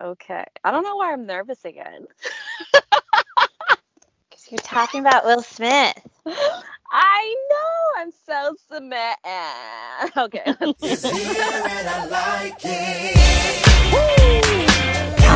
Okay. 0.00 0.44
I 0.64 0.70
don't 0.70 0.84
know 0.84 0.96
why 0.96 1.12
I'm 1.12 1.26
nervous 1.26 1.64
again. 1.64 2.06
Because 4.30 4.50
you're 4.50 4.58
talking 4.58 5.00
about 5.00 5.24
Will 5.24 5.42
Smith. 5.42 5.94
I 6.92 7.36
know. 7.50 8.02
I'm 8.02 8.10
so 8.26 8.54
submit. 8.70 9.16
Okay. 10.16 10.44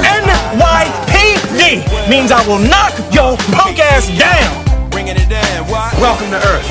NYPD 0.04 2.08
means 2.10 2.32
I 2.32 2.46
will 2.46 2.58
knock 2.58 2.92
your 3.12 3.36
punk 3.54 3.78
ass 3.78 4.08
down. 4.18 4.90
Bringing 4.90 5.16
it 5.16 5.28
down. 5.28 5.68
Welcome 6.00 6.30
to 6.30 6.38
Earth. 6.38 6.70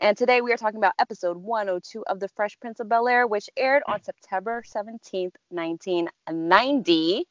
And 0.00 0.16
today 0.16 0.40
we 0.40 0.52
are 0.52 0.56
talking 0.56 0.78
about 0.78 0.94
episode 0.98 1.36
102 1.38 2.04
of 2.06 2.20
The 2.20 2.28
Fresh 2.28 2.58
Prince 2.60 2.80
of 2.80 2.88
Bel 2.88 3.08
Air, 3.08 3.26
which 3.26 3.50
aired 3.56 3.82
on 3.88 4.02
September 4.02 4.62
17th, 4.66 5.34
1990. 5.50 7.26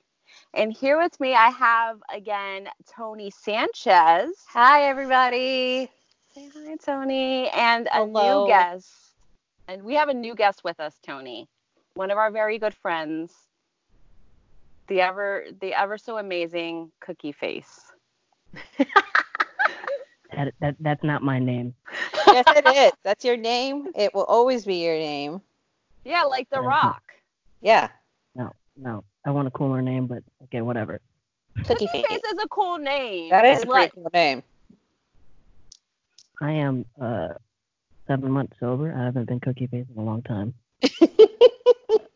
And 0.53 0.71
here 0.73 0.97
with 0.97 1.19
me, 1.19 1.33
I 1.33 1.49
have 1.49 2.01
again 2.13 2.69
Toni 2.87 3.31
Sanchez. 3.31 4.49
Hi, 4.49 4.83
everybody. 4.83 5.89
Say 6.33 6.49
hi, 6.53 6.75
Toni. 6.77 7.49
And 7.49 7.87
a 7.87 8.05
Hello. 8.05 8.45
new 8.45 8.47
guest. 8.47 9.02
And 9.67 9.83
we 9.83 9.95
have 9.95 10.09
a 10.09 10.13
new 10.13 10.35
guest 10.35 10.63
with 10.63 10.79
us, 10.79 10.99
Toni. 10.99 11.47
One 11.95 12.11
of 12.11 12.17
our 12.17 12.31
very 12.31 12.57
good 12.59 12.73
friends. 12.73 13.49
The 14.87 15.01
ever 15.01 15.45
the 15.59 15.73
ever 15.73 15.97
so 15.97 16.17
amazing 16.17 16.91
Cookie 16.99 17.31
Face. 17.31 17.93
That, 20.31 20.53
that 20.61 20.75
that's 20.79 21.03
not 21.03 21.21
my 21.23 21.39
name. 21.39 21.75
yes, 22.29 22.45
it 22.51 22.65
is. 22.65 22.91
That's 23.03 23.23
your 23.25 23.37
name. 23.37 23.87
It 23.95 24.13
will 24.13 24.25
always 24.25 24.65
be 24.65 24.83
your 24.83 24.95
name. 24.95 25.41
Yeah, 26.03 26.23
like 26.23 26.49
The 26.49 26.61
Mhm. 26.61 26.61
Rock. 26.61 27.03
Yeah. 27.61 27.89
No, 28.35 28.51
no. 28.75 29.03
I 29.25 29.31
want 29.31 29.47
a 29.47 29.51
cooler 29.51 29.81
name, 29.81 30.07
but 30.07 30.23
okay, 30.43 30.61
whatever. 30.61 31.01
Cookie 31.65 31.87
Cookie 31.87 32.03
Face. 32.07 32.07
Face 32.07 32.23
is 32.23 32.37
a 32.43 32.47
cool 32.47 32.77
name. 32.77 33.39
That 33.39 33.45
is 33.45 33.61
a 33.61 33.65
And 33.65 33.67
pretty 33.67 33.87
like, 33.87 33.93
cool 33.93 34.09
name. 34.13 34.43
I 36.41 36.51
am 36.51 36.85
uh 36.99 37.33
seven 38.07 38.31
months 38.31 38.57
sober. 38.59 38.93
I 38.93 39.05
haven't 39.05 39.27
been 39.27 39.39
cookie 39.39 39.67
face 39.67 39.85
in 39.89 40.01
a 40.01 40.05
long 40.05 40.21
time. 40.23 40.53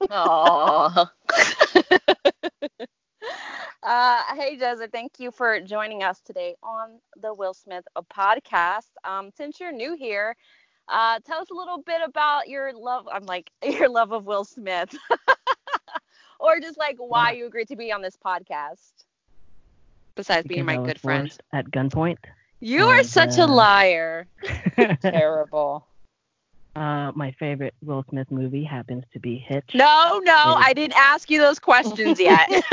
Aw. 0.09 1.11
uh, 3.83 4.21
hey, 4.35 4.57
Joseph, 4.57 4.91
thank 4.91 5.19
you 5.19 5.31
for 5.31 5.59
joining 5.61 6.03
us 6.03 6.21
today 6.21 6.55
on 6.63 6.99
the 7.21 7.33
Will 7.33 7.53
Smith 7.53 7.85
podcast. 8.13 8.89
Um, 9.03 9.31
since 9.35 9.59
you're 9.59 9.71
new 9.71 9.95
here, 9.95 10.35
uh, 10.87 11.19
tell 11.25 11.39
us 11.41 11.49
a 11.51 11.55
little 11.55 11.79
bit 11.79 12.01
about 12.05 12.47
your 12.47 12.73
love. 12.73 13.07
I'm 13.11 13.23
like 13.23 13.51
your 13.63 13.89
love 13.89 14.11
of 14.11 14.25
Will 14.25 14.45
Smith, 14.45 14.95
or 16.39 16.59
just 16.59 16.77
like 16.77 16.95
why 16.97 17.31
you 17.31 17.45
agreed 17.47 17.67
to 17.69 17.75
be 17.75 17.91
on 17.91 18.01
this 18.01 18.17
podcast. 18.23 18.93
Besides 20.15 20.47
being 20.47 20.65
because 20.65 20.73
I 20.73 20.77
my 20.77 20.87
good 20.87 20.99
friend, 20.99 21.37
At 21.53 21.69
gunpoint. 21.69 22.17
You 22.59 22.85
are 22.85 22.99
and, 22.99 23.07
such 23.07 23.37
a 23.37 23.45
liar. 23.45 24.27
Terrible. 25.01 25.85
uh, 26.75 27.11
my 27.15 27.31
favorite 27.39 27.73
Will 27.83 28.05
Smith 28.09 28.29
movie 28.31 28.63
happens 28.63 29.03
to 29.13 29.19
be 29.19 29.37
Hitch. 29.37 29.71
No, 29.73 30.21
no, 30.23 30.33
Yeah. 30.33 30.53
I 30.57 30.73
didn't 30.73 30.97
ask 30.97 31.29
you 31.29 31.39
those 31.39 31.59
questions 31.59 32.19
yet. 32.19 32.49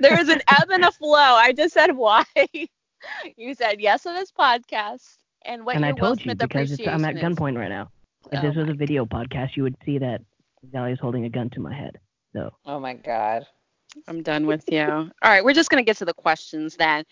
there 0.00 0.18
is 0.18 0.28
an 0.28 0.40
ebb 0.48 0.70
and 0.70 0.84
a 0.84 0.92
flow. 0.92 1.18
I 1.18 1.52
just 1.52 1.74
said 1.74 1.96
why. 1.96 2.24
you 3.36 3.54
said 3.54 3.80
yes 3.80 4.02
to 4.02 4.10
this 4.10 4.32
podcast 4.32 5.16
and 5.44 5.64
what 5.64 5.76
and 5.76 5.84
I 5.84 5.90
told 5.90 6.00
Will 6.00 6.16
you 6.16 6.22
Smith 6.24 6.38
because 6.38 6.72
it's, 6.72 6.86
I'm 6.86 7.04
at 7.04 7.16
gunpoint 7.16 7.56
right 7.58 7.68
now. 7.68 7.90
If 8.32 8.40
Oh 8.40 8.42
this 8.42 8.56
was 8.56 8.68
a 8.68 8.74
video 8.74 9.06
podcast, 9.06 9.56
you 9.56 9.62
would 9.62 9.76
see 9.84 9.98
that 9.98 10.20
Dahlia's 10.72 10.98
holding 11.00 11.24
a 11.24 11.30
gun 11.30 11.50
to 11.50 11.60
my 11.60 11.74
head. 11.74 11.98
So 12.34 12.50
Oh 12.66 12.78
my 12.78 12.94
God. 12.94 13.46
I'm 14.06 14.22
done 14.22 14.46
with 14.46 14.64
you. 14.70 14.82
All 14.82 15.10
right, 15.24 15.44
we're 15.44 15.54
just 15.54 15.70
gonna 15.70 15.82
get 15.82 15.96
to 15.98 16.04
the 16.04 16.14
questions 16.14 16.76
then. 16.76 17.04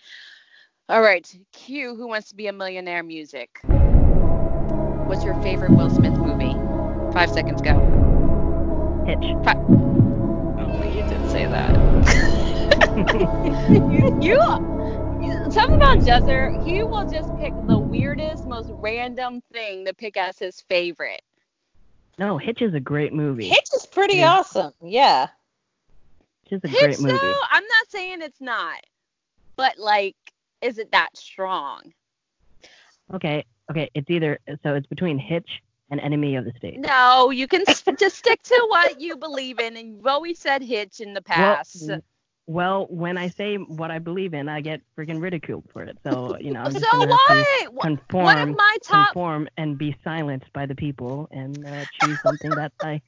All 0.88 1.02
right, 1.02 1.26
Q. 1.52 1.96
Who 1.96 2.06
wants 2.06 2.28
to 2.28 2.36
be 2.36 2.46
a 2.46 2.52
millionaire? 2.52 3.02
Music. 3.02 3.58
What's 3.64 5.24
your 5.24 5.34
favorite 5.42 5.72
Will 5.72 5.90
Smith 5.90 6.12
movie? 6.12 6.52
Five 7.12 7.30
seconds 7.30 7.60
go. 7.60 7.74
Hitch. 9.06 9.18
Five. 9.44 9.56
Oh, 10.58 10.82
you 10.84 11.02
did 11.08 11.28
say 11.30 11.46
that. 11.46 11.74
you, 13.90 14.18
you, 14.22 15.50
something 15.50 15.76
about 15.76 15.98
Jezzer, 15.98 16.64
he 16.64 16.82
will 16.84 17.08
just 17.08 17.36
pick 17.38 17.52
the 17.66 17.78
weirdest, 17.78 18.46
most 18.46 18.70
random 18.74 19.40
thing 19.52 19.84
to 19.86 19.94
pick 19.94 20.16
as 20.16 20.38
his 20.38 20.60
favorite. 20.62 21.22
no, 22.18 22.38
Hitch 22.38 22.62
is 22.62 22.74
a 22.74 22.80
great 22.80 23.12
movie. 23.12 23.48
Hitch 23.48 23.68
is 23.74 23.86
pretty 23.86 24.18
Yeah. 24.18 24.34
awesome. 24.38 24.72
Yeah. 24.80 25.28
Hitch 26.44 26.58
is 26.58 26.64
a 26.64 26.68
Hitch, 26.68 26.80
great 26.80 27.00
movie. 27.00 27.16
though, 27.18 27.40
I'm 27.50 27.64
not 27.64 27.88
saying 27.90 28.22
it's 28.22 28.40
not, 28.40 28.80
but 29.56 29.78
like, 29.78 30.16
is 30.66 30.78
it 30.78 30.90
that 30.92 31.16
strong? 31.16 31.92
Okay, 33.14 33.44
okay. 33.70 33.88
It's 33.94 34.10
either 34.10 34.38
so 34.62 34.74
it's 34.74 34.86
between 34.88 35.18
Hitch 35.18 35.62
and 35.90 36.00
Enemy 36.00 36.34
of 36.36 36.44
the 36.44 36.52
State. 36.58 36.80
No, 36.80 37.30
you 37.30 37.46
can 37.46 37.64
just 37.98 38.16
stick 38.16 38.42
to 38.42 38.66
what 38.68 39.00
you 39.00 39.16
believe 39.16 39.60
in, 39.60 39.76
and 39.76 39.96
you've 39.96 40.06
always 40.06 40.38
said 40.38 40.62
Hitch 40.62 41.00
in 41.00 41.14
the 41.14 41.22
past. 41.22 41.84
Well, 41.88 42.00
well, 42.48 42.86
when 42.90 43.18
I 43.18 43.28
say 43.28 43.56
what 43.56 43.90
I 43.90 43.98
believe 43.98 44.34
in, 44.34 44.48
I 44.48 44.60
get 44.60 44.80
freaking 44.96 45.20
ridiculed 45.20 45.64
for 45.72 45.84
it. 45.84 45.98
So 46.04 46.36
you 46.40 46.52
know, 46.52 46.60
I'm 46.60 46.72
just 46.72 46.84
so 46.90 46.98
gonna 46.98 47.16
what? 47.72 47.82
Conform, 47.82 48.50
of 48.50 48.56
my 48.56 48.76
top 48.82 49.08
conform, 49.08 49.48
and 49.56 49.78
be 49.78 49.96
silenced 50.02 50.52
by 50.52 50.66
the 50.66 50.74
people 50.74 51.28
and 51.30 51.64
uh, 51.64 51.84
choose 52.00 52.18
something 52.22 52.50
that 52.50 52.72
I. 52.82 53.00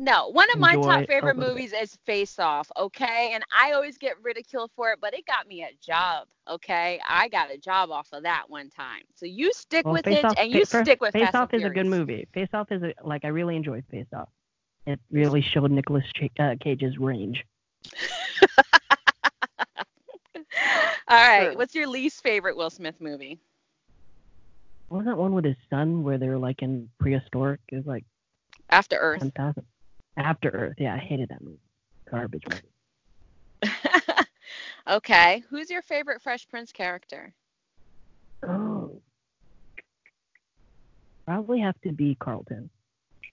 No, 0.00 0.28
one 0.28 0.48
of 0.54 0.58
my 0.58 0.72
enjoy 0.76 0.88
top 0.88 1.06
favorite 1.06 1.36
movies 1.36 1.74
is 1.78 1.94
Face 2.06 2.38
Off, 2.38 2.72
okay? 2.74 3.32
And 3.34 3.44
I 3.54 3.72
always 3.72 3.98
get 3.98 4.14
ridiculed 4.22 4.70
for 4.74 4.92
it, 4.92 4.98
but 4.98 5.12
it 5.12 5.26
got 5.26 5.46
me 5.46 5.62
a 5.62 5.68
job, 5.84 6.26
okay? 6.48 6.98
I 7.06 7.28
got 7.28 7.52
a 7.52 7.58
job 7.58 7.90
off 7.90 8.08
of 8.14 8.22
that 8.22 8.48
one 8.48 8.70
time. 8.70 9.02
So 9.14 9.26
you 9.26 9.52
stick 9.52 9.84
Well, 9.84 9.92
with 9.92 10.06
it 10.06 10.24
Off, 10.24 10.38
and 10.38 10.50
you 10.50 10.64
stick 10.64 11.02
with 11.02 11.12
Face 11.12 11.24
Fast 11.24 11.34
Off 11.34 11.52
is 11.52 11.64
a 11.64 11.68
good 11.68 11.84
movie. 11.84 12.26
Face 12.32 12.48
Off 12.54 12.72
is 12.72 12.82
a, 12.82 12.94
like 13.04 13.26
I 13.26 13.28
really 13.28 13.56
enjoyed 13.56 13.84
Face 13.90 14.06
Off. 14.14 14.30
It 14.86 14.98
really 15.10 15.42
showed 15.42 15.70
Nicolas 15.70 16.04
uh, 16.38 16.54
Cage's 16.58 16.96
range. 16.96 17.44
All 21.08 21.18
right, 21.28 21.48
True. 21.48 21.56
what's 21.58 21.74
your 21.74 21.86
least 21.86 22.22
favorite 22.22 22.56
Will 22.56 22.70
Smith 22.70 22.98
movie? 23.00 23.38
What 24.88 24.98
was 24.98 25.06
that 25.08 25.18
one 25.18 25.34
with 25.34 25.44
his 25.44 25.56
son 25.68 26.04
where 26.04 26.16
they're 26.16 26.38
like 26.38 26.62
in 26.62 26.88
prehistoric? 26.98 27.60
It 27.70 27.76
was 27.76 27.86
like 27.86 28.06
After 28.70 28.96
Earth. 28.96 29.20
10,000. 29.20 29.66
After 30.16 30.48
Earth. 30.50 30.74
Yeah, 30.78 30.94
I 30.94 30.98
hated 30.98 31.28
that 31.30 31.42
movie. 31.42 31.58
Garbage 32.10 32.44
movie. 32.50 33.74
okay, 34.88 35.42
who's 35.48 35.70
your 35.70 35.82
favorite 35.82 36.20
Fresh 36.22 36.48
Prince 36.48 36.72
character? 36.72 37.32
Oh. 38.46 39.00
Probably 41.26 41.60
have 41.60 41.80
to 41.82 41.92
be 41.92 42.16
Carlton. 42.16 42.70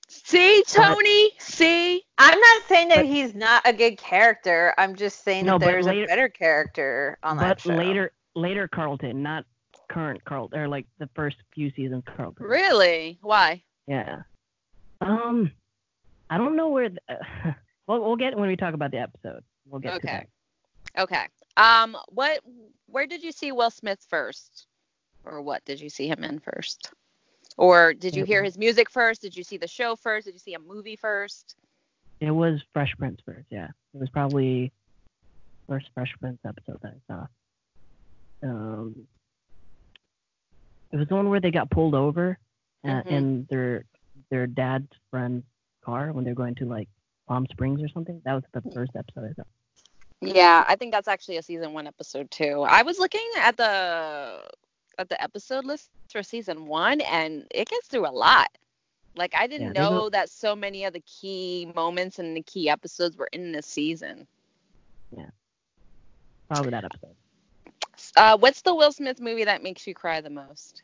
See, 0.10 0.64
Toni? 0.68 1.32
See? 1.40 2.04
I'm 2.18 2.40
not 2.40 2.64
saying 2.68 2.90
that 2.90 2.98
But- 2.98 3.06
he's 3.08 3.34
not 3.36 3.62
a 3.66 3.74
good 3.74 3.98
character. 3.98 4.74
I'm 4.78 4.96
just 4.96 5.24
saying 5.24 5.46
No, 5.46 5.58
that 5.58 5.66
there's 5.66 5.86
later- 5.86 6.04
a 6.04 6.08
better 6.08 6.30
character 6.30 7.18
on 7.24 7.38
that 7.38 7.48
But 7.48 7.62
show. 7.62 7.76
later, 7.76 8.12
later 8.36 8.68
Carlton, 8.68 9.22
not 9.24 9.46
current 9.90 10.24
Carlton, 10.26 10.60
or 10.60 10.68
like 10.68 10.86
the 11.00 11.10
first 11.16 11.38
few 11.54 11.72
seasons 11.72 12.04
Carlton. 12.16 12.46
Really? 12.46 13.18
Why? 13.22 13.64
Yeah. 13.88 14.22
Um, 15.02 15.52
I 16.30 16.38
don't 16.38 16.56
know 16.56 16.70
where. 16.70 16.90
The, 16.90 17.00
well, 17.88 18.02
we'll 18.02 18.16
get 18.16 18.38
when 18.38 18.50
we 18.50 18.56
talk 18.56 18.74
about 18.74 18.92
the 18.92 19.00
episode. 19.00 19.44
We'll 19.66 19.82
get 19.82 19.96
Okay. 19.96 20.26
Okay. 20.98 21.26
Um, 21.58 21.96
what? 22.10 22.42
Where 22.88 23.08
did 23.08 23.24
you 23.24 23.32
see 23.32 23.52
Will 23.52 23.70
Smith 23.70 24.06
first, 24.10 24.68
or 25.26 25.42
what 25.42 25.64
did 25.66 25.80
you 25.80 25.90
see 25.90 26.08
him 26.08 26.24
in 26.24 26.40
first? 26.40 26.92
Or 27.58 27.94
did 27.94 28.16
you 28.16 28.24
hear 28.24 28.44
his 28.44 28.58
music 28.58 28.90
first? 28.90 29.22
Did 29.22 29.36
you 29.36 29.44
see 29.44 29.58
the 29.58 29.68
show 29.68 29.96
first? 29.96 30.26
Did 30.26 30.36
you 30.36 30.40
see 30.40 30.54
a 30.54 30.60
movie 30.60 30.96
first? 30.96 31.56
It 32.20 32.32
was 32.32 32.62
Fresh 32.72 32.94
Prince 32.98 33.20
first, 33.26 33.48
yeah. 33.50 33.70
It 33.94 34.00
was 34.00 34.10
probably 34.10 34.72
first 35.68 35.88
Fresh 35.94 36.14
Prince 36.20 36.40
episode 36.46 36.80
that 36.82 36.94
I 36.94 37.14
saw. 37.14 37.28
Um, 38.44 39.08
it 40.92 40.98
was 40.98 41.08
the 41.08 41.16
one 41.16 41.30
where 41.30 41.40
they 41.40 41.52
got 41.52 41.70
pulled 41.72 41.96
over 41.96 42.38
uh, 42.84 42.88
Mhm. 42.88 43.06
in 43.08 43.48
their 43.50 43.86
their 44.30 44.46
dad's 44.48 44.92
friend's 45.10 45.46
car 45.88 46.14
when 46.14 46.26
they're 46.26 46.44
going 46.44 46.68
to 46.68 46.76
like 46.78 46.90
Palm 47.30 47.48
Springs 47.52 47.92
or 47.94 48.00
something. 48.04 48.22
That 48.26 48.36
was 48.36 48.44
the 48.54 48.76
first 48.76 48.96
episode 49.04 49.32
I 49.40 49.44
saw. 49.44 49.48
Yeah, 50.22 50.66
I 50.68 50.76
think 50.76 50.94
that's 50.94 51.08
actually 51.08 51.38
a 51.38 51.44
season 51.44 51.74
one 51.74 51.88
episode 51.88 52.32
too. 52.32 52.66
I 52.68 52.84
was 52.84 53.00
looking 53.00 53.30
at 53.40 53.58
the 53.58 54.44
at 55.00 55.10
the 55.10 55.22
episode 55.22 55.66
list 55.66 55.90
for 56.12 56.24
season 56.24 56.68
one, 56.68 57.02
and 57.02 57.46
it 57.54 57.70
gets 57.70 57.88
through 57.88 58.08
a 58.08 58.12
lot. 58.12 58.50
Like 59.16 59.34
I 59.36 59.48
didn't 59.48 59.74
Yeah, 59.74 59.74
know 59.74 60.10
that 60.10 60.30
so 60.30 60.56
many 60.56 60.86
of 60.86 60.94
the 60.94 61.02
key 61.02 61.72
moments 61.76 62.20
and 62.20 62.36
the 62.36 62.44
key 62.44 62.70
episodes 62.70 63.18
were 63.18 63.30
in 63.34 63.52
this 63.52 63.68
season. 63.68 64.28
Yeah, 65.16 65.30
probably 66.48 66.72
that 66.72 66.86
episode. 66.86 67.16
Uh, 68.16 68.38
what's 68.38 68.62
the 68.62 68.76
Will 68.76 68.92
Smith 68.92 69.20
movie 69.22 69.46
that 69.46 69.64
makes 69.64 69.88
you 69.88 69.94
cry 69.94 70.22
the 70.22 70.30
most? 70.30 70.84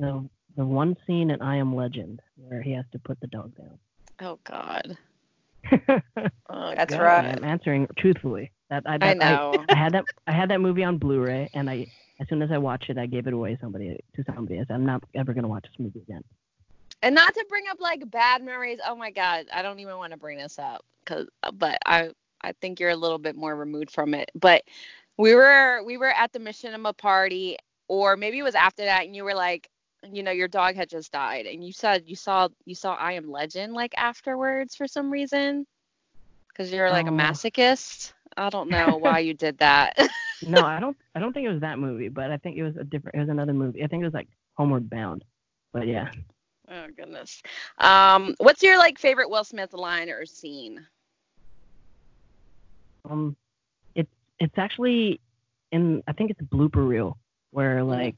The 0.00 0.28
the 0.58 0.66
one 0.66 0.96
scene 1.06 1.30
in 1.30 1.40
I 1.40 1.56
Am 1.56 1.74
Legend 1.74 2.20
where 2.36 2.60
he 2.60 2.72
has 2.72 2.84
to 2.92 2.98
put 2.98 3.18
the 3.20 3.28
dog 3.28 3.56
down. 3.56 3.78
Oh 4.20 4.38
God. 4.44 4.98
Oh, 6.50 6.74
That's 6.74 6.90
God. 6.92 7.00
right. 7.02 7.24
I'm 7.26 7.44
answering 7.44 7.86
truthfully. 7.98 8.50
That 8.70 8.82
I, 8.86 8.94
I 9.00 9.14
that, 9.14 9.18
know. 9.18 9.64
I 9.70 9.76
had 9.76 9.94
that 9.94 10.04
I 10.26 10.32
had 10.32 10.50
that 10.50 10.60
movie 10.60 10.84
on 10.84 10.98
Blu-ray, 10.98 11.48
and 11.54 11.70
I 11.70 11.86
as 12.20 12.28
soon 12.28 12.42
as 12.42 12.50
I 12.52 12.58
watched 12.58 12.90
it, 12.90 12.98
I 12.98 13.06
gave 13.06 13.26
it 13.26 13.32
away 13.34 13.56
somebody 13.60 13.98
to 14.16 14.24
somebody. 14.34 14.56
I 14.56 14.64
said, 14.64 14.74
I'm 14.74 14.84
not 14.86 15.04
ever 15.14 15.32
gonna 15.34 15.48
watch 15.48 15.64
this 15.64 15.78
movie 15.78 16.00
again. 16.00 16.22
and 17.02 17.14
not 17.14 17.32
to 17.34 17.44
bring 17.48 17.64
up 17.70 17.80
like 17.80 18.10
bad 18.10 18.42
memories. 18.42 18.78
Oh 18.86 18.96
my 18.96 19.10
God, 19.10 19.46
I 19.52 19.62
don't 19.62 19.78
even 19.80 19.96
want 19.98 20.12
to 20.12 20.18
bring 20.18 20.38
this 20.38 20.58
up 20.58 20.84
because, 21.04 21.28
uh, 21.42 21.52
but 21.52 21.78
I 21.86 22.10
I 22.42 22.52
think 22.60 22.80
you're 22.80 22.90
a 22.90 22.96
little 22.96 23.18
bit 23.18 23.36
more 23.36 23.54
removed 23.56 23.90
from 23.90 24.14
it. 24.14 24.30
But 24.34 24.64
we 25.18 25.34
were 25.34 25.82
we 25.84 25.96
were 25.98 26.12
at 26.12 26.32
the 26.32 26.40
machinima 26.40 26.96
party, 26.96 27.56
or 27.88 28.16
maybe 28.16 28.38
it 28.38 28.42
was 28.42 28.54
after 28.54 28.84
that, 28.84 29.04
and 29.06 29.14
you 29.14 29.24
were 29.24 29.34
like, 29.34 29.68
you 30.04 30.22
know, 30.22 30.30
your 30.30 30.48
dog 30.48 30.74
had 30.76 30.88
just 30.88 31.12
died, 31.12 31.46
and 31.46 31.64
you 31.64 31.72
said 31.72 32.04
you 32.06 32.16
saw 32.16 32.48
you 32.64 32.74
saw 32.74 32.94
I 32.94 33.12
Am 33.12 33.30
Legend 33.30 33.72
like 33.74 33.94
afterwards 33.96 34.74
for 34.74 34.86
some 34.86 35.10
reason, 35.10 35.66
because 36.48 36.72
you're 36.72 36.90
like 36.90 37.08
a 37.08 37.10
Oh. 37.10 37.12
masochist. 37.12 38.12
I 38.36 38.50
don't 38.50 38.70
know 38.70 38.96
why 38.98 39.20
you 39.20 39.34
did 39.34 39.58
that. 39.58 39.96
No, 40.42 40.64
I 40.64 40.78
don't 40.80 40.96
I 41.14 41.20
don't 41.20 41.32
think 41.32 41.46
it 41.46 41.52
was 41.52 41.60
that 41.60 41.78
movie, 41.78 42.08
but 42.08 42.30
I 42.30 42.36
think 42.38 42.56
it 42.56 42.62
was 42.62 42.76
a 42.76 42.84
different. 42.84 43.16
It 43.16 43.20
was 43.20 43.28
another 43.28 43.52
movie. 43.54 43.82
I 43.82 43.86
think 43.88 44.02
it 44.02 44.06
was 44.06 44.14
like 44.14 44.28
Homeward 44.56 44.88
Bound. 44.90 45.24
But 45.72 45.86
yeah, 45.86 46.10
oh 46.68 46.86
goodness. 46.96 47.42
Um, 47.78 48.34
what's 48.38 48.62
your 48.62 48.78
like 48.78 48.98
favorite 48.98 49.30
Will 49.30 49.44
Smith 49.44 49.72
line 49.72 50.10
or 50.10 50.24
scene? 50.26 50.86
um, 53.08 53.36
it's 53.94 54.10
it's 54.38 54.56
actually 54.58 55.20
in 55.72 56.02
I 56.06 56.12
think 56.12 56.30
it's 56.30 56.40
a 56.40 56.54
blooper 56.56 56.86
reel 56.86 57.18
where 57.50 57.82
Mm-hmm. 57.88 58.08
like 58.08 58.16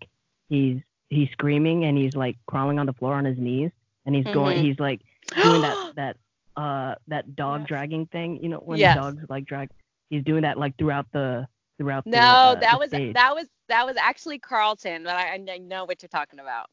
he's 0.49 0.79
he's 1.11 1.29
screaming 1.33 1.85
and 1.85 1.99
he's 1.99 2.15
like 2.17 2.37
crawling 2.47 2.79
on 2.79 2.87
the 2.87 2.93
floor 2.95 3.15
on 3.15 3.25
his 3.25 3.37
knees 3.39 3.71
and 4.07 4.15
he's 4.15 4.25
going 4.33 4.57
Mhm. 4.59 4.65
he's 4.65 4.79
like 4.81 5.01
doing 5.43 5.61
that 5.63 5.77
that 5.97 6.17
uh 6.57 6.95
that 7.09 7.37
dog 7.37 7.61
Yes. 7.63 7.69
dragging 7.69 8.07
thing 8.07 8.43
you 8.43 8.49
know 8.49 8.59
when 8.59 8.79
Yes. 8.79 8.95
the 8.97 9.01
dogs 9.01 9.25
like 9.29 9.45
drag 9.45 9.69
he's 10.09 10.25
doing 10.25 10.43
that 10.43 10.57
like 10.59 10.77
throughout 10.79 11.07
the 11.13 11.47
throughout 11.79 12.05
the, 12.05 12.11
No, 12.11 12.19
uh, 12.19 12.55
that 12.61 12.73
the 12.73 12.79
was 12.79 12.89
stage. 12.89 13.15
that 13.15 13.35
was 13.35 13.47
that 13.69 13.87
was 13.87 13.97
actually 13.97 14.39
Carlton, 14.39 15.05
but 15.05 15.15
I, 15.17 15.35
I 15.35 15.59
know 15.59 15.85
what 15.85 16.03
you're 16.03 16.09
talking 16.09 16.39
about. 16.41 16.69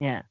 yeah 0.00 0.22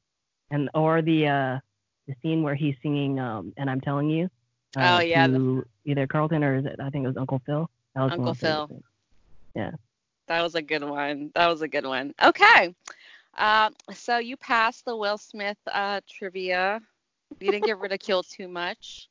and 0.50 0.70
or 0.74 1.02
the 1.02 1.26
uh 1.26 1.58
the 2.06 2.14
scene 2.22 2.42
where 2.42 2.54
he's 2.54 2.76
singing 2.82 3.18
um 3.18 3.52
and 3.56 3.68
I'm 3.68 3.80
telling 3.80 4.08
you 4.10 4.30
Oh, 4.78 4.96
uh, 4.96 5.00
yeah, 5.00 5.26
the- 5.26 5.64
either 5.86 6.06
Carlton 6.06 6.44
or 6.44 6.56
is 6.56 6.66
it 6.66 6.76
I 6.80 6.90
think 6.90 7.04
it 7.04 7.08
was 7.08 7.16
Uncle 7.16 7.40
Phil 7.46 7.68
that 7.94 8.02
was 8.02 8.12
Uncle 8.12 8.28
of 8.32 8.42
my 8.42 8.48
favorite 8.48 8.68
Phil. 8.68 8.82
yeah 9.54 9.70
That 10.28 10.42
was 10.42 10.54
a 10.54 10.62
good 10.62 10.84
one. 10.84 11.30
That 11.34 11.46
was 11.48 11.62
a 11.62 11.68
good 11.68 11.86
one. 11.86 12.12
Okay. 12.22 12.74
Uh, 13.36 13.70
so 13.94 14.18
you 14.18 14.36
passed 14.36 14.84
the 14.84 14.96
Will 14.96 15.18
Smith 15.18 15.58
uh, 15.70 16.00
trivia. 16.08 16.80
You 17.40 17.50
didn't 17.50 17.66
get 17.66 17.78
ridiculed 17.78 18.26
too 18.30 18.48
much. 18.48 19.08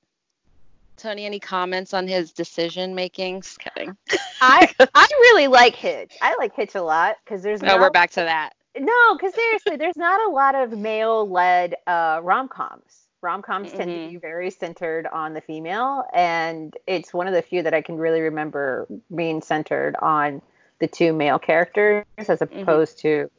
Toni, 0.98 1.26
any 1.26 1.40
comments 1.40 1.94
on 1.94 2.08
his 2.08 2.32
decision 2.32 2.96
making? 2.96 3.42
Just 3.42 3.60
kidding. 3.60 3.96
I 4.42 4.72
I 4.94 5.08
really 5.12 5.48
like 5.48 5.76
Hitch. 5.76 6.16
I 6.22 6.36
like 6.40 6.56
Hitch 6.56 6.76
a 6.76 6.82
lot 6.82 7.18
because 7.24 7.44
there's 7.44 7.62
no. 7.62 7.70
not, 7.74 7.82
we're 7.82 7.90
back 7.90 8.12
to 8.12 8.22
that. 8.22 8.54
no, 8.80 9.16
because 9.16 9.34
seriously, 9.36 9.76
there's 9.76 9.98
not 9.98 10.22
a 10.26 10.32
lot 10.32 10.56
of 10.56 10.72
male-led 10.78 11.76
uh, 11.86 12.20
rom-coms. 12.24 13.08
Rom-coms 13.22 13.72
tend 13.72 13.90
to 13.90 13.98
Mhm. 13.98 14.10
be 14.12 14.18
very 14.18 14.50
centered 14.52 15.08
on 15.08 15.34
the 15.34 15.42
female, 15.42 16.06
and 16.14 16.76
it's 16.88 17.14
one 17.14 17.28
of 17.28 17.34
the 17.34 17.42
few 17.42 17.64
that 17.64 17.74
I 17.74 17.82
can 17.82 17.98
really 17.98 18.22
remember 18.22 18.88
being 19.14 19.42
centered 19.42 19.96
on 20.02 20.42
the 20.80 20.88
two 20.88 21.12
male 21.12 21.40
characters 21.40 22.06
as 22.18 22.42
opposed 22.42 23.00
to, 23.00 23.30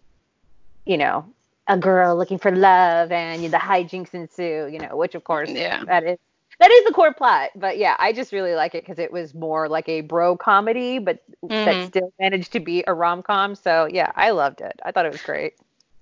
you 0.86 0.96
know, 0.96 1.26
a 1.68 1.76
girl 1.76 2.16
looking 2.16 2.38
for 2.38 2.54
love 2.54 3.12
and 3.12 3.44
the 3.44 3.58
hijinks 3.58 4.14
ensue. 4.14 4.68
You 4.72 4.78
know, 4.78 4.96
which 4.96 5.14
of 5.14 5.24
course 5.24 5.50
Yeah. 5.50 5.84
that 5.84 6.04
is 6.04 6.18
that 6.58 6.70
is 6.70 6.84
the 6.86 6.92
core 6.92 7.12
plot. 7.12 7.50
But 7.54 7.76
yeah, 7.76 7.96
I 7.98 8.12
just 8.12 8.32
really 8.32 8.54
like 8.54 8.74
it 8.74 8.84
because 8.84 8.98
it 8.98 9.12
was 9.12 9.34
more 9.34 9.68
like 9.68 9.88
a 9.88 10.00
bro 10.00 10.36
comedy, 10.36 10.98
but 10.98 11.22
that 11.42 11.76
Mhm. 11.76 11.86
still 11.86 12.12
managed 12.18 12.52
to 12.52 12.60
be 12.60 12.82
a 12.86 12.94
rom 12.94 13.22
com. 13.22 13.54
So 13.54 13.86
yeah, 13.90 14.10
I 14.14 14.30
loved 14.30 14.60
it. 14.62 14.80
I 14.82 14.92
thought 14.92 15.06
it 15.06 15.12
was 15.12 15.22
great. 15.22 15.54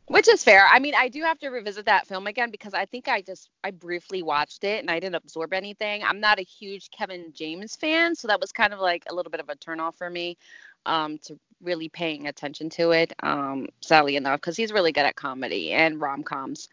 Which 0.06 0.28
is 0.28 0.44
fair. 0.44 0.66
I 0.70 0.80
mean, 0.80 0.94
I 0.94 1.08
do 1.08 1.22
have 1.22 1.38
to 1.38 1.48
revisit 1.48 1.86
that 1.86 2.06
film 2.06 2.26
again 2.26 2.50
because 2.50 2.74
I 2.74 2.84
think 2.84 3.08
I 3.08 3.22
just 3.22 3.48
I 3.64 3.70
briefly 3.70 4.22
watched 4.22 4.62
it 4.62 4.80
and 4.80 4.90
I 4.90 5.00
didn't 5.00 5.14
absorb 5.16 5.54
anything. 5.54 6.04
I'm 6.04 6.20
not 6.20 6.38
a 6.38 6.42
huge 6.42 6.90
Kevin 6.90 7.32
James 7.32 7.74
fan, 7.74 8.14
so 8.14 8.28
that 8.28 8.38
was 8.38 8.52
kind 8.52 8.74
of 8.74 8.80
like 8.80 9.04
a 9.08 9.14
little 9.14 9.30
bit 9.30 9.40
of 9.40 9.48
a 9.48 9.56
turnoff 9.56 9.94
for 9.94 10.10
me 10.10 10.36
um, 10.84 11.16
to 11.18 11.38
really 11.64 11.88
paying 11.88 12.26
attention 12.28 12.70
to 12.70 12.92
it. 12.92 13.12
Um, 13.22 13.68
sadly 13.82 14.16
enough, 14.16 14.40
because 14.40 14.56
he's 14.56 14.72
really 14.72 14.92
good 14.92 15.06
at 15.06 15.16
comedy 15.16 15.72
and 15.72 16.00
rom 16.00 16.22
coms. 16.22 16.68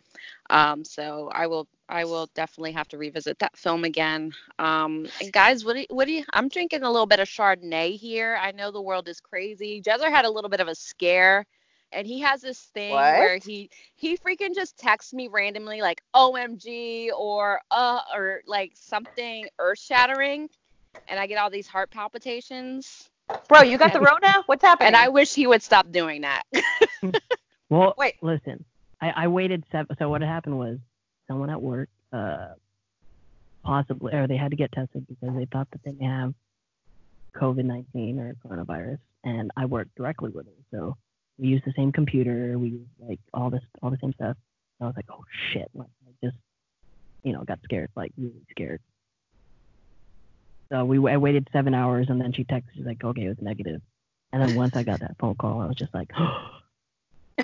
Um, 0.50 0.84
so 0.86 1.30
I 1.34 1.48
will 1.48 1.68
I 1.90 2.06
will 2.06 2.30
definitely 2.36 2.74
have 2.74 2.88
to 2.90 2.98
revisit 2.98 3.40
that 3.40 3.58
film 3.58 3.84
again. 3.86 4.34
Um, 4.60 5.08
and 5.22 5.32
guys, 5.34 5.66
what 5.66 5.74
do 5.76 5.80
you, 5.82 5.88
what 5.90 6.06
do 6.08 6.14
you? 6.14 6.26
I'm 6.34 6.50
drinking 6.50 6.84
a 6.84 6.92
little 6.92 7.08
bit 7.08 7.20
of 7.20 7.28
Chardonnay 7.28 7.98
here. 7.98 8.38
I 8.42 8.52
know 8.52 8.72
the 8.72 8.82
world 8.82 9.08
is 9.10 9.22
crazy. 9.22 9.82
Jezzer 9.82 10.10
had 10.12 10.26
a 10.26 10.32
little 10.32 10.50
bit 10.50 10.62
of 10.62 10.68
a 10.68 10.76
scare 10.76 11.46
and 11.94 12.08
he 12.08 12.22
has 12.22 12.42
this 12.42 12.60
thing 12.74 13.14
What? 13.14 13.16
where 13.16 13.38
he 13.38 13.70
he 13.96 14.18
freaking 14.18 14.56
just 14.56 14.78
texts 14.78 15.14
me 15.14 15.28
randomly 15.30 15.82
like 15.82 16.02
OMG 16.14 17.12
or 17.12 17.62
uh 17.72 18.02
or 18.16 18.42
like 18.48 18.74
something 18.76 19.50
earth 19.60 19.80
shattering 19.80 20.50
and 21.08 21.20
I 21.20 21.28
get 21.28 21.40
all 21.40 21.52
these 21.52 21.68
heart 21.68 21.92
palpitations 21.92 23.11
Bro, 23.48 23.64
you 23.64 23.78
got 23.78 23.94
the 23.94 24.00
Rona? 24.00 24.44
What's 24.46 24.64
happening? 24.64 24.88
and 24.88 24.96
I 24.96 25.10
wish 25.10 25.34
he 25.34 25.48
would 25.48 25.62
stop 25.62 25.92
doing 25.92 26.22
that. 26.22 26.44
Well, 27.72 27.94
Wait. 27.98 28.16
listen, 28.22 28.66
I, 29.02 29.12
I 29.16 29.28
waited 29.30 29.64
seven. 29.72 29.96
So 29.98 30.10
what 30.10 30.22
happened 30.22 30.60
was 30.60 30.78
someone 31.30 31.50
at 31.50 31.62
work, 31.62 31.88
uh, 32.12 32.50
possibly, 33.64 34.14
or 34.14 34.28
they 34.28 34.36
had 34.36 34.52
to 34.52 34.58
get 34.58 34.74
tested 34.74 35.08
because 35.08 35.34
they 35.38 35.46
thought 35.46 35.70
that 35.72 35.82
they 35.86 35.94
may 35.94 36.06
have 36.06 36.34
COVID 37.34 37.64
nineteen 37.64 38.20
or 38.20 38.36
coronavirus, 38.46 39.00
and 39.24 39.52
I 39.56 39.68
worked 39.68 39.96
directly 39.96 40.32
with 40.32 40.48
them, 40.48 40.66
so 40.70 40.98
we 41.40 41.48
used 41.48 41.64
the 41.66 41.72
same 41.78 41.94
computer, 41.94 42.58
we 42.60 42.70
used 42.70 42.90
like 43.00 43.20
all 43.34 43.50
this, 43.50 43.64
all 43.82 43.90
the 43.90 43.98
same 44.02 44.12
stuff. 44.14 44.36
And 44.80 44.84
I 44.84 44.86
was 44.88 44.96
like, 44.98 45.08
oh 45.10 45.24
shit, 45.54 45.70
like 45.74 45.88
I 46.06 46.26
just, 46.26 46.38
you 47.24 47.32
know, 47.32 47.44
got 47.46 47.60
scared, 47.64 47.90
like 47.96 48.12
really 48.18 48.46
scared. 48.52 48.82
So 50.72 50.86
we, 50.86 50.98
I 51.12 51.18
waited 51.18 51.50
seven 51.52 51.74
hours, 51.74 52.08
and 52.10 52.22
then 52.22 52.32
she 52.32 52.46
texted, 52.46 52.74
she's 52.74 52.86
like, 52.86 53.04
okay, 53.04 53.26
it 53.26 53.30
was 53.30 53.42
negative. 53.42 53.82
And 54.32 54.42
then 54.42 54.56
once 54.56 54.76
I 54.76 54.84
got 54.84 55.02
that 55.02 55.18
phone 55.20 55.36
call, 55.36 55.60
I 55.62 55.66
was 55.66 55.76
just 55.76 55.94
like, 55.94 56.10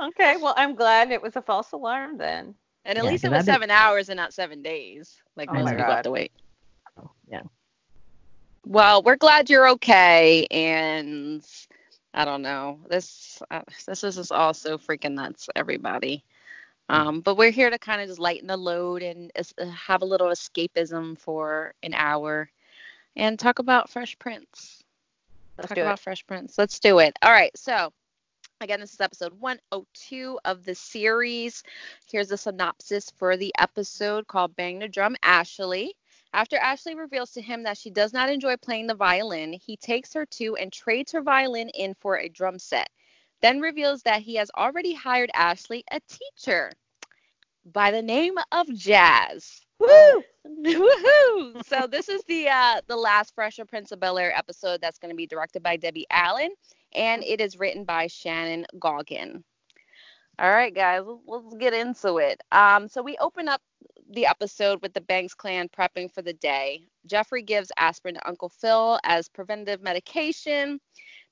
okay, 0.00 0.36
well, 0.36 0.54
I'm 0.56 0.74
glad 0.74 1.10
it 1.12 1.22
was 1.22 1.36
a 1.36 1.42
false 1.42 1.70
alarm 1.72 2.18
then. 2.18 2.54
And 2.84 2.98
at 2.98 3.04
Yeah, 3.04 3.10
least 3.10 3.24
it 3.24 3.30
was 3.30 3.40
I've 3.40 3.46
been- 3.46 3.54
seven 3.54 3.70
hours 3.70 4.08
and 4.08 4.16
not 4.16 4.34
seven 4.34 4.62
days. 4.62 5.22
Like 5.36 5.48
Oh 5.50 5.54
most 5.54 5.64
my 5.66 5.76
people 5.76 5.94
have 5.94 6.02
to 6.04 6.10
wait. 6.10 6.32
yeah. 7.28 7.42
Well, 8.66 9.02
we're 9.02 9.16
glad 9.16 9.50
you're 9.50 9.68
okay, 9.70 10.46
and 10.50 11.44
I 12.14 12.24
don't 12.24 12.42
know. 12.42 12.78
This 12.88 13.42
uh, 13.50 13.62
this 13.86 14.04
is 14.04 14.14
just 14.16 14.30
all 14.32 14.54
so 14.54 14.78
freaking 14.78 15.12
nuts, 15.14 15.48
everybody. 15.56 16.24
Um, 16.88 17.20
but 17.20 17.36
we're 17.36 17.50
here 17.50 17.70
to 17.70 17.78
kind 17.78 18.00
of 18.00 18.08
just 18.08 18.18
lighten 18.18 18.46
the 18.46 18.56
load 18.56 19.02
and 19.02 19.30
uh, 19.36 19.64
have 19.66 20.02
a 20.02 20.06
little 20.06 20.28
escapism 20.28 21.18
for 21.18 21.74
an 21.82 21.94
hour, 21.94 22.50
and 23.16 23.38
talk 23.38 23.58
about 23.58 23.90
Fresh 23.90 24.18
Prince. 24.18 24.82
Let's 25.56 25.68
talk 25.68 25.78
about 25.78 25.98
it. 25.98 26.02
Fresh 26.02 26.26
Prince. 26.26 26.58
Let's 26.58 26.78
do 26.78 26.98
it. 26.98 27.16
All 27.22 27.32
right. 27.32 27.56
So, 27.56 27.92
again, 28.60 28.80
this 28.80 28.94
is 28.94 29.00
episode 29.00 29.32
102 29.40 30.38
of 30.44 30.64
the 30.64 30.74
series. 30.74 31.62
Here's 32.10 32.30
a 32.30 32.36
synopsis 32.36 33.10
for 33.16 33.36
the 33.36 33.52
episode 33.58 34.26
called 34.26 34.56
Bang 34.56 34.78
the 34.78 34.88
Drum 34.88 35.16
Ashley. 35.22 35.94
After 36.34 36.56
Ashley 36.56 36.94
reveals 36.94 37.32
to 37.32 37.42
him 37.42 37.62
that 37.64 37.76
she 37.76 37.90
does 37.90 38.14
not 38.14 38.30
enjoy 38.30 38.56
playing 38.56 38.86
the 38.86 38.94
violin, 38.94 39.52
he 39.52 39.76
takes 39.76 40.14
her 40.14 40.24
to 40.26 40.56
and 40.56 40.72
trades 40.72 41.12
her 41.12 41.20
violin 41.20 41.68
in 41.70 41.94
for 41.94 42.16
a 42.16 42.28
drum 42.28 42.58
set. 42.58 42.88
Then 43.42 43.60
reveals 43.60 44.02
that 44.02 44.22
he 44.22 44.36
has 44.36 44.50
already 44.56 44.94
hired 44.94 45.30
Ashley 45.34 45.84
a 45.90 46.00
teacher 46.08 46.72
by 47.64 47.90
the 47.90 48.02
name 48.02 48.34
of 48.52 48.72
Jazz. 48.72 49.60
Woo! 49.78 50.22
Woohoo! 50.46 51.64
So 51.66 51.86
this 51.86 52.08
is 52.08 52.22
the 52.28 52.48
uh, 52.48 52.80
the 52.86 52.96
last 52.96 53.34
Fresh 53.34 53.58
Prince 53.68 53.90
of 53.92 54.00
Bel 54.00 54.18
Air 54.18 54.36
episode 54.36 54.80
that's 54.80 54.98
going 54.98 55.10
to 55.10 55.16
be 55.16 55.26
directed 55.26 55.62
by 55.62 55.76
Debbie 55.76 56.06
Allen, 56.10 56.50
and 56.94 57.22
it 57.24 57.40
is 57.40 57.58
written 57.58 57.84
by 57.84 58.06
Shannon 58.06 58.64
Gaughan. 58.78 59.42
All 60.38 60.50
right, 60.50 60.74
guys, 60.74 61.02
let's 61.26 61.54
get 61.56 61.74
into 61.74 62.18
it. 62.18 62.40
Um, 62.52 62.88
so 62.88 63.02
we 63.02 63.16
open 63.18 63.48
up 63.48 63.60
the 64.10 64.26
episode 64.26 64.80
with 64.82 64.94
the 64.94 65.00
Banks 65.00 65.34
clan 65.34 65.68
prepping 65.68 66.12
for 66.12 66.22
the 66.22 66.32
day. 66.32 66.86
Jeffrey 67.06 67.42
gives 67.42 67.72
aspirin 67.76 68.14
to 68.14 68.28
Uncle 68.28 68.48
Phil 68.48 68.98
as 69.04 69.28
preventative 69.28 69.82
medication. 69.82 70.80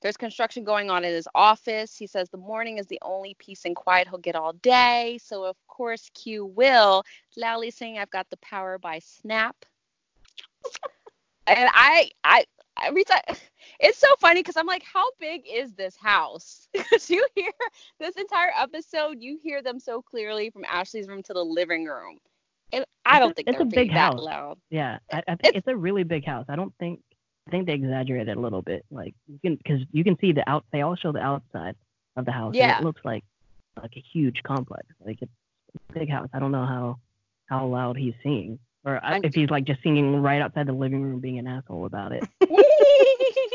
There's 0.01 0.17
construction 0.17 0.63
going 0.63 0.89
on 0.89 1.03
in 1.05 1.13
his 1.13 1.27
office. 1.35 1.95
He 1.95 2.07
says 2.07 2.29
the 2.29 2.37
morning 2.37 2.77
is 2.79 2.87
the 2.87 2.99
only 3.03 3.35
peace 3.39 3.65
and 3.65 3.75
quiet 3.75 4.07
he'll 4.07 4.17
get 4.17 4.35
all 4.35 4.53
day. 4.53 5.19
So 5.21 5.43
of 5.45 5.55
course, 5.67 6.09
cue 6.13 6.45
Will 6.45 7.03
loudly 7.37 7.71
saying, 7.71 7.97
"I've 7.99 8.09
got 8.11 8.29
the 8.29 8.37
power 8.37 8.77
by 8.77 8.99
Snap." 8.99 9.55
and 11.47 11.69
I, 11.73 12.11
I, 12.23 12.45
every 12.83 13.03
time 13.03 13.21
it's 13.79 13.97
so 13.97 14.07
funny 14.19 14.39
because 14.41 14.57
I'm 14.57 14.67
like, 14.67 14.83
how 14.83 15.05
big 15.19 15.43
is 15.51 15.73
this 15.73 15.95
house? 15.95 16.67
Because 16.73 17.09
you 17.09 17.25
hear 17.35 17.51
this 17.99 18.15
entire 18.15 18.51
episode, 18.57 19.17
you 19.19 19.39
hear 19.41 19.61
them 19.61 19.79
so 19.79 20.01
clearly 20.01 20.49
from 20.49 20.65
Ashley's 20.65 21.07
room 21.07 21.23
to 21.23 21.33
the 21.33 21.43
living 21.43 21.85
room. 21.85 22.17
And 22.73 22.85
I 23.05 23.19
don't 23.19 23.35
think 23.35 23.47
it's 23.49 23.59
a 23.59 23.65
big 23.65 23.91
house. 23.91 24.21
loud. 24.21 24.57
Yeah, 24.69 24.99
I, 25.11 25.17
I 25.27 25.35
think 25.35 25.39
It's- 25.43 25.53
it's, 25.55 25.67
a 25.67 25.75
really 25.75 26.03
big 26.03 26.25
house. 26.25 26.45
I 26.47 26.55
don't 26.55 26.73
think 26.79 27.01
I 27.51 27.53
think 27.53 27.65
they 27.67 27.73
exaggerated 27.73 28.29
it 28.29 28.37
a 28.37 28.39
little 28.39 28.61
bit. 28.61 28.85
Like 28.89 29.13
you 29.27 29.37
can 29.43 29.57
because 29.57 29.81
you 29.91 30.05
can 30.05 30.17
see 30.19 30.31
the 30.31 30.49
out. 30.49 30.63
They 30.71 30.81
all 30.83 30.95
show 30.95 31.11
the 31.11 31.19
outside 31.19 31.75
of 32.15 32.23
the 32.23 32.31
house. 32.31 32.55
Yeah. 32.55 32.77
it 32.79 32.83
looks 32.83 33.01
like 33.03 33.25
like 33.81 33.91
a 33.97 33.99
huge 34.13 34.41
complex. 34.43 34.85
Like 35.05 35.17
it's 35.21 35.31
a 35.91 35.99
big 35.99 36.09
house. 36.09 36.29
I 36.33 36.39
don't 36.39 36.53
know 36.53 36.65
how 36.65 36.99
how 37.47 37.65
loud 37.65 37.97
he's 37.97 38.13
singing, 38.23 38.57
or 38.85 39.03
I- 39.03 39.11
I'm- 39.15 39.21
if 39.25 39.35
he's 39.35 39.49
like 39.49 39.65
just 39.65 39.83
singing 39.83 40.21
right 40.21 40.41
outside 40.41 40.65
the 40.67 40.71
living 40.71 41.01
room, 41.03 41.19
being 41.19 41.39
an 41.39 41.47
asshole 41.47 41.85
about 41.85 42.13
it. 42.13 42.23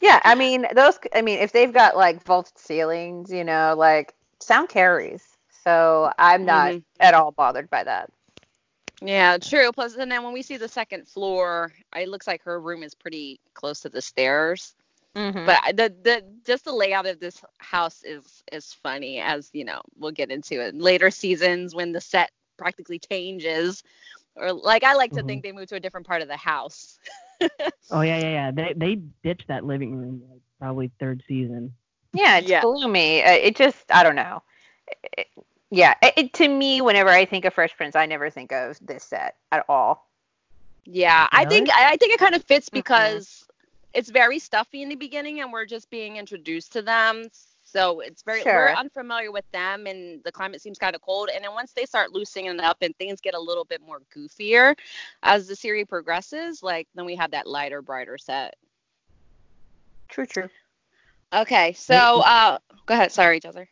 Yeah, 0.00 0.20
I 0.24 0.34
mean 0.34 0.66
those. 0.74 0.98
I 1.14 1.22
mean, 1.22 1.38
if 1.38 1.52
they've 1.52 1.72
got 1.72 1.96
like 1.96 2.22
vaulted 2.24 2.58
ceilings, 2.58 3.30
you 3.32 3.44
know, 3.44 3.74
like 3.76 4.14
sound 4.40 4.68
carries. 4.68 5.24
So 5.64 6.12
I'm 6.18 6.44
not 6.44 6.72
Mhm. 6.72 6.82
at 6.98 7.14
all 7.14 7.30
bothered 7.30 7.70
by 7.70 7.84
that. 7.84 8.10
Yeah, 9.04 9.38
true. 9.38 9.72
Plus, 9.72 9.96
and 9.96 10.10
then 10.10 10.22
when 10.22 10.32
we 10.32 10.42
see 10.42 10.56
the 10.56 10.68
second 10.68 11.08
floor, 11.08 11.72
it 11.96 12.08
looks 12.08 12.26
like 12.26 12.42
her 12.44 12.60
room 12.60 12.82
is 12.82 12.94
pretty 12.94 13.40
close 13.54 13.80
to 13.80 13.88
the 13.88 14.00
stairs. 14.00 14.74
Mm-hmm. 15.16 15.44
But 15.44 15.76
the 15.76 15.94
the 16.02 16.24
just 16.46 16.64
the 16.64 16.72
layout 16.72 17.06
of 17.06 17.20
this 17.20 17.42
house 17.58 18.02
is 18.04 18.42
is 18.52 18.72
funny, 18.72 19.18
as 19.20 19.50
you 19.52 19.64
know, 19.64 19.80
we'll 19.98 20.12
get 20.12 20.30
into 20.30 20.60
it 20.60 20.74
later 20.74 21.10
seasons 21.10 21.74
when 21.74 21.92
the 21.92 22.00
set 22.00 22.30
practically 22.56 22.98
changes, 22.98 23.82
or 24.36 24.52
like 24.52 24.84
I 24.84 24.94
like 24.94 25.12
to 25.12 25.22
Mhm. 25.22 25.26
think 25.26 25.42
they 25.42 25.52
move 25.52 25.68
to 25.68 25.74
a 25.76 25.80
different 25.80 26.06
part 26.06 26.22
of 26.22 26.28
the 26.28 26.36
house. 26.36 26.98
Oh 27.90 28.00
yeah, 28.02 28.18
yeah, 28.20 28.30
yeah. 28.30 28.50
They 28.52 28.72
they 28.76 28.94
ditched 29.22 29.48
that 29.48 29.64
living 29.64 29.94
room 29.96 30.22
like 30.30 30.40
probably 30.58 30.90
third 30.98 31.22
season. 31.28 31.74
yeah, 32.14 32.38
it's 32.38 32.48
Yeah. 32.48 32.60
gloomy. 32.62 33.22
Uh, 33.22 33.32
It 33.32 33.56
just, 33.56 33.90
I 33.90 34.02
don't 34.02 34.14
know. 34.16 34.42
It- 35.18 35.28
yeah, 35.72 35.94
it, 36.02 36.12
it, 36.18 36.32
to 36.34 36.46
me, 36.46 36.82
whenever 36.82 37.08
I 37.08 37.24
think 37.24 37.46
of 37.46 37.54
Fresh 37.54 37.76
Prince, 37.78 37.96
I 37.96 38.04
never 38.04 38.28
think 38.28 38.52
of 38.52 38.78
this 38.82 39.04
set 39.04 39.36
at 39.50 39.64
all. 39.70 40.06
Yeah, 40.84 41.26
I 41.32 41.46
think 41.46 41.70
I 41.70 41.92
I 41.92 41.96
think 41.96 42.12
it 42.12 42.20
kind 42.20 42.34
of 42.34 42.44
fits 42.44 42.68
Mhm. 42.68 42.72
because 42.74 43.48
it's 43.94 44.10
very 44.10 44.38
stuffy 44.38 44.82
in 44.82 44.90
the 44.90 44.96
beginning, 44.96 45.40
and 45.40 45.50
we're 45.50 45.64
just 45.64 45.88
being 45.88 46.16
introduced 46.18 46.74
to 46.74 46.82
them. 46.82 47.24
So 47.64 48.00
it's 48.00 48.22
very 48.22 48.42
we're 48.44 48.68
unfamiliar 48.68 49.32
with 49.32 49.50
them, 49.52 49.86
and 49.86 50.22
the 50.24 50.32
climate 50.32 50.60
seems 50.60 50.76
kind 50.76 50.94
of 50.94 51.00
cold. 51.00 51.30
And 51.34 51.42
then 51.42 51.54
once 51.54 51.72
they 51.72 51.86
start 51.86 52.12
loosening 52.12 52.60
up 52.60 52.76
and 52.82 52.94
things 52.98 53.22
get 53.22 53.32
a 53.34 53.40
little 53.40 53.64
bit 53.64 53.80
more 53.80 54.00
goofier 54.14 54.76
as 55.22 55.46
the 55.46 55.56
series 55.56 55.86
progresses, 55.86 56.62
like 56.62 56.86
then 56.94 57.06
we 57.06 57.16
have 57.16 57.30
that 57.30 57.46
lighter, 57.46 57.80
brighter 57.80 58.18
set. 58.18 58.56
True, 60.08 60.26
true. 60.26 60.50
Okay, 61.32 61.72
so 61.72 61.94
uh, 61.94 62.58
go 62.84 62.92
ahead. 62.92 63.10
Sorry, 63.10 63.40
Jezzer. 63.40 63.68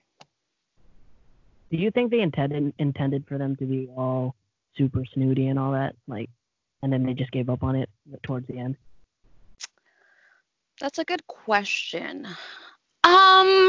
Do 1.71 1.77
you 1.77 1.91
think 1.91 2.11
they 2.11 2.21
intended 2.21 2.75
intended 2.79 3.27
for 3.29 3.39
them 3.39 3.55
to 3.57 3.65
be 3.65 3.89
all 3.97 4.35
super 4.77 5.05
snooty 5.15 5.47
and 5.49 5.59
all 5.59 5.73
that, 5.73 5.95
like, 6.09 6.29
and 6.83 6.93
then 6.93 7.05
they 7.05 7.15
just 7.15 7.31
gave 7.31 7.49
up 7.49 7.63
on 7.63 7.77
it 7.77 7.89
towards 8.23 8.47
the 8.49 8.59
end? 8.59 8.77
That's 10.81 10.99
a 10.99 11.05
good 11.05 11.27
question. 11.27 12.27
Um 13.05 13.69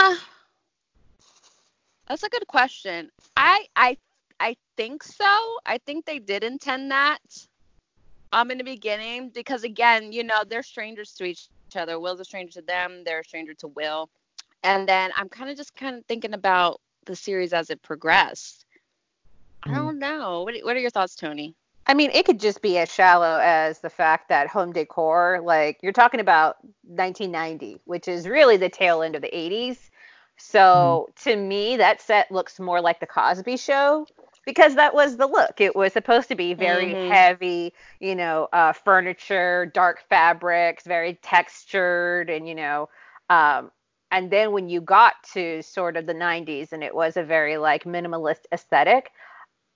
That's 2.07 2.23
a 2.23 2.29
good 2.29 2.47
question. 2.47 3.11
I 3.37 3.67
I 3.75 3.97
I 4.39 4.55
think 4.77 5.03
so. 5.03 5.59
I 5.65 5.77
think 5.85 6.05
they 6.05 6.19
did 6.19 6.43
intend 6.43 6.89
that 6.91 7.19
um 8.33 8.49
in 8.49 8.57
the 8.57 8.63
beginning 8.63 9.29
because 9.29 9.63
again, 9.63 10.11
you 10.11 10.23
know, 10.23 10.43
they're 10.47 10.63
strangers 10.63 11.11
to 11.13 11.25
each 11.25 11.49
other. 11.75 11.99
Will's 11.99 12.19
a 12.19 12.25
stranger 12.25 12.59
to 12.59 12.65
them, 12.65 13.03
they're 13.05 13.19
a 13.19 13.23
stranger 13.23 13.53
to 13.55 13.67
Will. 13.67 14.09
And 14.63 14.87
then 14.87 15.11
I'm 15.15 15.29
kind 15.29 15.49
of 15.49 15.57
just 15.57 15.75
kind 15.75 15.95
of 15.97 16.05
thinking 16.05 16.33
about 16.33 16.79
the 17.05 17.15
series 17.15 17.53
as 17.53 17.69
it 17.69 17.81
progressed. 17.81 18.65
I 19.63 19.73
Mm. 19.73 19.75
don't 19.75 19.99
know. 19.99 20.43
What 20.43 20.55
what 20.63 20.75
are 20.75 20.79
your 20.79 20.89
thoughts, 20.91 21.15
Toni? 21.15 21.55
I 21.87 21.93
mean, 21.93 22.11
it 22.13 22.25
could 22.25 22.39
just 22.39 22.61
be 22.61 22.77
as 22.77 22.91
shallow 22.93 23.39
as 23.41 23.79
the 23.79 23.89
fact 23.89 24.29
that 24.29 24.47
home 24.47 24.71
decor, 24.71 25.39
like 25.43 25.79
you're 25.81 25.91
talking 25.91 26.19
about 26.19 26.57
1990, 26.87 27.81
which 27.85 28.07
is 28.07 28.27
really 28.27 28.57
the 28.57 28.69
tail 28.69 29.01
end 29.01 29.15
of 29.15 29.21
the 29.21 29.35
80s. 29.37 29.89
So 30.37 31.09
to 31.23 31.35
me, 31.35 31.77
that 31.77 32.01
set 32.01 32.31
looks 32.31 32.59
more 32.59 32.81
like 32.81 32.99
the 32.99 33.07
Cosby 33.07 33.57
Show 33.57 34.07
because 34.45 34.75
that 34.75 34.93
was 34.93 35.17
the 35.17 35.27
look. 35.27 35.59
It 35.61 35.75
was 35.75 35.93
supposed 35.93 36.27
to 36.29 36.35
be 36.35 36.53
very 36.53 36.95
Mhm. 36.95 36.95
heavy, 36.95 37.73
you 37.99 38.15
know, 38.15 38.47
uh, 38.53 38.73
furniture, 38.73 39.65
dark 39.73 40.01
fabrics, 40.09 40.83
very 40.85 41.15
textured, 41.21 42.29
and 42.29 42.47
you 42.47 42.55
know, 42.55 42.89
um, 43.29 43.71
and 44.11 44.31
then 44.31 44.51
when 44.51 44.69
you 44.69 44.81
got 44.81 45.15
to 45.33 45.61
sort 45.61 45.97
of 45.97 46.05
the 46.05 46.13
90s, 46.13 46.73
and 46.73 46.83
it 46.83 46.95
was 46.95 47.17
a 47.17 47.23
very 47.23 47.57
like 47.57 47.83
minimalist 47.85 48.41
aesthetic. 48.53 49.11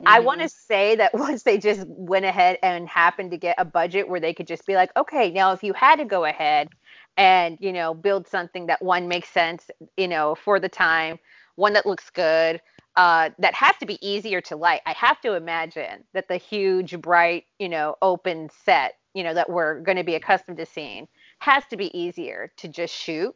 I 0.05 0.19
Mhm. 0.19 0.21
want 0.21 0.41
to 0.41 0.49
say 0.49 0.95
that 0.95 1.13
once 1.15 1.43
they 1.43 1.57
just 1.57 1.85
went 1.87 2.25
ahead 2.25 2.57
and 2.63 2.87
happened 2.87 3.31
to 3.31 3.37
get 3.37 3.55
a 3.57 3.65
budget 3.65 4.07
where 4.09 4.19
they 4.19 4.33
could 4.33 4.47
just 4.47 4.65
be 4.65 4.75
like, 4.75 4.91
okay, 4.97 5.31
now 5.31 5.51
if 5.53 5.63
you 5.63 5.73
had 5.73 5.97
to 5.97 6.05
go 6.05 6.25
ahead 6.25 6.69
and, 7.17 7.57
you 7.61 7.73
know, 7.73 7.93
build 7.93 8.27
something 8.27 8.67
that 8.67 8.81
one 8.81 9.07
makes 9.07 9.29
sense, 9.29 9.69
you 9.97 10.07
know, 10.07 10.35
for 10.35 10.59
the 10.59 10.69
time, 10.69 11.19
one 11.55 11.73
that 11.73 11.85
looks 11.85 12.09
good, 12.09 12.61
uh, 12.95 13.29
that 13.39 13.53
has 13.53 13.75
to 13.77 13.85
be 13.85 13.97
easier 14.07 14.41
to 14.41 14.55
light. 14.55 14.81
I 14.85 14.93
have 14.93 15.19
to 15.21 15.33
imagine 15.33 16.03
that 16.13 16.27
the 16.27 16.37
huge, 16.37 16.99
bright, 17.01 17.45
you 17.59 17.69
know, 17.69 17.95
open 18.01 18.49
set, 18.65 18.93
you 19.13 19.23
know, 19.23 19.33
that 19.33 19.49
we're 19.49 19.81
going 19.81 19.97
to 19.97 20.03
be 20.03 20.15
accustomed 20.15 20.57
to 20.57 20.65
seeing 20.65 21.07
has 21.39 21.65
to 21.67 21.77
be 21.77 21.95
easier 21.97 22.51
to 22.57 22.67
just 22.67 22.93
shoot. 22.93 23.35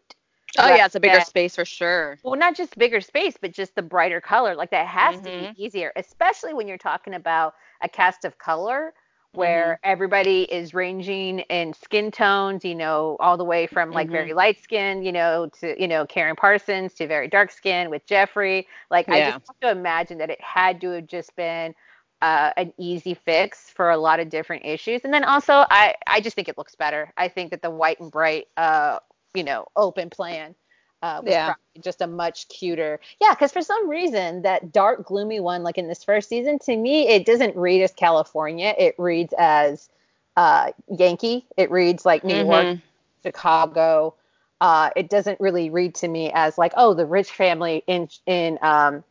Oh 0.57 0.67
yeah, 0.67 0.85
it's 0.85 0.95
a 0.95 0.99
bigger 0.99 1.19
Yeah. 1.19 1.21
space 1.21 1.55
for 1.55 1.65
sure. 1.65 2.19
Well, 2.23 2.35
not 2.37 2.55
just 2.55 2.77
bigger 2.77 3.01
space, 3.01 3.37
but 3.39 3.51
just 3.53 3.75
the 3.75 3.81
brighter 3.81 4.21
color. 4.21 4.55
Like 4.55 4.71
that 4.71 4.87
has 4.87 5.19
to 5.21 5.31
Mhm. 5.31 5.39
be 5.39 5.51
easier, 5.55 5.91
especially 5.95 6.53
when 6.53 6.67
you're 6.67 6.77
talking 6.77 7.13
about 7.13 7.53
a 7.81 7.89
cast 7.89 8.25
of 8.25 8.37
color 8.37 8.93
where 9.33 9.77
Mm-hmm. 9.77 9.79
everybody 9.83 10.43
is 10.43 10.73
ranging 10.73 11.39
in 11.39 11.73
skin 11.73 12.11
tones, 12.11 12.65
you 12.65 12.75
know, 12.75 13.15
all 13.19 13.37
the 13.37 13.43
way 13.43 13.67
from 13.67 13.91
like 13.91 14.09
Mhm. 14.09 14.11
very 14.11 14.33
light 14.33 14.57
skin, 14.59 15.03
you 15.03 15.11
know, 15.11 15.49
to, 15.59 15.79
you 15.79 15.87
know, 15.87 16.05
Karyn 16.05 16.35
Parsons 16.35 16.93
to 16.95 17.07
very 17.07 17.27
dark 17.27 17.51
skin 17.51 17.89
with 17.89 18.05
Jeffrey. 18.05 18.67
Like 18.89 19.07
I 19.11 19.21
just 19.21 19.37
have 19.47 19.59
to 19.61 19.71
imagine 19.77 20.17
that 20.19 20.29
it 20.29 20.41
had 20.41 20.81
to 20.81 20.89
have 20.91 21.07
just 21.07 21.35
been 21.35 21.73
uh, 22.21 22.51
an 22.57 22.73
easy 22.77 23.13
fix 23.13 23.69
for 23.69 23.89
a 23.91 23.97
lot 23.97 24.19
of 24.19 24.29
different 24.29 24.65
issues. 24.65 25.03
And 25.05 25.13
then 25.13 25.23
also 25.23 25.65
I, 25.69 25.95
I 26.07 26.19
just 26.21 26.35
think 26.35 26.47
it 26.49 26.57
looks 26.57 26.75
better. 26.75 27.13
I 27.17 27.27
think 27.27 27.51
that 27.51 27.61
the 27.61 27.69
white 27.71 27.99
and 27.99 28.11
bright, 28.11 28.47
uh, 28.57 28.99
you 29.33 29.43
know, 29.43 29.65
open 29.75 30.09
plan 30.09 30.55
uh, 31.01 31.21
was 31.23 31.31
Yeah. 31.31 31.45
probably 31.45 31.81
just 31.81 32.01
a 32.01 32.07
much 32.07 32.47
cuter. 32.49 32.99
Yeah, 33.21 33.33
because 33.33 33.51
for 33.51 33.61
some 33.61 33.87
reason 33.89 34.41
that 34.41 34.71
dark, 34.71 35.05
gloomy 35.05 35.39
one, 35.39 35.63
like 35.63 35.77
in 35.77 35.87
this 35.87 36.03
first 36.03 36.29
season, 36.29 36.59
to 36.59 36.75
me 36.75 37.07
it 37.07 37.25
doesn't 37.25 37.55
read 37.55 37.81
as 37.81 37.91
California. 37.93 38.73
It 38.77 38.95
reads 38.97 39.33
as 39.37 39.89
uh, 40.35 40.71
Yankee. 40.97 41.45
It 41.57 41.71
reads 41.71 42.05
like 42.05 42.23
New 42.23 42.35
York, 42.35 42.65
Mhm. 42.65 42.81
Chicago. 43.23 44.13
Uh, 44.61 44.89
it 44.95 45.09
doesn't 45.09 45.39
really 45.39 45.69
read 45.69 45.95
to 45.95 46.07
me 46.07 46.31
as 46.33 46.57
like, 46.57 46.73
oh, 46.75 46.93
the 46.93 47.05
rich 47.05 47.31
family 47.31 47.83
in 47.87 48.09
in. 48.25 48.59
Um, 48.61 49.03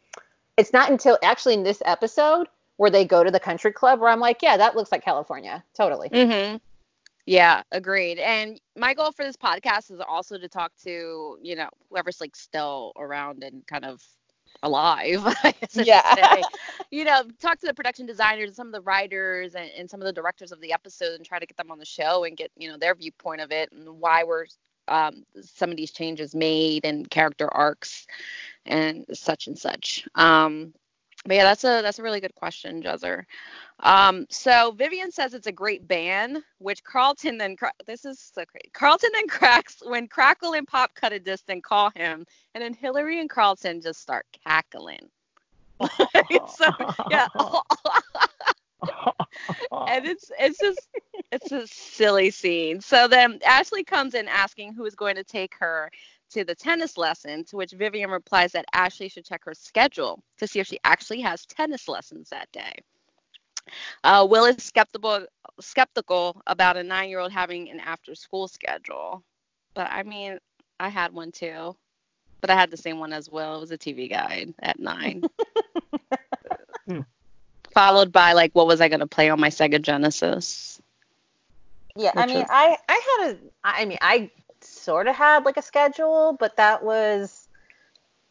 it's 0.56 0.72
not 0.72 0.90
until 0.90 1.16
actually 1.22 1.54
in 1.54 1.62
this 1.62 1.80
episode 1.84 2.48
where 2.76 2.90
they 2.90 3.04
go 3.04 3.22
to 3.24 3.30
the 3.30 3.40
country 3.40 3.72
club 3.72 4.00
where 4.00 4.10
I'm 4.10 4.20
like, 4.20 4.42
yeah, 4.42 4.56
that 4.56 4.76
looks 4.76 4.90
like 4.92 5.04
California, 5.04 5.62
totally. 5.74 6.08
Mm-hmm. 6.10 6.56
Yeah, 7.28 7.62
agreed. 7.72 8.18
And 8.18 8.60
my 8.76 8.94
goal 8.94 9.12
for 9.12 9.24
this 9.24 9.36
podcast 9.36 9.90
is 9.92 10.00
also 10.00 10.38
to 10.38 10.48
talk 10.48 10.72
to, 10.84 11.38
you 11.42 11.56
know, 11.56 11.68
whoever's 11.90 12.20
like 12.20 12.36
still 12.36 12.92
around 12.96 13.42
and 13.44 13.66
kind 13.66 13.84
of 13.84 14.02
alive. 14.62 15.22
I 15.44 15.52
guess 15.60 15.78
I 15.78 15.84
should 15.84 16.02
Yeah. 16.14 16.42
you 16.90 17.04
know, 17.04 17.22
talk 17.40 17.58
to 17.60 17.66
the 17.66 17.74
production 17.74 18.06
designers 18.06 18.48
and 18.48 18.56
some 18.56 18.66
of 18.68 18.72
the 18.72 18.80
writers 18.80 19.54
and, 19.54 19.70
and 19.76 19.90
some 19.90 20.00
of 20.00 20.06
the 20.06 20.12
directors 20.12 20.52
of 20.52 20.60
the 20.60 20.72
episode 20.72 21.16
and 21.16 21.24
try 21.24 21.38
to 21.38 21.46
get 21.46 21.56
them 21.56 21.70
on 21.70 21.78
the 21.78 21.84
show 21.84 22.24
and 22.24 22.36
get, 22.36 22.50
you 22.56 22.68
know, 22.70 22.78
their 22.78 22.94
viewpoint 22.94 23.40
of 23.42 23.52
it 23.52 23.70
and 23.72 24.00
why 24.00 24.24
were 24.24 24.46
um, 24.88 25.24
some 25.40 25.70
of 25.70 25.76
these 25.76 25.92
changes 25.92 26.34
made 26.34 26.84
and 26.84 27.10
character 27.10 27.48
arcs 27.52 28.06
and 28.66 29.04
such 29.12 29.46
and 29.48 29.58
such. 29.58 30.06
Um, 30.14 30.72
but 31.28 31.36
yeah, 31.36 31.44
that's 31.44 31.64
a 31.64 31.82
that's 31.82 31.98
a 31.98 32.02
really 32.02 32.20
good 32.20 32.34
question, 32.34 32.82
Jezzer. 32.82 33.24
Um, 33.80 34.26
so 34.30 34.72
Vivian 34.72 35.12
says 35.12 35.34
it's 35.34 35.46
a 35.46 35.52
great 35.52 35.86
band, 35.86 36.38
which 36.58 36.82
Carlton 36.82 37.36
then 37.36 37.54
this 37.86 38.06
is 38.06 38.18
so 38.34 38.44
great. 38.50 38.72
Carlton 38.72 39.10
then 39.12 39.28
cracks 39.28 39.82
when 39.84 40.08
Crackle 40.08 40.54
and 40.54 40.66
Pop 40.66 40.94
cut 40.94 41.12
a 41.12 41.20
disc 41.20 41.44
and 41.48 41.62
call 41.62 41.90
him, 41.90 42.26
and 42.54 42.64
then 42.64 42.72
Hillary 42.72 43.20
and 43.20 43.28
Carlton 43.28 43.82
just 43.82 44.00
start 44.00 44.26
cackling. 44.44 45.10
so 46.48 46.66
yeah, 47.10 47.28
and 49.86 50.06
it's 50.06 50.32
it's 50.40 50.58
just 50.58 50.88
it's 51.30 51.52
a 51.52 51.66
silly 51.66 52.30
scene. 52.30 52.80
So 52.80 53.06
then 53.06 53.38
Ashley 53.46 53.84
comes 53.84 54.14
in 54.14 54.28
asking 54.28 54.72
who 54.72 54.86
is 54.86 54.94
going 54.94 55.16
to 55.16 55.24
take 55.24 55.54
her 55.58 55.90
to 56.30 56.44
the 56.44 56.54
tennis 56.54 56.96
lesson, 56.96 57.44
to 57.44 57.56
which 57.56 57.72
Vivian 57.72 58.10
replies 58.10 58.52
that 58.52 58.64
Ashley 58.72 59.08
should 59.08 59.24
check 59.24 59.44
her 59.44 59.54
schedule 59.54 60.22
to 60.38 60.46
see 60.46 60.60
if 60.60 60.66
she 60.66 60.78
actually 60.84 61.20
has 61.22 61.46
tennis 61.46 61.88
lessons 61.88 62.30
that 62.30 62.50
day. 62.52 62.72
Uh, 64.04 64.26
Will 64.28 64.44
is 64.46 64.62
skeptical 64.62 65.26
skeptical 65.60 66.40
about 66.46 66.76
a 66.76 66.82
nine 66.82 67.08
year 67.08 67.18
old 67.20 67.32
having 67.32 67.70
an 67.70 67.80
after 67.80 68.14
school 68.14 68.48
schedule. 68.48 69.22
But 69.74 69.90
I 69.90 70.02
mean, 70.02 70.38
I 70.80 70.88
had 70.88 71.12
one 71.12 71.32
too. 71.32 71.76
But 72.40 72.50
I 72.50 72.54
had 72.54 72.70
the 72.70 72.76
same 72.76 72.98
one 72.98 73.12
as 73.12 73.28
Will. 73.30 73.56
It 73.56 73.60
was 73.60 73.70
a 73.70 73.78
TV 73.78 74.08
guide 74.08 74.54
at 74.60 74.78
nine. 74.78 75.24
Followed 77.74 78.12
by 78.12 78.32
like 78.32 78.52
what 78.54 78.66
was 78.66 78.80
I 78.80 78.88
gonna 78.88 79.06
play 79.06 79.28
on 79.30 79.40
my 79.40 79.48
Sega 79.50 79.80
Genesis? 79.80 80.80
Yeah, 81.96 82.12
I 82.16 82.26
mean, 82.26 82.38
was- 82.38 82.48
I 82.48 82.76
I 82.88 83.00
had 83.18 83.30
a 83.32 83.38
I 83.64 83.84
mean, 83.84 83.98
I 84.00 84.30
sort 84.68 85.08
of 85.08 85.14
had 85.14 85.44
like 85.44 85.56
a 85.56 85.62
schedule, 85.62 86.36
but 86.38 86.56
that 86.56 86.84
was 86.84 87.48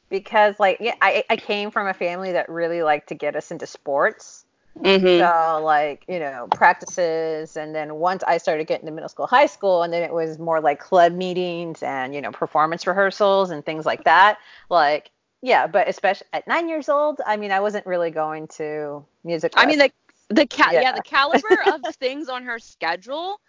because 0.09 0.59
like 0.59 0.77
yeah, 0.79 0.95
I 1.01 1.23
I 1.29 1.35
came 1.37 1.71
from 1.71 1.87
a 1.87 1.93
family 1.93 2.31
that 2.33 2.49
really 2.49 2.83
liked 2.83 3.09
to 3.09 3.15
get 3.15 3.35
us 3.35 3.51
into 3.51 3.67
sports. 3.67 4.45
Mm-hmm. 4.81 5.19
So 5.19 5.63
like, 5.63 6.03
you 6.07 6.19
know, 6.19 6.47
practices 6.51 7.57
and 7.57 7.73
then 7.73 7.95
once 7.95 8.23
I 8.27 8.37
started 8.37 8.67
getting 8.67 8.85
to 8.85 8.91
middle 8.91 9.09
school, 9.09 9.27
high 9.27 9.45
school, 9.45 9.83
and 9.83 9.91
then 9.91 10.03
it 10.03 10.13
was 10.13 10.39
more 10.39 10.61
like 10.61 10.79
club 10.79 11.13
meetings 11.13 11.81
and, 11.81 12.13
you 12.13 12.21
know, 12.21 12.31
performance 12.31 12.85
rehearsals 12.85 13.49
and 13.49 13.65
things 13.65 13.85
like 13.85 14.03
that. 14.03 14.37
Like, 14.69 15.11
yeah, 15.41 15.67
but 15.67 15.87
especially 15.87 16.27
at 16.33 16.47
nine 16.47 16.69
years 16.69 16.89
old, 16.89 17.21
I 17.25 17.37
mean, 17.37 17.51
I 17.51 17.59
wasn't 17.59 17.85
really 17.85 18.11
going 18.11 18.47
to 18.49 19.05
music. 19.23 19.53
I 19.55 19.65
mean 19.65 19.79
the 19.79 19.91
the 20.29 20.45
ca- 20.45 20.71
yeah. 20.73 20.81
Yeah. 20.81 20.91
the 20.93 21.01
caliber 21.01 21.57
of 21.73 21.95
things 21.95 22.29
on 22.29 22.43
her 22.43 22.59
schedule 22.59 23.39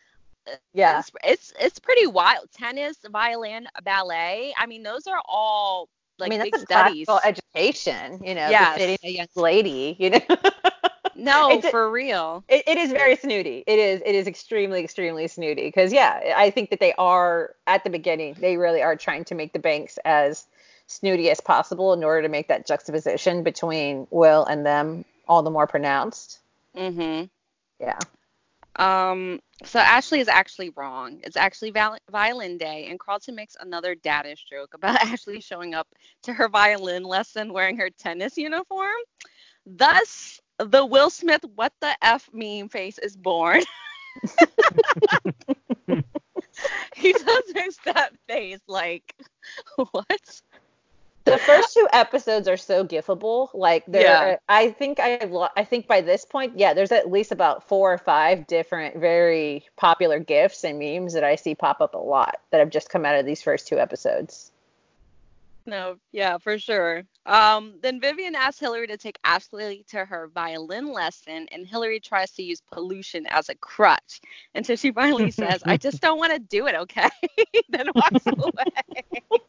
yeah. 0.73 0.99
it's, 0.99 1.11
it's 1.25 1.53
it's 1.61 1.79
pretty 1.79 2.07
wild. 2.07 2.51
Tennis, 2.53 2.97
violin, 3.11 3.67
ballet. 3.85 4.55
I 4.59 4.67
mean, 4.67 4.83
those 4.83 5.07
are 5.07 5.21
all 5.29 5.89
like 6.19 6.29
I 6.29 6.31
mean, 6.31 6.41
big 6.43 6.53
that's 6.53 6.63
a 6.65 6.67
studies. 6.67 7.07
classical 7.07 7.21
education, 7.29 8.23
you 8.25 8.35
know, 8.35 8.51
Yes. 8.51 8.75
befitting 8.75 8.99
a 9.05 9.11
young 9.11 9.29
lady, 9.37 9.97
you 9.99 10.11
know. 10.11 10.21
no, 11.17 11.51
It's 11.51 11.69
for 11.69 11.91
real. 11.91 12.45
it, 12.49 12.65
it 12.67 12.79
is 12.79 12.91
very 12.93 13.17
snooty. 13.17 13.65
It 13.67 13.79
is 13.79 14.03
it 14.05 14.15
is 14.15 14.27
extremely 14.27 14.83
extremely 14.83 15.27
snooty 15.29 15.65
because 15.67 15.93
yeah, 15.93 16.35
I 16.37 16.51
think 16.51 16.71
that 16.71 16.81
they 16.81 16.93
are 16.99 17.55
at 17.67 17.85
the 17.85 17.91
beginning 17.91 18.37
they 18.41 18.57
really 18.57 18.83
are 18.83 18.97
trying 18.97 19.25
to 19.27 19.35
make 19.35 19.53
the 19.53 19.59
banks 19.59 19.99
as 20.05 20.47
snooty 20.87 21.31
as 21.31 21.41
possible 21.41 21.93
in 21.93 22.03
order 22.03 22.23
to 22.23 22.29
make 22.29 22.49
that 22.49 22.67
juxtaposition 22.67 23.43
between 23.43 24.07
Will 24.11 24.45
and 24.47 24.65
them 24.65 25.05
all 25.29 25.43
the 25.43 25.51
more 25.51 25.67
pronounced. 25.67 26.39
Mhm. 26.75 27.29
Yeah. 27.81 27.99
Um. 28.79 29.41
So 29.65 29.81
Ashley 29.81 30.21
is 30.21 30.29
actually 30.29 30.71
wrong. 30.71 31.21
It's 31.25 31.37
actually 31.37 31.71
val- 31.73 31.99
violin 32.11 32.59
day, 32.59 32.87
and 32.91 32.99
Carlton 32.99 33.35
makes 33.35 33.57
another 33.61 33.95
daddish 33.95 34.47
joke 34.49 34.75
about 34.75 35.01
Ashley 35.03 35.41
showing 35.41 35.75
up 35.75 35.89
to 36.25 36.33
her 36.33 36.49
violin 36.49 37.03
lesson 37.05 37.53
wearing 37.53 37.79
her 37.79 37.91
tennis 37.91 38.37
uniform. 38.37 38.97
Thus, 39.67 40.41
the 40.59 40.85
Will 40.85 41.11
Smith 41.11 41.45
"What 41.55 41.73
the 41.81 41.97
f" 42.03 42.29
meme 42.33 42.69
face 42.69 42.99
is 42.99 43.17
born. 43.17 43.63
he 46.97 47.13
does 47.13 47.55
makes 47.55 47.79
that 47.85 48.13
face 48.29 48.61
like 48.69 49.15
what? 49.93 50.43
The 51.31 51.39
first 51.39 51.75
two 51.75 51.89
episodes 51.93 52.49
are 52.49 52.57
so 52.57 52.85
gifable. 52.85 53.49
Like 53.55 53.85
there, 53.87 54.03
Yeah. 54.03 54.37
I 54.49 54.71
think 54.71 54.99
I, 55.01 55.19
I 55.57 55.65
think 55.65 55.87
by 55.87 56.01
this 56.01 56.25
point, 56.25 56.59
yeah, 56.59 56.75
there's 56.75 56.93
at 56.93 57.11
least 57.11 57.33
about 57.33 57.69
four 57.69 57.93
or 57.93 57.99
five 57.99 58.47
different 58.47 58.97
very 58.97 59.67
popular 59.77 60.19
gifs 60.19 60.65
and 60.65 60.79
memes 60.79 61.15
that 61.15 61.25
I 61.25 61.37
see 61.37 61.55
pop 61.55 61.81
up 61.81 61.95
a 61.95 61.99
lot 61.99 62.41
that 62.51 62.59
have 62.59 62.71
just 62.71 62.91
come 62.91 63.05
out 63.05 63.17
of 63.17 63.27
these 63.27 63.43
first 63.43 63.69
two 63.69 63.79
episodes. 63.79 64.53
No, 65.69 65.99
yeah, 66.13 66.39
for 66.39 66.59
sure. 66.59 67.03
Um, 67.27 67.75
then 67.83 68.01
Vivian 68.01 68.35
asks 68.35 68.59
Hillary 68.59 68.87
to 68.87 68.97
take 68.97 69.19
Ashley 69.23 69.85
to 69.91 70.03
her 70.03 70.29
violin 70.29 70.91
lesson, 70.91 71.47
and 71.53 71.67
Hillary 71.67 72.01
tries 72.01 72.31
to 72.33 72.43
use 72.43 72.63
pollution 72.73 73.27
as 73.27 73.51
a 73.51 73.55
crutch 73.55 74.23
until 74.55 74.77
she 74.77 74.93
finally 74.93 75.31
says, 75.43 75.63
"I 75.67 75.77
just 75.77 76.01
don't 76.01 76.17
want 76.17 76.33
to 76.33 76.39
do 76.39 76.67
it, 76.69 76.75
okay?" 76.75 77.11
then 77.69 77.91
walks 77.95 78.27
away. 78.27 79.41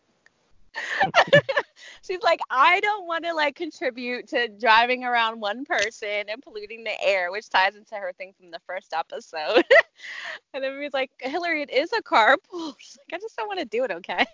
She's 2.04 2.22
like, 2.22 2.40
"I 2.50 2.80
don't 2.80 3.08
want 3.08 3.26
to 3.26 3.34
like 3.34 3.56
contribute 3.56 4.28
to 4.30 4.48
driving 4.48 5.04
around 5.04 5.40
one 5.40 5.66
person 5.66 6.26
and 6.30 6.42
polluting 6.42 6.84
the 6.84 7.02
air," 7.02 7.32
which 7.32 7.50
ties 7.50 7.76
into 7.76 7.96
her 7.96 8.14
thing 8.14 8.34
from 8.38 8.52
the 8.52 8.60
first 8.66 8.94
episode. 8.94 9.64
and 10.54 10.64
then 10.64 10.82
he's 10.82 10.94
like, 10.94 11.12
"Hillary, 11.20 11.62
it 11.62 11.72
is 11.72 11.92
a 11.94 12.02
carpool." 12.02 12.76
She's 12.80 12.98
like, 12.98 13.14
"I 13.14 13.18
just 13.20 13.36
don't 13.36 13.48
want 13.48 13.60
to 13.60 13.66
do 13.66 13.84
it, 13.84 13.92
okay?" 13.92 14.26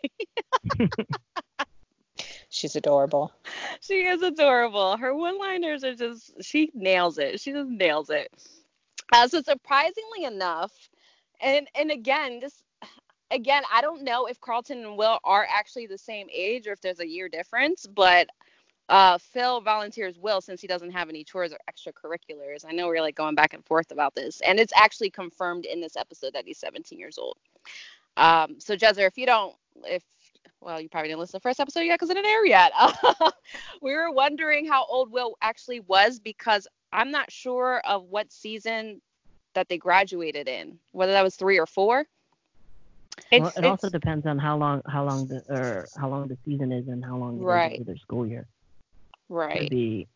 She's 2.49 2.75
adorable. 2.75 3.33
She 3.81 4.05
is 4.05 4.21
adorable. 4.21 4.95
Her 4.95 5.13
one-liners 5.13 5.83
are 5.83 5.95
just 5.95 6.41
she 6.41 6.71
nails 6.73 7.17
it. 7.17 7.41
She 7.41 7.51
just 7.51 7.69
nails 7.69 8.09
it. 8.09 8.31
Uh, 9.11 9.27
so 9.27 9.41
surprisingly 9.41 10.23
enough, 10.23 10.71
and 11.41 11.67
and 11.75 11.91
again, 11.91 12.39
this 12.39 12.63
again, 13.31 13.63
I 13.71 13.81
don't 13.81 14.03
know 14.03 14.25
if 14.25 14.39
Carlton 14.39 14.85
and 14.85 14.97
Will 14.97 15.19
are 15.23 15.47
actually 15.49 15.87
the 15.87 15.97
same 15.97 16.27
age 16.31 16.67
or 16.67 16.73
if 16.73 16.81
there's 16.81 16.99
a 16.99 17.07
year 17.07 17.29
difference, 17.29 17.85
but 17.85 18.27
uh, 18.87 19.17
Phil 19.17 19.61
volunteers 19.61 20.17
Will 20.19 20.41
since 20.41 20.61
he 20.61 20.67
doesn't 20.67 20.91
have 20.91 21.09
any 21.09 21.23
chores 21.23 21.51
or 21.51 21.57
extracurriculars. 21.69 22.65
I 22.67 22.71
know 22.71 22.87
we're 22.87 23.01
like 23.01 23.15
going 23.15 23.35
back 23.35 23.53
and 23.53 23.65
forth 23.65 23.91
about 23.91 24.15
this, 24.15 24.41
and 24.41 24.59
it's 24.59 24.73
actually 24.75 25.09
confirmed 25.09 25.65
in 25.65 25.81
this 25.81 25.95
episode 25.95 26.33
that 26.33 26.45
he's 26.45 26.59
17 26.59 26.99
years 26.99 27.17
old. 27.17 27.37
Um, 28.17 28.59
so 28.59 28.75
Jezzer, 28.75 29.07
if 29.07 29.17
you 29.17 29.25
don't, 29.25 29.55
if 29.83 30.03
well, 30.61 30.79
you 30.79 30.89
probably 30.89 31.09
didn't 31.09 31.19
listen 31.19 31.33
to 31.33 31.37
the 31.37 31.49
first 31.49 31.59
episode 31.59 31.81
yet 31.81 31.95
because 31.95 32.09
it 32.09 32.15
didn't 32.15 32.29
air 32.29 32.45
yet. 32.45 32.71
we 33.81 33.93
were 33.93 34.11
wondering 34.11 34.65
how 34.65 34.85
old 34.85 35.11
Will 35.11 35.35
actually 35.41 35.81
was 35.81 36.19
because 36.19 36.67
I'm 36.91 37.11
not 37.11 37.31
sure 37.31 37.81
of 37.85 38.05
what 38.05 38.31
season 38.31 39.01
that 39.53 39.69
they 39.69 39.77
graduated 39.77 40.47
in, 40.47 40.79
whether 40.91 41.11
that 41.11 41.23
was 41.23 41.35
three 41.35 41.59
or 41.59 41.65
four. 41.65 42.05
Well, 43.31 43.47
It's, 43.47 43.57
it 43.57 43.65
also 43.65 43.89
depends 43.89 44.25
on 44.25 44.37
how 44.37 44.57
long 44.57 44.81
how 44.87 45.05
long 45.05 45.27
the 45.27 45.43
or 45.49 45.87
how 45.97 46.09
long 46.09 46.27
the 46.27 46.37
season 46.45 46.71
is 46.71 46.87
and 46.87 47.03
how 47.03 47.17
long 47.17 47.37
it 47.37 47.39
is 47.39 47.45
Right. 47.45 47.71
into 47.73 47.83
their 47.85 47.97
school 47.97 48.25
year. 48.27 48.47
Could 49.27 49.35
Right. 49.35 49.69
be 49.69 50.07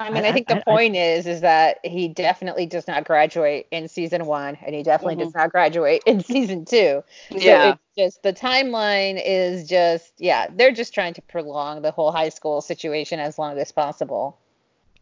I 0.00 0.08
mean, 0.08 0.24
I- 0.24 0.28
I, 0.28 0.32
think 0.32 0.50
I- 0.50 0.54
the 0.54 0.60
I- 0.60 0.64
point 0.64 0.96
is, 0.96 1.26
is 1.26 1.42
that 1.42 1.78
he 1.84 2.08
definitely 2.08 2.64
does 2.64 2.88
not 2.88 3.04
graduate 3.04 3.66
in 3.70 3.86
season 3.86 4.24
one, 4.24 4.56
and 4.64 4.74
he 4.74 4.82
definitely 4.82 5.16
does 5.16 5.28
mm-hmm. 5.28 5.38
not 5.38 5.50
graduate 5.50 6.02
in 6.06 6.20
season 6.24 6.64
two. 6.64 7.04
So 7.30 7.36
Yeah. 7.36 7.72
it's 7.72 7.80
just 7.96 8.22
the 8.22 8.32
timeline 8.32 9.20
is 9.22 9.68
just, 9.68 10.14
yeah, 10.16 10.46
they're 10.50 10.72
just 10.72 10.94
trying 10.94 11.12
to 11.14 11.22
prolong 11.22 11.82
the 11.82 11.90
whole 11.90 12.12
high 12.12 12.30
school 12.30 12.62
situation 12.62 13.20
as 13.20 13.38
long 13.38 13.58
as 13.58 13.70
possible. 13.72 14.38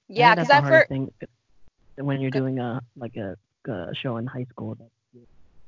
Yeah, 0.09 0.35
because 0.35 0.49
that's 0.49 0.59
I've 0.59 0.64
the 0.64 0.68
hardest 0.71 0.90
heard. 0.90 1.09
thing 1.99 2.05
when 2.05 2.21
you're 2.21 2.31
doing 2.33 2.59
a 2.59 2.81
like 2.97 3.16
a, 3.16 3.37
a 3.71 3.94
show 3.94 4.16
in 4.16 4.27
high 4.27 4.47
school 4.51 4.75
that's 4.75 4.90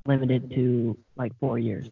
limited 0.05 0.49
to 0.51 0.97
like 1.15 1.37
four 1.39 1.57
years. 1.59 1.89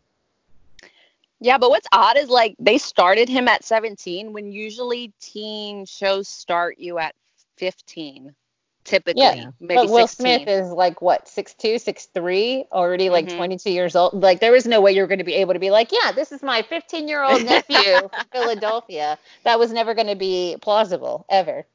Yeah, 1.41 1.57
but 1.57 1.69
what's 1.69 1.87
odd 1.91 2.17
is 2.17 2.29
like 2.29 2.55
they 2.59 2.77
started 2.77 3.29
him 3.29 3.47
at 3.47 3.63
17 3.63 4.33
when 4.33 4.51
usually 4.51 5.13
teen 5.21 5.85
shows 5.85 6.27
start 6.27 6.79
you 6.79 6.99
at 6.99 7.15
15, 7.57 8.35
typically. 8.83 9.21
Yeah, 9.21 9.51
maybe 9.61 9.75
but 9.75 9.89
Will 9.89 10.07
16. 10.07 10.25
Smith 10.45 10.47
is 10.49 10.69
like 10.71 11.01
what, 11.01 11.29
six 11.29 11.53
two, 11.53 11.79
six 11.79 12.07
three, 12.07 12.65
already 12.73 13.09
like 13.09 13.27
Mhm. 13.29 13.37
22 13.37 13.71
years 13.71 13.95
old. 13.95 14.15
Like 14.21 14.41
there 14.41 14.51
was 14.51 14.65
no 14.65 14.81
way 14.81 14.91
you're 14.91 15.07
going 15.07 15.19
to 15.19 15.23
be 15.23 15.35
able 15.35 15.53
to 15.53 15.59
be 15.59 15.71
like, 15.71 15.91
yeah, 15.93 16.11
this 16.11 16.33
is 16.33 16.43
my 16.43 16.61
15 16.61 17.07
year 17.07 17.23
old 17.23 17.41
nephew 17.45 18.09
from 18.13 18.25
Philadelphia. 18.33 19.17
That 19.45 19.59
was 19.59 19.71
never 19.71 19.93
going 19.93 20.07
to 20.07 20.15
be 20.15 20.57
plausible 20.61 21.25
ever. 21.29 21.65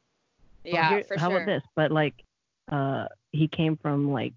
Well, 0.64 0.74
yeah, 0.74 0.88
here- 0.90 1.04
for 1.04 1.16
how 1.16 1.28
sure. 1.28 1.36
about 1.38 1.46
this? 1.46 1.62
But 1.74 1.90
like, 1.90 2.22
uh, 2.70 3.06
he 3.32 3.48
came 3.48 3.76
from 3.78 4.12
like, 4.12 4.34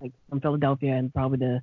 like 0.00 0.12
from 0.28 0.40
Philadelphia, 0.40 0.94
and 0.94 1.12
probably 1.12 1.38
the 1.38 1.60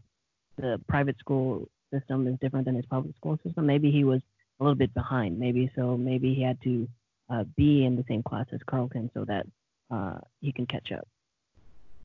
the 0.58 0.80
private 0.88 1.18
school 1.20 1.68
system 1.92 2.28
is 2.28 2.38
different 2.40 2.66
than 2.66 2.76
his 2.76 2.86
public 2.86 3.16
school 3.16 3.40
system. 3.44 3.66
Maybe 3.66 3.92
he 3.92 4.04
was 4.04 4.22
a 4.60 4.64
little 4.64 4.76
bit 4.76 4.94
behind. 4.94 5.40
Maybe 5.40 5.72
so. 5.76 5.98
Maybe 5.98 6.34
he 6.34 6.42
had 6.42 6.62
to 6.62 6.88
uh, 7.30 7.44
be 7.56 7.86
in 7.86 7.96
the 7.96 8.06
same 8.08 8.24
class 8.24 8.46
as 8.52 8.60
Carlton 8.68 9.10
so 9.14 9.26
that 9.26 9.46
uh, 9.92 10.20
he 10.42 10.52
can 10.52 10.66
catch 10.68 10.92
up. 10.92 11.08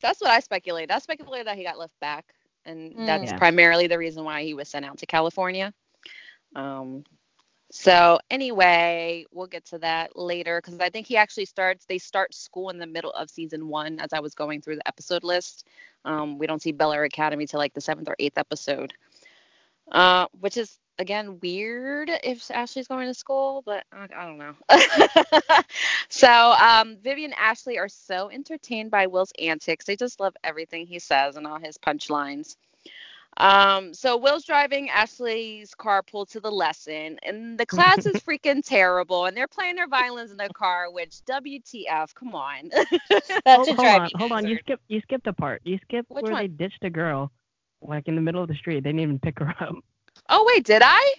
That's 0.01 0.21
what 0.21 0.31
I 0.31 0.41
speculated. 0.41 0.91
I 0.91 0.99
speculated 0.99 1.47
that 1.47 1.57
he 1.57 1.64
got 1.64 1.79
left 1.79 1.99
back, 2.01 2.35
and 2.64 2.93
Mm. 2.95 3.07
that's 3.07 3.33
Yeah. 3.33 3.38
primarily 3.38 3.87
the 3.87 3.99
reason 3.99 4.25
why 4.25 4.45
he 4.45 4.55
was 4.55 4.69
sent 4.69 4.85
out 4.85 4.99
to 4.99 5.07
California. 5.07 5.73
Um, 6.55 7.05
so 7.71 8.19
anyway, 8.31 9.27
we'll 9.31 9.47
get 9.47 9.67
to 9.67 9.79
that 9.79 10.17
later 10.17 10.61
because 10.63 10.81
I 10.81 10.89
think 10.89 11.07
he 11.07 11.17
actually 11.17 11.45
starts. 11.45 11.85
They 11.85 11.99
start 11.99 12.35
school 12.35 12.71
in 12.71 12.79
the 12.79 12.87
middle 12.87 13.11
of 13.11 13.29
season 13.29 13.69
one. 13.69 13.99
As 14.01 14.13
I 14.13 14.21
was 14.21 14.35
going 14.35 14.63
through 14.63 14.77
the 14.77 14.89
episode 14.89 15.23
list, 15.23 15.67
um, 16.05 16.39
we 16.39 16.47
don't 16.47 16.63
see 16.63 16.73
Bel 16.73 16.93
Air 16.93 17.05
Academy 17.05 17.47
till 17.47 17.59
like 17.59 17.75
the 17.75 17.81
seventh 17.81 18.09
or 18.09 18.17
eighth 18.19 18.39
episode, 18.39 18.95
uh, 19.93 20.27
which 20.41 20.57
is 20.57 20.79
again 20.99 21.39
weird 21.43 22.11
if 22.25 22.51
Ashley's 22.51 22.89
going 22.89 23.07
to 23.07 23.15
school, 23.15 23.63
but 23.67 23.85
I, 23.93 24.09
I 24.17 24.27
don't 24.27 24.39
know. 24.39 24.55
so 26.09 26.29
um, 26.29 26.97
Vivian 27.03 27.33
and 27.33 27.39
Ashley 27.39 27.79
are 27.79 27.89
so 27.89 28.31
entertained 28.31 28.91
by 28.91 29.07
Will's 29.09 29.33
antics. 29.39 29.85
They 29.85 29.97
just 29.97 30.21
love 30.21 30.35
everything 30.43 30.87
he 30.87 30.99
says 30.99 31.37
and 31.37 31.47
all 31.47 31.59
his 31.59 31.77
punchlines. 31.77 32.57
Um, 33.37 33.95
so 33.95 34.17
Will's 34.17 34.45
driving 34.45 34.91
Ashley's 34.91 35.75
car 35.75 36.03
pulled 36.03 36.29
to 36.31 36.41
the 36.41 36.51
lesson, 36.51 37.19
and 37.23 37.57
the 37.57 37.67
class 37.67 38.05
is 38.05 38.17
freaking 38.29 38.64
terrible, 38.64 39.27
and 39.27 39.37
they're 39.37 39.47
playing 39.47 39.77
their 39.77 39.87
violins 39.87 40.33
in 40.33 40.37
the 40.37 40.49
car. 40.53 40.91
Which 40.91 41.21
WTF? 41.29 42.14
Come 42.14 42.35
on. 42.35 42.71
That's 43.11 43.31
hold, 43.47 43.69
a 43.69 43.75
hold 43.75 43.88
on, 43.88 44.11
hold 44.17 44.33
on. 44.33 44.47
You 44.47 44.59
skipped 44.59 44.83
you 44.88 45.01
skipped 45.03 45.25
the 45.25 45.33
part. 45.33 45.61
You 45.64 45.79
skipped 45.85 46.11
Which 46.11 46.25
where 46.25 46.33
one? 46.33 46.43
they 46.43 46.49
ditched 46.49 46.83
a 46.83 46.91
girl, 46.91 47.31
like 47.81 48.09
in 48.09 48.17
the 48.17 48.23
middle 48.23 48.43
of 48.43 48.49
the 48.49 48.57
street. 48.57 48.83
They 48.83 48.91
didn't 48.91 49.01
even 49.03 49.19
pick 49.21 49.38
her 49.38 49.55
up. 49.61 49.77
oh 50.29 50.45
wait, 50.53 50.64
did 50.64 50.83
I? 50.85 51.14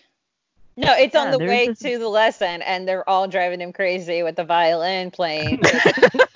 No, 0.75 0.93
it's 0.93 1.15
on 1.15 1.31
the 1.31 1.39
way 1.39 1.67
this- 1.67 1.79
to 1.79 1.97
the 1.97 2.07
lesson, 2.07 2.61
and 2.61 2.87
they're 2.87 3.07
all 3.07 3.27
driving 3.27 3.61
him 3.61 3.71
crazy 3.73 4.23
with 4.23 4.35
the 4.35 4.45
violin 4.45 5.11
playing. 5.11 5.61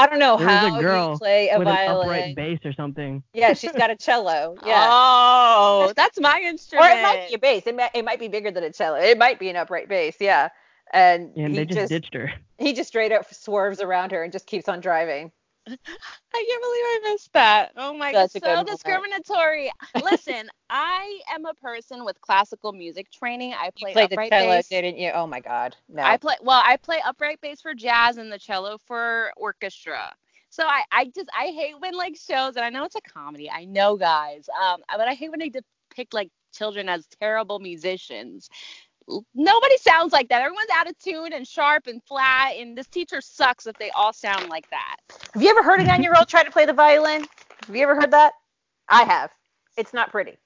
I 0.00 0.06
don't 0.06 0.18
know 0.18 0.36
There 0.38 0.46
was 0.46 0.54
a 0.54 0.58
how 0.70 0.80
girl 0.80 1.10
you 1.12 1.18
play 1.18 1.48
a 1.50 1.58
with 1.58 1.68
an 1.68 1.74
violin. 1.74 2.02
upright 2.06 2.36
bass 2.36 2.58
or 2.64 2.72
something. 2.72 3.22
Yeah, 3.34 3.52
she's 3.52 3.72
got 3.72 3.90
a 3.90 3.96
cello. 3.96 4.56
Yeah. 4.66 4.86
Oh, 4.90 5.92
that's 5.96 6.18
my 6.20 6.40
instrument. 6.44 6.86
or 6.86 6.90
it 6.98 7.02
might 7.02 7.28
be 7.28 7.34
a 7.34 7.38
bass. 7.38 7.62
It 7.66 7.76
might, 7.76 7.90
it 7.94 8.04
might 8.04 8.18
be 8.20 8.28
bigger 8.28 8.50
than 8.50 8.64
a 8.64 8.72
cello. 8.72 8.96
It 8.98 9.18
might 9.18 9.38
be 9.38 9.48
an 9.48 9.56
upright 9.56 9.88
bass. 9.88 10.16
Yeah. 10.20 10.48
And, 10.92 11.36
And 11.36 11.52
he 11.52 11.58
they 11.60 11.64
just, 11.66 11.78
just 11.78 11.90
ditched 11.90 12.14
her. 12.14 12.32
he 12.58 12.72
just 12.72 12.88
straight 12.88 13.12
up 13.12 13.32
swerves 13.32 13.80
around 13.80 14.10
her 14.12 14.22
and 14.24 14.32
just 14.32 14.46
keeps 14.46 14.68
on 14.68 14.80
driving. 14.80 15.30
I 16.34 16.44
can't 16.48 16.62
believe 16.62 16.84
I 16.84 17.12
missed 17.12 17.32
that. 17.32 17.72
Oh 17.76 17.92
my 17.92 18.12
god, 18.12 18.30
so 18.30 18.64
discriminatory. 18.64 19.70
Listen, 20.02 20.48
I 20.68 21.20
am 21.32 21.44
a 21.46 21.54
person 21.54 22.04
with 22.04 22.20
classical 22.20 22.72
music 22.72 23.10
training. 23.10 23.54
I 23.54 23.70
play 23.76 23.90
You 23.90 23.94
played 23.94 24.10
the 24.10 24.14
upright 24.14 24.32
cello, 24.32 24.56
bass. 24.56 24.68
didn't 24.68 24.98
you? 24.98 25.10
Oh 25.10 25.26
my 25.26 25.40
God. 25.40 25.76
No. 25.88 26.02
I 26.02 26.16
play 26.16 26.36
well, 26.42 26.62
I 26.64 26.76
play 26.76 27.00
upright 27.04 27.40
bass 27.40 27.60
for 27.60 27.74
jazz 27.74 28.16
and 28.16 28.32
the 28.32 28.38
cello 28.38 28.78
for 28.86 29.32
orchestra. 29.36 30.14
So 30.50 30.64
I, 30.64 30.82
I 30.90 31.04
just 31.06 31.28
I 31.38 31.46
hate 31.46 31.78
when 31.78 31.94
like 31.94 32.16
shows 32.16 32.56
and 32.56 32.64
I 32.64 32.70
know 32.70 32.84
it's 32.84 32.96
a 32.96 33.00
comedy. 33.02 33.50
I 33.50 33.64
know 33.64 33.96
guys. 33.96 34.48
Um 34.62 34.80
but 34.96 35.08
I 35.08 35.14
hate 35.14 35.30
when 35.30 35.40
they 35.40 35.50
depict 35.50 36.12
like 36.12 36.30
children 36.52 36.88
as 36.88 37.06
terrible 37.20 37.58
musicians. 37.60 38.48
L- 39.08 39.24
Nobody 39.34 39.76
sounds 39.78 40.12
like 40.12 40.28
that. 40.28 40.42
Everyone's 40.42 40.70
out 40.74 40.88
of 40.88 40.98
tune 40.98 41.32
and 41.32 41.46
sharp 41.46 41.86
and 41.86 42.02
flat 42.04 42.54
and 42.56 42.76
this 42.76 42.86
teacher 42.86 43.20
sucks 43.20 43.66
if 43.66 43.76
they 43.78 43.90
all 43.90 44.12
sound 44.12 44.48
like 44.48 44.68
that. 44.70 44.96
Have 45.34 45.42
you 45.42 45.50
ever 45.50 45.62
heard 45.62 45.80
a 45.80 45.84
nine-year-old 45.84 46.28
try 46.28 46.42
to 46.42 46.50
play 46.50 46.66
the 46.66 46.72
violin? 46.72 47.26
Have 47.66 47.76
you 47.76 47.82
ever 47.82 47.94
heard 47.94 48.10
that? 48.12 48.32
I 48.88 49.04
have. 49.04 49.30
It's 49.76 49.92
not 49.92 50.10
pretty. 50.10 50.36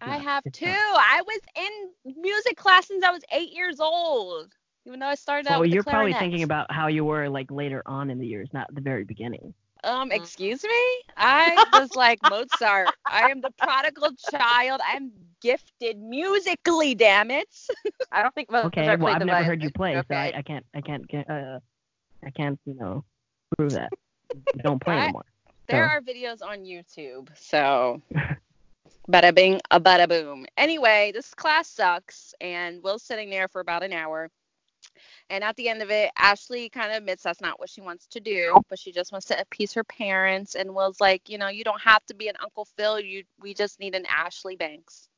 I 0.00 0.16
have 0.18 0.44
too. 0.52 0.66
I 0.66 1.22
was 1.26 1.40
in 1.56 2.14
music 2.22 2.56
class 2.56 2.88
since 2.88 3.04
I 3.04 3.10
was 3.10 3.22
8 3.32 3.52
years 3.52 3.80
old. 3.80 4.52
Even 4.86 5.00
though 5.00 5.06
I 5.06 5.14
started 5.14 5.48
out 5.48 5.58
So 5.58 5.62
you're 5.62 5.82
probably 5.82 6.12
thinking 6.12 6.42
about 6.42 6.70
how 6.70 6.88
you 6.88 7.04
were 7.04 7.28
like 7.28 7.50
later 7.50 7.82
on 7.86 8.10
in 8.10 8.18
the 8.18 8.26
years, 8.26 8.48
not 8.52 8.74
the 8.74 8.80
very 8.80 9.04
beginning. 9.04 9.54
Um, 9.82 10.10
excuse 10.12 10.62
me? 10.62 11.02
I 11.16 11.64
was 11.72 11.94
like 11.94 12.22
Mozart. 12.22 12.94
I 13.06 13.24
am 13.28 13.40
the 13.40 13.50
prodigal 13.50 14.10
child. 14.30 14.80
I'm 14.86 15.12
gifted 15.44 15.98
musically, 16.00 16.94
damn 16.94 17.30
it. 17.30 17.48
I 18.12 18.22
don't 18.22 18.34
think 18.34 18.50
most 18.50 18.66
Okay, 18.66 18.86
well 18.88 18.96
played 18.98 19.14
I've 19.14 19.18
the 19.20 19.26
never 19.26 19.36
violin. 19.36 19.46
heard 19.50 19.62
you 19.62 19.70
play, 19.70 19.94
so 19.94 20.14
I, 20.14 20.32
I 20.36 20.42
can't 20.42 20.64
I 20.74 20.80
can't 20.80 21.04
uh 21.30 21.58
I 22.24 22.30
can't 22.30 22.58
you 22.64 22.74
know 22.74 23.04
prove 23.56 23.72
that. 23.72 23.90
Don't 24.62 24.80
play 24.82 24.94
I- 24.98 25.04
anymore. 25.04 25.26
There 25.68 25.86
So- 25.86 25.94
are 25.96 26.00
videos 26.00 26.42
on 26.42 26.64
YouTube, 26.64 27.28
so 27.36 28.00
bada 29.10 29.34
bing, 29.34 29.60
a 29.70 29.80
bada 29.80 30.08
boom. 30.08 30.46
Anyway, 30.56 31.10
this 31.14 31.34
class 31.34 31.68
sucks, 31.68 32.34
and 32.40 32.82
Will's 32.82 33.02
sitting 33.02 33.30
there 33.30 33.48
for 33.48 33.60
about 33.60 33.82
an 33.82 33.92
hour. 33.92 34.30
And 35.30 35.42
at 35.42 35.56
the 35.56 35.68
end 35.70 35.80
of 35.82 35.90
it, 35.90 36.10
Ashley 36.18 36.68
kind 36.68 36.90
of 36.90 36.98
admits 36.98 37.22
that's 37.22 37.40
not 37.40 37.58
what 37.58 37.70
she 37.70 37.80
wants 37.80 38.06
to 38.08 38.20
do, 38.20 38.60
but 38.68 38.78
she 38.78 38.92
just 38.92 39.10
wants 39.12 39.26
to 39.28 39.40
appease 39.40 39.72
her 39.72 39.82
parents. 39.84 40.54
And 40.54 40.74
Will's 40.74 41.00
like, 41.00 41.28
you 41.30 41.38
know, 41.38 41.48
you 41.48 41.64
don't 41.64 41.80
have 41.80 42.04
to 42.06 42.14
be 42.14 42.28
an 42.28 42.34
Uncle 42.42 42.66
Phil. 42.76 43.00
You, 43.00 43.24
we 43.40 43.54
just 43.54 43.80
need 43.80 43.94
an 43.94 44.04
Ashley 44.06 44.56
Banks. 44.56 45.08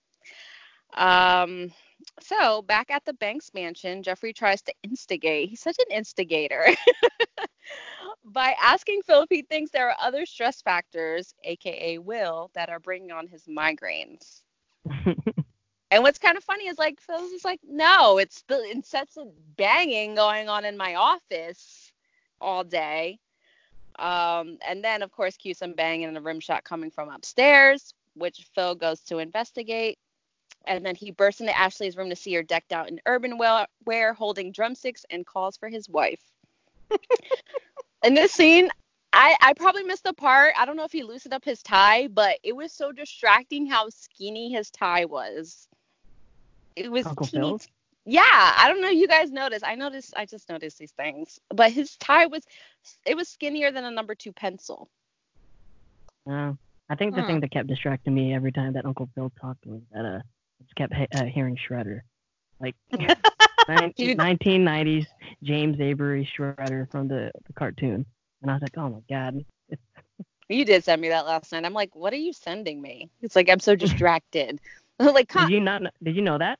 Um, 0.96 1.72
so 2.20 2.62
back 2.62 2.90
at 2.90 3.04
the 3.04 3.14
Banks 3.14 3.52
mansion, 3.54 4.02
Jeffrey 4.02 4.32
tries 4.32 4.62
to 4.62 4.74
instigate. 4.82 5.48
He's 5.50 5.60
such 5.60 5.78
an 5.78 5.96
instigator. 5.96 6.66
By 8.24 8.54
asking 8.60 9.02
Phil 9.02 9.22
if 9.22 9.28
he 9.30 9.42
thinks 9.42 9.70
there 9.70 9.88
are 9.88 9.96
other 10.00 10.26
stress 10.26 10.60
factors, 10.62 11.34
aka 11.44 11.98
Will, 11.98 12.50
that 12.54 12.68
are 12.70 12.80
bringing 12.80 13.12
on 13.12 13.26
his 13.26 13.44
migraines. 13.44 14.42
And 15.90 16.02
what's 16.02 16.18
kind 16.18 16.36
of 16.36 16.44
funny 16.44 16.66
is 16.66 16.78
like 16.78 17.00
Phil's 17.00 17.30
is 17.32 17.44
like, 17.44 17.60
no, 17.66 18.18
it's 18.18 18.42
the 18.48 18.70
incessant 18.70 19.32
banging 19.56 20.14
going 20.14 20.48
on 20.48 20.64
in 20.64 20.76
my 20.76 20.96
office 20.96 21.92
all 22.40 22.64
day. 22.64 23.18
Um, 23.98 24.58
and 24.66 24.84
then 24.84 25.02
of 25.02 25.12
course 25.12 25.36
cue 25.36 25.54
some 25.54 25.72
banging 25.72 26.08
and 26.08 26.18
a 26.18 26.20
rim 26.20 26.40
shot 26.40 26.64
coming 26.64 26.90
from 26.90 27.08
upstairs, 27.08 27.94
which 28.14 28.46
Phil 28.54 28.74
goes 28.74 29.00
to 29.02 29.18
investigate. 29.18 29.98
And 30.66 30.84
then 30.84 30.96
he 30.96 31.10
bursts 31.12 31.40
into 31.40 31.56
Ashley's 31.56 31.96
room 31.96 32.10
to 32.10 32.16
see 32.16 32.34
her 32.34 32.42
decked 32.42 32.72
out 32.72 32.88
in 32.88 33.00
urban 33.06 33.38
wear, 33.38 34.12
holding 34.14 34.50
drumsticks, 34.52 35.04
and 35.10 35.24
calls 35.24 35.56
for 35.56 35.68
his 35.68 35.88
wife. 35.88 36.20
in 38.04 38.14
this 38.14 38.32
scene, 38.32 38.68
I, 39.12 39.36
I 39.40 39.52
probably 39.54 39.84
missed 39.84 40.04
the 40.04 40.12
part. 40.12 40.54
I 40.58 40.66
don't 40.66 40.76
know 40.76 40.84
if 40.84 40.92
he 40.92 41.02
loosened 41.04 41.34
up 41.34 41.44
his 41.44 41.62
tie, 41.62 42.08
but 42.08 42.38
it 42.42 42.54
was 42.54 42.72
so 42.72 42.90
distracting 42.92 43.66
how 43.66 43.88
skinny 43.90 44.50
his 44.52 44.70
tie 44.70 45.04
was. 45.04 45.68
It 46.74 46.90
was 46.90 47.06
Uncle 47.06 47.26
teeny- 47.26 47.42
Phil's? 47.48 47.68
Yeah, 48.04 48.22
I 48.24 48.68
don't 48.68 48.80
know. 48.80 48.88
if 48.90 48.94
You 48.96 49.08
guys 49.08 49.30
noticed? 49.32 49.64
I 49.66 49.74
noticed. 49.74 50.14
I 50.16 50.26
just 50.26 50.48
noticed 50.48 50.78
these 50.78 50.92
things. 50.92 51.38
But 51.50 51.72
his 51.72 51.96
tie 51.96 52.26
was, 52.26 52.44
it 53.06 53.16
was 53.16 53.28
skinnier 53.28 53.72
than 53.72 53.84
a 53.84 53.90
number 53.90 54.14
two 54.14 54.32
pencil. 54.32 54.88
Uh, 56.30 56.52
I 56.88 56.94
think 56.96 57.14
the 57.14 57.22
Hmm. 57.22 57.26
thing 57.26 57.40
that 57.40 57.50
kept 57.50 57.68
distracting 57.68 58.14
me 58.14 58.34
every 58.34 58.52
time 58.52 58.74
that 58.74 58.84
Uncle 58.84 59.08
Phil 59.14 59.32
talked 59.40 59.66
was 59.66 59.80
that 59.92 60.04
uh, 60.04 60.20
just 60.62 60.74
kept 60.74 60.94
uh, 61.14 61.24
hearing 61.24 61.56
Shredder, 61.56 62.00
like 62.60 62.74
nin- 62.92 63.16
Dude. 63.96 64.18
1990s 64.18 65.06
James 65.42 65.80
Avery 65.80 66.28
Shredder 66.36 66.90
from 66.90 67.08
the, 67.08 67.32
the 67.46 67.52
cartoon, 67.52 68.06
and 68.42 68.50
I 68.50 68.54
was 68.54 68.62
like, 68.62 68.76
oh 68.78 68.88
my 68.88 69.00
god, 69.08 69.44
You 70.48 70.64
did 70.64 70.84
send 70.84 71.02
me 71.02 71.08
that 71.08 71.26
last 71.26 71.50
night. 71.52 71.64
I'm 71.64 71.72
like, 71.72 71.94
what 71.96 72.12
are 72.12 72.18
you 72.18 72.32
sending 72.32 72.80
me? 72.80 73.10
It's 73.22 73.34
like 73.34 73.50
I'm 73.50 73.60
so 73.60 73.74
distracted. 73.76 74.60
like, 74.98 75.32
did 75.32 75.50
you 75.50 75.60
not? 75.60 75.82
Did 76.02 76.16
you 76.16 76.22
know 76.22 76.38
that? 76.38 76.58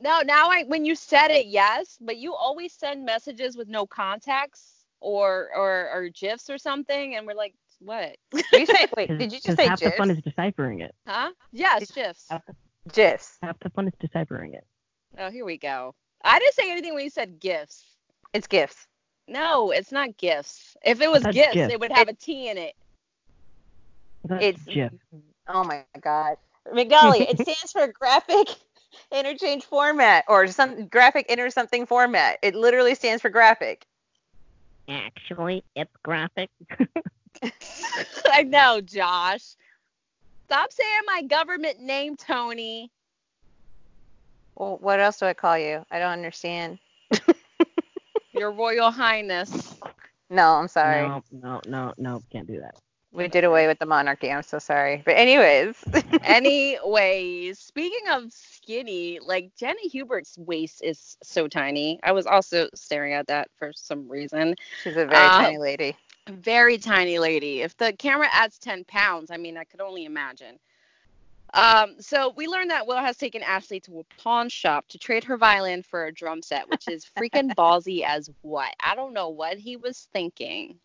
No, 0.00 0.22
now 0.24 0.48
I 0.50 0.64
when 0.64 0.84
you 0.84 0.94
said 0.94 1.30
it, 1.30 1.46
yes, 1.46 1.98
but 2.00 2.16
you 2.16 2.34
always 2.34 2.72
send 2.72 3.04
messages 3.04 3.56
with 3.56 3.68
no 3.68 3.86
context 3.86 4.86
or 5.00 5.50
or 5.54 5.90
or 5.92 6.08
gifs 6.08 6.48
or 6.48 6.56
something, 6.56 7.16
and 7.16 7.26
we're 7.26 7.34
like, 7.34 7.54
what? 7.80 8.16
You 8.52 8.66
say, 8.66 8.86
wait, 8.96 9.08
did 9.08 9.32
you 9.32 9.40
just 9.40 9.56
say 9.58 9.66
half 9.66 9.80
the 9.80 9.90
fun 9.92 10.10
is 10.10 10.20
deciphering 10.22 10.80
it. 10.80 10.94
Huh? 11.06 11.32
Yes, 11.52 11.90
gifs. 11.90 12.26
Half 12.30 12.46
the, 12.46 12.54
GIFs. 12.92 13.38
half 13.42 13.58
the 13.60 13.70
fun 13.70 13.88
is 13.88 13.94
deciphering 14.00 14.54
it. 14.54 14.64
Oh, 15.18 15.30
here 15.30 15.44
we 15.44 15.58
go. 15.58 15.94
I 16.24 16.38
didn't 16.38 16.54
say 16.54 16.70
anything 16.70 16.94
when 16.94 17.04
you 17.04 17.10
said 17.10 17.40
gifs. 17.40 17.84
It's 18.32 18.46
GIFs. 18.46 18.86
No, 19.26 19.70
it's 19.70 19.92
not 19.92 20.16
gifs. 20.16 20.76
If 20.84 21.00
it 21.00 21.10
was 21.10 21.22
thought 21.22 21.34
gifs, 21.34 21.54
GIF. 21.54 21.70
it 21.70 21.80
would 21.80 21.92
have 21.92 22.08
a 22.08 22.12
T 22.12 22.48
in 22.48 22.58
it. 22.58 22.74
That's 24.24 24.44
It's 24.44 24.64
GIF. 24.64 24.92
Oh 25.48 25.64
my 25.64 25.84
God. 26.00 26.36
McDolly, 26.72 27.28
it 27.28 27.38
stands 27.40 27.72
for 27.72 27.86
graphic 27.88 28.48
interchange 29.12 29.64
format 29.64 30.24
or 30.28 30.46
some 30.48 30.86
graphic 30.86 31.26
inter 31.28 31.50
something 31.50 31.86
format. 31.86 32.38
It 32.42 32.54
literally 32.54 32.94
stands 32.94 33.22
for 33.22 33.30
graphic. 33.30 33.86
Actually, 34.88 35.64
it's 35.76 35.94
graphic. 36.02 36.50
I 38.32 38.42
know, 38.42 38.80
Josh. 38.80 39.54
Stop 40.50 40.72
saying 40.72 41.00
my 41.06 41.22
government 41.22 41.80
name, 41.80 42.16
Toni. 42.16 42.90
Well, 44.56 44.78
what 44.80 45.00
else 45.00 45.18
do 45.18 45.26
I 45.26 45.34
call 45.34 45.58
you? 45.58 45.84
I 45.90 45.98
don't 45.98 46.12
understand. 46.12 46.78
Your 48.32 48.52
Royal 48.52 48.90
Highness. 48.90 49.80
No, 50.30 50.54
I'm 50.54 50.68
sorry. 50.68 51.14
No, 51.14 51.22
no, 51.32 51.60
no, 51.66 51.94
no, 51.98 52.22
can't 52.30 52.46
do 52.46 52.60
that. 52.60 52.74
We 53.12 53.28
did 53.28 53.44
away 53.44 53.66
with 53.66 53.78
the 53.78 53.86
monarchy. 53.86 54.30
I'm 54.30 54.42
so 54.42 54.58
sorry. 54.58 55.02
But 55.04 55.16
anyways. 55.16 55.84
Anyways, 56.22 57.58
speaking 57.58 58.08
of 58.10 58.32
skinny, 58.32 59.18
like 59.20 59.52
Janet 59.58 59.92
Hubert's 59.92 60.36
waist 60.38 60.82
is 60.82 61.16
so 61.22 61.48
tiny. 61.48 61.98
I 62.02 62.12
was 62.12 62.26
also 62.26 62.68
staring 62.74 63.12
at 63.14 63.26
that 63.28 63.48
for 63.58 63.72
some 63.74 64.08
reason. 64.08 64.54
She's 64.82 64.96
a 64.96 65.06
very 65.06 65.30
Uh, 65.30 65.30
tiny 65.30 65.58
lady. 65.58 65.96
Very 66.30 66.78
tiny 66.78 67.18
lady. 67.18 67.60
If 67.62 67.76
the 67.76 67.92
camera 67.92 68.28
adds 68.32 68.58
10 68.58 68.84
pounds, 68.84 69.30
I 69.30 69.36
mean, 69.36 69.56
I 69.56 69.64
could 69.64 69.80
only 69.80 70.04
imagine. 70.04 70.58
Um, 71.52 71.96
so 71.98 72.32
we 72.36 72.46
learned 72.46 72.70
that 72.70 72.86
Will 72.86 72.98
has 72.98 73.16
taken 73.16 73.42
Ashley 73.42 73.80
to 73.80 74.00
a 74.00 74.22
pawn 74.22 74.48
shop 74.48 74.86
to 74.88 74.98
trade 74.98 75.24
her 75.24 75.36
violin 75.36 75.82
for 75.82 76.06
a 76.06 76.12
drum 76.12 76.42
set, 76.42 76.68
which 76.68 76.86
is 76.88 77.04
freaking 77.18 77.54
ballsy 77.56 78.02
as 78.04 78.30
what? 78.42 78.72
I 78.80 78.94
don't 78.94 79.12
know 79.12 79.30
what 79.30 79.58
he 79.58 79.76
was 79.76 80.08
thinking. 80.12 80.78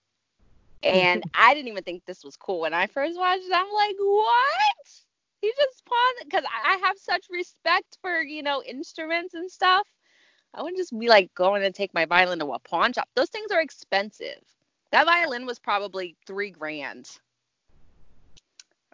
And 0.81 1.23
I 1.35 1.53
didn't 1.53 1.67
even 1.67 1.83
think 1.83 2.03
this 2.05 2.23
was 2.23 2.35
cool 2.35 2.61
when 2.61 2.73
I 2.73 2.87
first 2.87 3.17
watched 3.17 3.43
it. 3.43 3.53
I'm 3.53 3.71
like, 3.71 3.95
what? 3.99 4.75
He 5.41 5.51
just 5.59 5.85
pawned 5.85 6.29
because 6.29 6.43
I 6.45 6.73
I 6.73 6.87
have 6.87 6.97
such 6.97 7.27
respect 7.29 7.97
for 8.01 8.21
you 8.21 8.41
know 8.41 8.63
instruments 8.63 9.35
and 9.35 9.51
stuff. 9.51 9.87
I 10.55 10.61
wouldn't 10.61 10.79
just 10.79 10.97
be 10.97 11.09
like 11.09 11.33
going 11.35 11.63
and 11.63 11.75
take 11.75 11.93
my 11.93 12.05
violin 12.05 12.39
to 12.39 12.53
a 12.53 12.59
pawn 12.59 12.93
shop. 12.93 13.09
Those 13.15 13.29
things 13.29 13.51
are 13.51 13.61
expensive. 13.61 14.41
That 14.95 15.07
violin 15.07 15.45
was 15.45 15.59
probably 15.59 16.15
three 16.25 16.51
grand. 16.51 17.09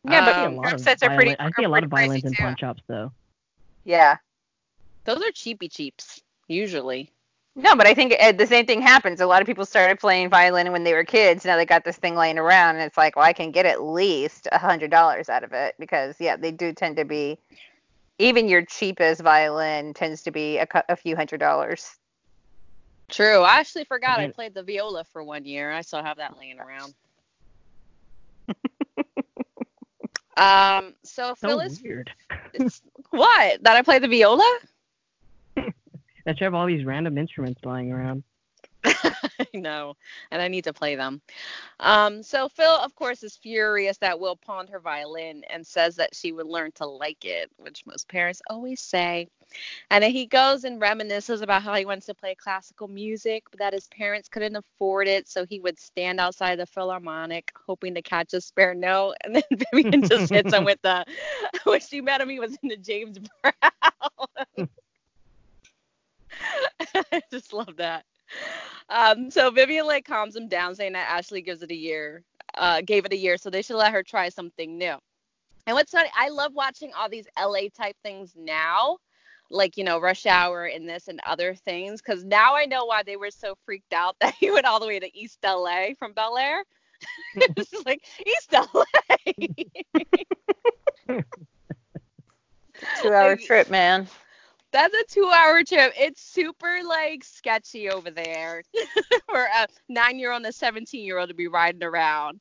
Yeah, 0.04 0.26
but 0.26 0.30
I 0.30 0.34
see 0.34 0.42
a 0.42 0.48
Um, 0.48 0.56
lot 0.56 0.62
drum 0.64 0.74
of 0.74 0.82
sets 0.82 1.04
are 1.04 1.14
pretty- 1.16 1.40
I 1.40 1.52
see 1.52 1.64
a 1.64 1.70
lot 1.70 1.84
of 1.84 1.92
violins 1.92 2.24
in 2.24 2.34
pawn 2.34 2.56
shops 2.58 2.82
though. 2.88 3.12
Yeah. 3.84 4.18
those 5.04 5.22
are 5.22 5.32
cheapy 5.32 5.70
cheaps 5.70 6.20
usually. 6.48 7.12
No, 7.56 7.76
but 7.76 7.86
I 7.86 7.94
think 7.94 8.16
uh, 8.20 8.32
the 8.32 8.48
same 8.48 8.66
thing 8.66 8.82
happens. 8.82 9.22
A 9.22 9.28
lot 9.28 9.42
of 9.42 9.46
people 9.46 9.64
started 9.64 10.00
playing 10.00 10.30
violin 10.32 10.72
when 10.72 10.84
they 10.84 10.94
were 10.96 11.04
kids. 11.04 11.46
Now 11.46 11.56
they 11.56 11.68
got 11.68 11.84
this 11.84 11.98
thing 11.98 12.16
laying 12.16 12.40
around, 12.40 12.78
and 12.78 12.84
it's 12.84 12.98
like, 12.98 13.16
well, 13.16 13.26
I 13.26 13.34
can 13.34 13.52
get 13.52 13.68
at 13.68 13.84
least 13.84 14.48
a 14.52 14.58
hundred 14.58 14.90
dollars 14.90 15.30
out 15.30 15.44
of 15.44 15.54
it 15.54 15.76
because, 15.78 16.16
yeah, 16.20 16.36
they 16.36 16.52
do 16.52 16.74
tend 16.74 16.96
to 16.98 17.06
be. 17.06 17.38
Even 18.18 18.48
your 18.48 18.66
cheapest 18.66 19.22
violin 19.22 19.94
tends 19.94 20.24
to 20.24 20.32
be 20.32 20.58
a, 20.58 20.68
a 20.90 20.96
few 20.96 21.16
hundred 21.16 21.40
dollars. 21.40 21.96
True. 23.12 23.42
I 23.42 23.60
actually 23.60 23.84
forgot 23.84 24.20
I 24.20 24.30
played 24.30 24.54
the 24.54 24.64
viola 24.64 25.04
for 25.04 25.24
one 25.24 25.46
year. 25.46 25.72
I 25.72 25.82
still 25.82 26.02
have 26.02 26.18
that 26.18 26.38
laying 26.40 26.60
around. 26.60 26.94
um. 30.38 30.94
So 31.04 31.36
So 31.38 31.50
Phyllis, 31.50 31.82
weird. 31.84 32.10
what? 33.12 33.62
That 33.64 33.76
I 33.76 33.82
played 33.82 34.02
the 34.02 34.08
viola? 34.08 34.60
That 36.24 36.40
you 36.40 36.44
have 36.44 36.54
all 36.54 36.68
these 36.68 36.86
random 36.86 37.18
instruments 37.18 37.60
lying 37.66 37.92
around. 37.92 38.24
I 39.54 39.58
know, 39.58 39.96
and 40.32 40.42
I 40.42 40.48
need 40.48 40.66
to 40.66 40.74
play 40.74 40.96
them. 40.96 41.22
Um, 41.80 42.24
so 42.24 42.50
Phil, 42.50 42.70
of 42.70 42.94
course, 42.96 43.24
is 43.24 43.36
furious 43.36 43.98
that 43.98 44.20
Will 44.20 44.36
pawned 44.36 44.70
her 44.70 44.80
violin 44.80 45.44
and 45.50 45.66
says 45.66 45.96
that 45.96 46.16
she 46.16 46.32
would 46.32 46.48
learn 46.48 46.72
to 46.74 46.86
like 46.86 47.26
it, 47.26 47.50
which 47.58 47.86
most 47.86 48.08
parents 48.08 48.42
always 48.50 48.82
say. 48.82 49.28
And 49.90 50.04
then 50.04 50.12
he 50.12 50.26
goes 50.26 50.64
and 50.64 50.82
reminisces 50.82 51.42
about 51.42 51.64
how 51.64 51.74
he 51.76 51.86
wants 51.86 52.06
to 52.06 52.14
play 52.14 52.36
classical 52.36 52.88
music, 52.88 53.44
but 53.52 53.60
that 53.60 53.74
his 53.74 53.88
parents 53.88 54.30
couldn't 54.30 54.56
afford 54.56 55.08
it, 55.08 55.28
so 55.28 55.46
he 55.46 55.60
would 55.60 55.80
stand 55.80 56.20
outside 56.20 56.60
the 56.60 56.66
Philharmonic 56.66 57.52
hoping 57.66 57.96
to 57.96 58.02
catch 58.02 58.34
a 58.34 58.42
spare 58.42 58.74
note. 58.74 59.16
And 59.24 59.36
then 59.36 59.44
Vivian 59.74 60.04
just 60.04 60.32
hits 60.32 60.54
him 60.54 60.64
with 60.64 60.82
the, 60.82 61.06
when 61.64 61.82
she 61.82 62.02
met 62.02 62.22
him, 62.22 62.30
he 62.30 62.40
was 62.40 62.58
in 62.62 62.70
the 62.70 62.78
James 62.78 63.18
Brown. 63.42 64.70
I 67.12 67.22
just 67.32 67.54
love 67.54 67.78
that. 67.78 68.06
Um, 68.90 69.32
so 69.32 69.50
Vivian 69.52 69.86
like 69.88 70.06
calms 70.06 70.36
him 70.36 70.48
down, 70.48 70.76
saying 70.76 70.94
that 70.94 71.10
Ashley 71.10 71.42
gives 71.42 71.62
it 71.64 71.72
a 71.72 71.76
year, 71.76 72.24
uh, 72.56 72.82
gave 72.82 73.06
it 73.06 73.14
a 73.14 73.18
year, 73.18 73.38
so 73.38 73.50
they 73.50 73.62
should 73.62 73.78
let 73.78 73.94
her 73.94 74.04
try 74.04 74.30
something 74.30 74.78
new. 74.78 74.96
And 75.68 75.76
what's 75.76 75.92
funny, 75.92 76.10
I 76.18 76.30
love 76.30 76.54
watching 76.54 76.92
all 76.98 77.08
these 77.08 77.28
LA 77.40 77.70
type 77.76 77.96
things 78.04 78.34
now, 78.36 78.98
like 79.50 79.78
you 79.78 79.84
know 79.84 80.00
Rush 80.00 80.26
Hour 80.26 80.66
and 80.66 80.90
this 80.90 81.08
and 81.08 81.20
other 81.26 81.56
things, 81.56 82.02
because 82.02 82.26
now 82.26 82.56
I 82.56 82.66
know 82.66 82.86
why 82.86 83.04
they 83.04 83.16
were 83.16 83.32
so 83.32 83.56
freaked 83.66 83.94
out 83.94 84.16
that 84.22 84.34
he 84.36 84.52
went 84.52 84.66
all 84.66 84.80
the 84.80 84.88
way 84.88 85.00
to 85.00 85.18
East 85.18 85.40
LA 85.44 85.90
from 85.98 86.14
Bel 86.14 86.38
Air. 86.38 86.64
it's 87.36 87.72
just 87.72 87.86
like 87.86 88.04
East 88.28 88.54
LA. 88.54 88.84
Two 93.02 93.14
hour 93.14 93.32
Like- 93.32 93.42
trip, 93.42 93.70
man. 93.70 94.08
That's 94.72 94.94
a 94.94 95.04
two-hour 95.04 95.64
trip. 95.64 95.94
It's 95.98 96.22
super 96.22 96.80
like 96.88 97.24
sketchy 97.24 97.90
over 97.90 98.10
there 98.10 98.64
for 99.30 99.44
a 99.44 99.68
nine-year-old 99.90 100.38
and 100.38 100.46
a 100.48 100.54
seventeen-year-old 100.54 101.30
to 101.30 101.36
be 101.36 101.48
riding 101.48 101.84
around 101.84 102.40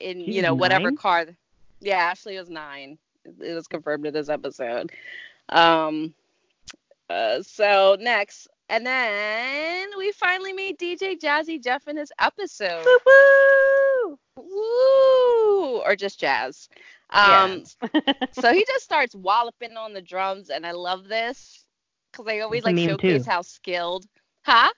in 0.00 0.20
you 0.20 0.34
She's 0.34 0.42
know 0.42 0.54
whatever 0.54 0.92
car. 0.92 1.26
Yeah, 1.80 1.98
Ashley 1.98 2.38
was 2.38 2.48
nine. 2.48 2.98
It 3.24 3.54
was 3.54 3.66
confirmed 3.66 4.06
in 4.06 4.14
this 4.14 4.28
episode. 4.28 4.92
Um. 5.50 6.14
Uh, 7.08 7.40
so 7.40 7.96
next, 8.00 8.48
and 8.68 8.84
then 8.84 9.88
we 9.96 10.10
finally 10.12 10.52
meet 10.52 10.78
DJ 10.78 11.20
Jazzy 11.20 11.62
Jeff 11.62 11.86
in 11.86 11.94
this 11.94 12.10
episode. 12.18 12.84
Woo! 12.84 14.18
Woo! 14.36 15.78
Or 15.82 15.94
just 15.94 16.18
jazz. 16.18 16.68
Um. 17.10 17.64
so 18.32 18.52
he 18.52 18.64
just 18.64 18.84
starts 18.84 19.14
walloping 19.14 19.76
on 19.76 19.92
the 19.92 20.00
drums, 20.00 20.50
and 20.50 20.66
I 20.66 20.72
love 20.72 21.06
this 21.06 21.65
because 22.16 22.26
they 22.26 22.40
always 22.40 22.64
like 22.64 22.78
showcase 22.78 23.24
too. 23.24 23.30
how 23.30 23.42
skilled. 23.42 24.06
Huh? 24.42 24.70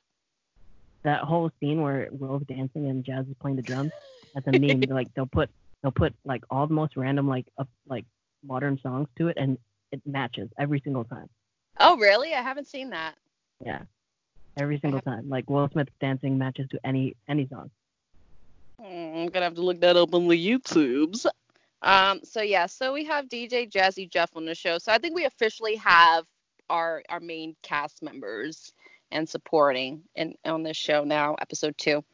That 1.02 1.22
whole 1.22 1.50
scene 1.60 1.80
where 1.82 2.08
Will's 2.10 2.42
dancing 2.42 2.88
and 2.88 3.04
Jazz 3.04 3.26
is 3.26 3.34
playing 3.40 3.56
the 3.56 3.62
drums. 3.62 3.92
That's 4.34 4.46
a 4.46 4.58
meme. 4.58 4.80
like 4.88 5.12
they'll 5.14 5.26
put 5.26 5.50
they'll 5.82 5.92
put 5.92 6.14
like 6.24 6.42
all 6.50 6.66
the 6.66 6.74
most 6.74 6.96
random 6.96 7.28
like 7.28 7.46
up 7.58 7.68
like 7.88 8.04
modern 8.44 8.78
songs 8.82 9.08
to 9.16 9.28
it 9.28 9.36
and 9.36 9.58
it 9.92 10.00
matches 10.04 10.48
every 10.58 10.80
single 10.80 11.04
time. 11.04 11.28
Oh, 11.80 11.96
really? 11.96 12.34
I 12.34 12.42
haven't 12.42 12.66
seen 12.66 12.90
that. 12.90 13.14
Yeah. 13.64 13.82
Every 14.56 14.80
single 14.80 15.00
time. 15.00 15.28
Like 15.28 15.48
Will 15.48 15.68
Smith's 15.70 15.92
dancing 16.00 16.38
matches 16.38 16.68
to 16.70 16.80
any 16.84 17.14
any 17.28 17.46
song. 17.46 17.70
Hmm, 18.80 19.18
I'm 19.18 19.26
gonna 19.28 19.44
have 19.44 19.54
to 19.54 19.62
look 19.62 19.80
that 19.80 19.96
up 19.96 20.14
on 20.14 20.26
the 20.26 20.34
YouTubes. 20.34 21.26
Um. 21.82 22.20
So 22.24 22.42
yeah. 22.42 22.66
So 22.66 22.92
we 22.92 23.04
have 23.04 23.26
DJ 23.26 23.70
Jazzy 23.70 24.10
Jeff 24.10 24.30
on 24.34 24.44
the 24.44 24.54
show. 24.54 24.78
So 24.78 24.90
I 24.90 24.98
think 24.98 25.14
we 25.14 25.24
officially 25.24 25.76
have 25.76 26.24
our 26.70 27.02
our 27.08 27.20
main 27.20 27.56
cast 27.62 28.02
members 28.02 28.72
and 29.10 29.28
supporting 29.28 30.02
in 30.16 30.34
on 30.44 30.62
this 30.62 30.76
show 30.76 31.04
now, 31.04 31.36
episode 31.40 31.76
two. 31.78 32.04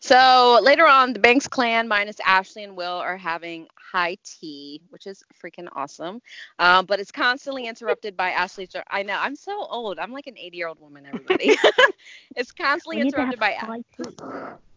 So 0.00 0.58
later 0.62 0.86
on, 0.86 1.12
the 1.14 1.18
Banks 1.18 1.48
clan 1.48 1.88
minus 1.88 2.16
Ashley 2.26 2.64
and 2.64 2.76
Will 2.76 2.92
are 2.98 3.16
having 3.16 3.68
high 3.76 4.16
tea, 4.24 4.82
which 4.90 5.06
is 5.06 5.22
freaking 5.42 5.68
awesome. 5.74 6.20
Um, 6.58 6.86
but 6.86 7.00
it's 7.00 7.10
constantly 7.12 7.66
interrupted 7.66 8.16
by 8.16 8.30
Ashley's. 8.30 8.70
I 8.90 9.02
know 9.02 9.16
I'm 9.18 9.36
so 9.36 9.64
old. 9.66 9.98
I'm 9.98 10.12
like 10.12 10.26
an 10.26 10.36
80 10.38 10.56
year 10.56 10.68
old 10.68 10.80
woman. 10.80 11.06
Everybody. 11.06 11.56
it's 12.36 12.52
constantly 12.52 12.98
We 12.98 13.02
need 13.02 13.14
to 13.14 13.16
interrupted 13.16 13.38
by 13.40 13.50
have 13.52 13.68
high 13.68 13.82
tea. 13.96 14.16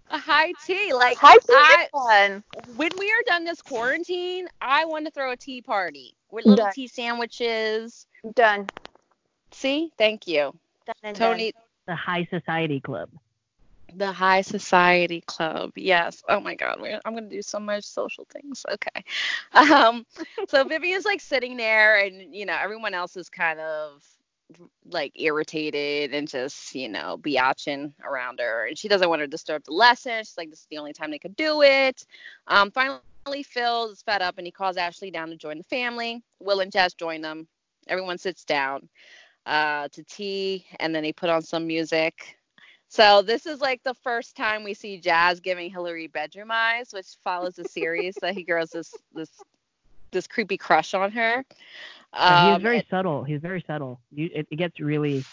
a 0.10 0.18
high 0.18 0.54
tea. 0.66 0.94
Like 0.94 1.18
Hi, 1.20 1.36
I, 1.50 1.88
fun. 1.92 2.44
when 2.76 2.92
we 2.98 3.12
are 3.12 3.24
done 3.26 3.44
this 3.44 3.62
quarantine, 3.62 4.48
I 4.62 4.86
want 4.86 5.06
to 5.06 5.12
throw 5.12 5.32
a 5.32 5.38
tea 5.38 5.62
party 5.62 6.16
with 6.32 6.46
little 6.46 6.68
Done. 6.68 6.74
tea 6.74 6.88
sandwiches. 6.88 8.08
Done. 8.34 8.72
See, 9.52 9.92
thank 9.98 10.28
you, 10.28 10.54
Done 10.86 10.96
and 11.04 11.16
Toni. 11.16 11.54
The 11.88 11.96
High 11.96 12.28
Society 12.30 12.80
Club. 12.80 13.10
The 13.94 14.12
High 14.12 14.42
Society 14.42 15.22
Club. 15.22 15.72
Yes. 15.76 16.24
Oh 16.28 16.40
my 16.40 16.56
God. 16.56 16.82
We're, 16.82 17.00
I'm 17.06 17.14
gonna 17.14 17.30
do 17.30 17.42
so 17.42 17.60
much 17.60 17.86
social 17.86 18.26
things. 18.32 18.66
Okay. 18.70 19.04
Um. 19.54 20.06
So 20.50 20.64
Vivian's 20.66 21.06
like 21.06 21.22
sitting 21.22 21.56
there, 21.56 22.04
and 22.04 22.36
you 22.36 22.46
know 22.46 22.58
everyone 22.60 22.94
else 22.94 23.16
is 23.16 23.30
kind 23.30 23.60
of 23.60 24.04
like 24.92 25.14
irritated 25.16 26.14
and 26.14 26.28
just 26.28 26.76
you 26.76 26.90
know 26.90 27.18
biatching 27.22 27.94
around 28.04 28.40
her, 28.40 28.66
and 28.68 28.78
she 28.78 28.88
doesn't 28.88 29.08
want 29.08 29.22
to 29.22 29.28
disturb 29.28 29.64
the 29.64 29.74
lesson. 29.74 30.20
She's 30.20 30.38
like, 30.38 30.50
this 30.50 30.60
is 30.60 30.68
the 30.70 30.78
only 30.78 30.94
time 30.94 31.12
they 31.12 31.20
could 31.20 31.36
do 31.36 31.62
it. 31.62 32.06
Um. 32.48 32.72
Finally, 32.72 33.44
Phil 33.44 33.92
is 33.92 34.02
fed 34.02 34.22
up, 34.22 34.38
and 34.38 34.46
he 34.48 34.52
calls 34.52 34.78
Ashley 34.78 35.12
down 35.12 35.30
to 35.30 35.38
join 35.38 35.58
the 35.60 35.64
family. 35.64 36.22
Will 36.40 36.60
and 36.60 36.72
Jess 36.72 36.94
join 36.94 37.22
them. 37.22 37.48
Everyone 37.88 38.18
sits 38.18 38.46
down 38.46 38.88
uh, 39.46 39.88
to 39.90 40.04
tea, 40.04 40.66
and 40.80 40.94
then 40.94 41.04
they 41.04 41.14
put 41.14 41.30
on 41.30 41.42
some 41.42 41.68
music. 41.68 42.38
So 42.88 43.22
this 43.22 43.46
is 43.46 43.62
like 43.62 43.84
the 43.84 43.94
first 43.94 44.36
time 44.36 44.64
we 44.64 44.74
see 44.74 45.00
Jazz 45.00 45.40
giving 45.40 45.70
Hillary 45.70 46.08
bedroom 46.08 46.50
eyes, 46.52 46.90
which 46.92 47.08
follows 47.24 47.60
a 47.60 47.66
series 47.66 48.16
that 48.22 48.34
he 48.36 48.44
grows 48.44 48.70
this 48.70 48.94
this 49.14 49.30
this 50.12 50.28
creepy 50.28 50.58
crush 50.58 50.94
on 50.94 51.12
her. 51.12 51.44
Um, 52.14 52.54
he's 52.54 52.64
very 52.64 52.88
subtle. 52.90 53.24
He's 53.24 53.42
very 53.42 53.64
subtle. 53.68 54.00
You, 54.12 54.30
it, 54.34 54.48
it 54.50 54.56
gets 54.56 54.80
really 54.80 55.26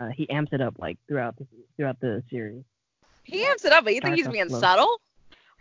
uh, 0.00 0.08
he 0.08 0.28
amps 0.30 0.52
it 0.52 0.60
up 0.60 0.74
like 0.78 0.98
throughout 1.08 1.36
the 1.38 1.46
throughout 1.76 1.98
the 2.00 2.22
series. 2.30 2.64
he 3.24 3.44
amps 3.44 3.64
it 3.64 3.72
up, 3.72 3.84
but 3.84 3.94
you 3.94 4.00
think 4.00 4.16
he's 4.16 4.28
being 4.28 4.48
slow. 4.48 4.60
subtle? 4.60 5.00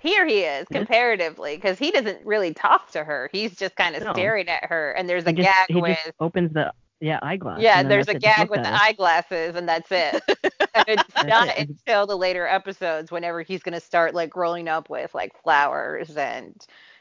Here 0.06 0.26
he 0.28 0.42
is 0.42 0.68
comparatively 0.70 1.56
because 1.58 1.80
he 1.80 1.92
doesn't 1.92 2.26
really 2.26 2.54
talk 2.54 2.92
to 2.92 3.04
her. 3.04 3.30
He's 3.32 3.56
just 3.56 3.76
kind 3.76 3.96
of 3.96 4.04
No. 4.04 4.14
staring 4.14 4.50
at 4.50 4.66
her, 4.66 4.92
and 4.92 5.10
there's 5.10 5.28
a 5.28 5.34
just 5.34 5.50
gag 5.50 5.70
he 5.70 5.82
with 5.82 6.00
just 6.06 6.12
opens 6.20 6.54
the 6.54 6.72
Yeah, 7.00 7.20
eyeglass. 7.22 7.66
Yeah, 7.66 7.84
there's 7.84 8.08
a 8.08 8.16
gag 8.16 8.50
with 8.50 8.62
the 8.64 8.76
eyeglasses, 8.76 9.56
and 9.56 9.68
that's 9.68 9.92
it. 9.92 10.22
and 10.76 10.86
it's 10.88 11.16
That's 11.22 11.30
not 11.30 11.50
it. 11.60 11.70
until 11.86 12.08
the 12.08 12.18
later 12.18 12.48
episodes, 12.48 13.12
whenever 13.12 13.42
he's 13.42 13.64
gonna 13.64 13.80
start 13.80 14.14
like 14.14 14.30
growing 14.30 14.68
up 14.68 14.90
with 14.90 15.14
like 15.16 15.32
flowers 15.44 16.16
and 16.18 16.56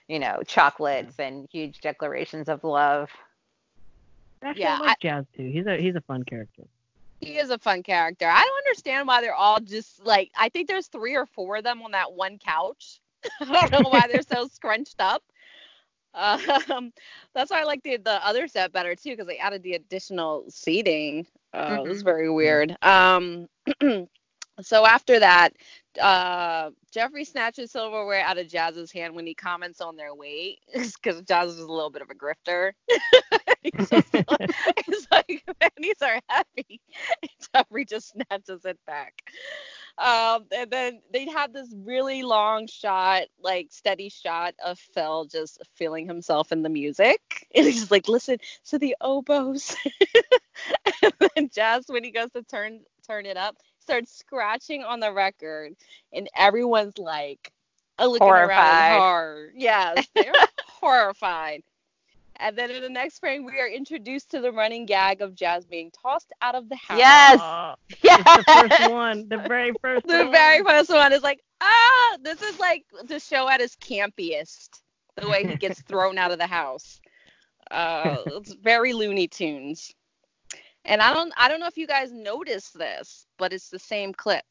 you 0.09 0.19
know 0.19 0.43
chocolates 0.47 1.19
and 1.19 1.49
huge 1.53 1.81
declarations 1.81 2.49
of 2.49 2.65
love. 2.65 3.11
Actually, 4.43 4.71
Yeah, 4.71 4.77
I 4.79 4.79
like 4.79 4.99
Jazz 5.01 5.27
too. 5.37 5.51
He's 5.53 5.67
a 5.67 5.77
he's 5.77 5.97
a 5.97 6.01
fun 6.03 6.25
character. 6.25 6.65
He 7.25 7.39
is 7.39 7.51
a 7.51 7.59
fun 7.59 7.83
character. 7.83 8.27
I 8.29 8.43
don't 8.43 8.67
understand 8.67 9.09
why 9.09 9.21
they're 9.21 9.35
all 9.35 9.61
just 9.61 10.05
like 10.05 10.31
I 10.39 10.49
think 10.49 10.69
there's 10.69 10.89
three 10.89 11.17
or 11.17 11.27
four 11.27 11.57
of 11.57 11.65
them 11.65 11.83
on 11.83 11.93
that 11.93 12.13
one 12.13 12.39
couch. 12.39 13.01
I 13.41 13.47
don't 13.47 13.73
know 13.73 13.89
why 13.89 14.09
they're 14.09 14.23
so 14.23 14.47
scrunched 14.53 15.01
up. 15.01 15.23
Um, 16.15 16.93
that's 17.35 17.51
why 17.51 17.61
I 17.61 17.65
like 17.65 17.83
the 17.83 17.97
the 17.99 18.25
other 18.27 18.47
set 18.49 18.73
better 18.73 18.95
too 18.95 19.11
because 19.11 19.27
they 19.27 19.39
added 19.39 19.63
the 19.63 19.75
additional 19.75 20.45
seating. 20.49 21.27
Uh, 21.53 21.81
It 21.85 21.89
was 21.89 22.03
very 22.03 22.31
weird. 22.31 22.77
Um, 22.83 23.49
so 24.61 24.87
after 24.87 25.19
that, 25.21 25.55
uh, 26.01 26.71
Jeffrey 26.93 27.25
snatches 27.25 27.73
silverware 27.73 28.23
out 28.25 28.39
of 28.39 28.49
Jazz's 28.49 28.93
hand 28.93 29.15
when 29.15 29.27
he 29.27 29.35
comments 29.35 29.81
on 29.81 29.97
their 29.97 30.15
weight 30.15 30.59
because 30.73 31.23
Jazz 31.23 31.51
is 31.51 31.61
a 31.61 31.73
little 31.73 31.91
bit 31.91 32.03
of 32.03 32.11
a 32.11 32.15
grifter. 32.15 32.73
he's, 33.63 33.93
like, 33.93 34.51
he's 34.87 35.09
like, 35.11 35.43
man, 35.61 35.71
these 35.79 36.03
are 36.03 36.21
heavy. 36.29 36.81
And 37.23 37.31
Jeffrey 37.55 37.85
just 37.85 38.13
snatches 38.13 38.65
it 38.65 38.79
back. 38.87 39.23
Um, 39.97 40.47
and 40.55 40.71
then 40.71 41.01
they 41.13 41.27
had 41.27 41.53
this 41.53 41.73
really 41.85 42.25
long 42.25 42.67
shot, 42.67 43.25
like 43.41 43.69
steady 43.71 44.09
shot 44.09 44.55
of 44.65 44.79
Phil 44.79 45.27
just 45.27 45.59
feeling 45.77 46.07
himself 46.07 46.51
in 46.53 46.63
the 46.63 46.69
music. 46.69 47.21
And 47.55 47.67
he's 47.67 47.79
just 47.79 47.91
like, 47.93 48.09
listen 48.09 48.39
to 48.67 48.79
the 48.79 48.97
oboes. 49.01 49.77
and 51.03 51.13
then 51.21 51.51
Jazz, 51.55 51.85
when 51.87 52.03
he 52.03 52.11
goes 52.11 52.31
to 52.33 52.43
turn 52.43 52.81
turn 53.07 53.27
it 53.27 53.37
up, 53.37 53.57
starts 53.79 54.17
scratching 54.19 54.83
on 54.83 54.99
the 54.99 55.13
record, 55.13 55.75
and 56.13 56.29
everyone's 56.37 56.99
like 56.99 57.53
looking 58.01 58.27
around 58.27 58.51
Horrified. 58.51 58.93
in 58.93 58.99
horror. 58.99 59.53
Yes, 59.55 60.09
they're 60.15 60.33
horrified. 60.67 61.63
And 62.37 62.57
then 62.59 62.71
in 62.71 62.83
the 62.83 62.89
next 62.89 63.21
frame, 63.21 63.45
we 63.45 63.61
are 63.61 63.69
introduced 63.69 64.31
to 64.33 64.41
the 64.41 64.53
running 64.53 64.87
gag 64.87 65.21
of 65.23 65.35
Jazz 65.35 65.67
being 65.67 65.91
tossed 65.91 66.33
out 66.43 66.55
of 66.55 66.69
the 66.69 66.77
house. 66.77 66.99
Yes, 66.99 67.41
Oh, 67.41 67.75
yeah. 68.03 68.23
it's 68.23 68.35
the 68.35 68.45
first 68.45 68.79
one. 68.81 69.29
The 69.29 69.39
very 69.39 69.73
first 69.81 70.07
The 70.07 70.25
one. 70.25 70.31
very 70.31 70.63
first 70.63 70.91
one 70.91 71.13
is 71.13 71.23
like, 71.23 71.41
ah, 71.61 72.17
this 72.23 72.43
is 72.43 72.59
like 72.59 72.85
the 73.05 73.21
show 73.21 73.49
at 73.49 73.61
his 73.61 73.77
campiest. 73.77 74.83
The 75.17 75.29
way 75.29 75.47
he 75.47 75.57
gets 75.57 75.81
thrown 75.89 76.19
out 76.19 76.33
of 76.33 76.39
the 76.39 76.47
house. 76.47 77.01
Uh, 77.71 78.19
it's 78.27 78.55
very 78.55 78.93
Looney 78.93 79.29
Tunes. 79.29 79.95
And 80.85 81.01
I 81.01 81.15
don't, 81.15 81.33
I 81.37 81.49
don't 81.49 81.61
know 81.61 81.67
if 81.67 81.77
you 81.79 81.87
guys 81.87 82.13
noticed 82.13 82.77
this, 82.79 83.27
but 83.39 83.53
it's 83.53 83.71
the 83.71 83.79
same 83.79 84.13
clip. 84.13 84.45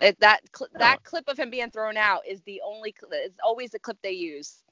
It, 0.00 0.18
that 0.20 0.40
cl- 0.56 0.70
that 0.74 1.02
clip 1.02 1.24
of 1.28 1.38
him 1.38 1.50
being 1.50 1.70
thrown 1.70 1.96
out 1.96 2.22
is 2.26 2.40
the 2.42 2.60
only. 2.64 2.94
Cl- 2.98 3.10
it's 3.24 3.38
always 3.44 3.70
the 3.70 3.80
clip 3.80 3.98
they 4.02 4.12
use. 4.12 4.62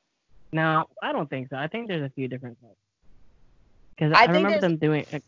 No, 0.53 0.85
I 1.03 1.13
don't 1.13 1.29
think 1.29 1.49
so. 1.51 1.57
I 1.57 1.67
think 1.69 1.89
there's 1.89 2.03
a 2.03 2.11
few 2.11 2.29
different 2.29 2.59
clips. 2.61 2.77
Because 3.95 4.13
I 4.13 4.23
I, 4.23 4.27
remember 4.27 4.49
there's- 4.51 4.63
them 4.63 4.77
doing 4.77 5.05
a 5.13 5.21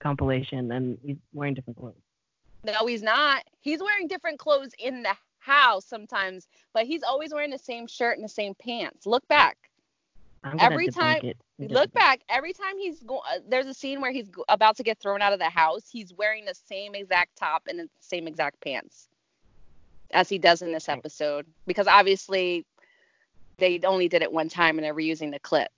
compilation 0.00 0.70
and 0.72 0.98
he's 1.04 1.16
wearing 1.32 1.54
different 1.54 1.78
clothes. 1.78 1.94
No, 2.64 2.86
he's 2.86 3.02
not. 3.02 3.44
He's 3.60 3.80
wearing 3.80 4.08
different 4.08 4.38
clothes 4.38 4.70
in 4.78 5.02
the 5.02 5.14
house 5.38 5.84
sometimes, 5.84 6.48
but 6.72 6.86
he's 6.86 7.02
always 7.02 7.32
wearing 7.34 7.50
the 7.50 7.58
same 7.58 7.86
shirt 7.86 8.16
and 8.16 8.24
the 8.24 8.28
same 8.28 8.54
pants. 8.54 9.06
Look 9.06 9.26
back. 9.28 9.56
I'm 10.42 10.58
Every 10.58 10.88
time- 10.88 11.20
it. 11.22 11.36
Look 11.58 11.92
back. 11.92 12.20
Every 12.28 12.52
time 12.52 12.76
he's 12.78 13.00
going, 13.02 13.20
uh, 13.30 13.38
there's 13.48 13.66
a 13.66 13.74
scene 13.74 14.00
where 14.00 14.10
he's 14.10 14.28
go- 14.28 14.44
about 14.48 14.76
to 14.78 14.82
get 14.82 14.98
thrown 14.98 15.22
out 15.22 15.32
of 15.32 15.38
the 15.38 15.48
house. 15.48 15.88
He's 15.90 16.12
wearing 16.12 16.44
the 16.46 16.54
same 16.54 16.94
exact 16.94 17.36
top 17.36 17.68
and 17.68 17.78
the 17.78 17.88
same 18.00 18.26
exact 18.26 18.60
pants 18.60 19.08
as 20.10 20.28
he 20.28 20.38
does 20.38 20.62
in 20.62 20.72
this 20.72 20.88
episode 20.88 21.46
because 21.66 21.86
obviously 21.86 22.64
they 23.58 23.80
only 23.84 24.08
did 24.08 24.22
it 24.22 24.32
one 24.32 24.48
time 24.48 24.78
and 24.78 24.84
they're 24.84 24.94
reusing 24.94 25.30
the 25.32 25.38
clip. 25.38 25.68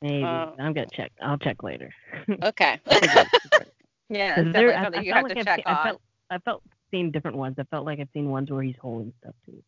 Maybe. 0.00 0.22
uh, 0.24 0.50
I'm 0.58 0.72
gonna 0.74 0.86
check. 0.92 1.10
I'll 1.20 1.38
check 1.38 1.62
later. 1.62 1.92
Okay. 2.44 2.80
yeah, 4.10 4.42
there- 4.42 4.76
I- 4.78 4.84
something 4.84 5.00
I 5.00 5.02
you 5.02 5.12
felt 5.12 5.28
have 5.28 5.32
to 5.34 5.38
I've 5.40 5.44
check 5.46 5.56
seen- 5.56 5.64
I 5.66 5.82
felt, 5.84 6.00
I 6.30 6.38
felt 6.38 6.62
seen 6.90 7.10
different 7.10 7.36
ones. 7.36 7.56
I 7.58 7.64
felt 7.64 7.84
like 7.84 7.98
I've 8.00 8.08
seen 8.14 8.30
ones 8.30 8.50
where 8.50 8.62
he's 8.62 8.76
holding 8.80 9.12
stuff 9.20 9.34
too. 9.44 9.62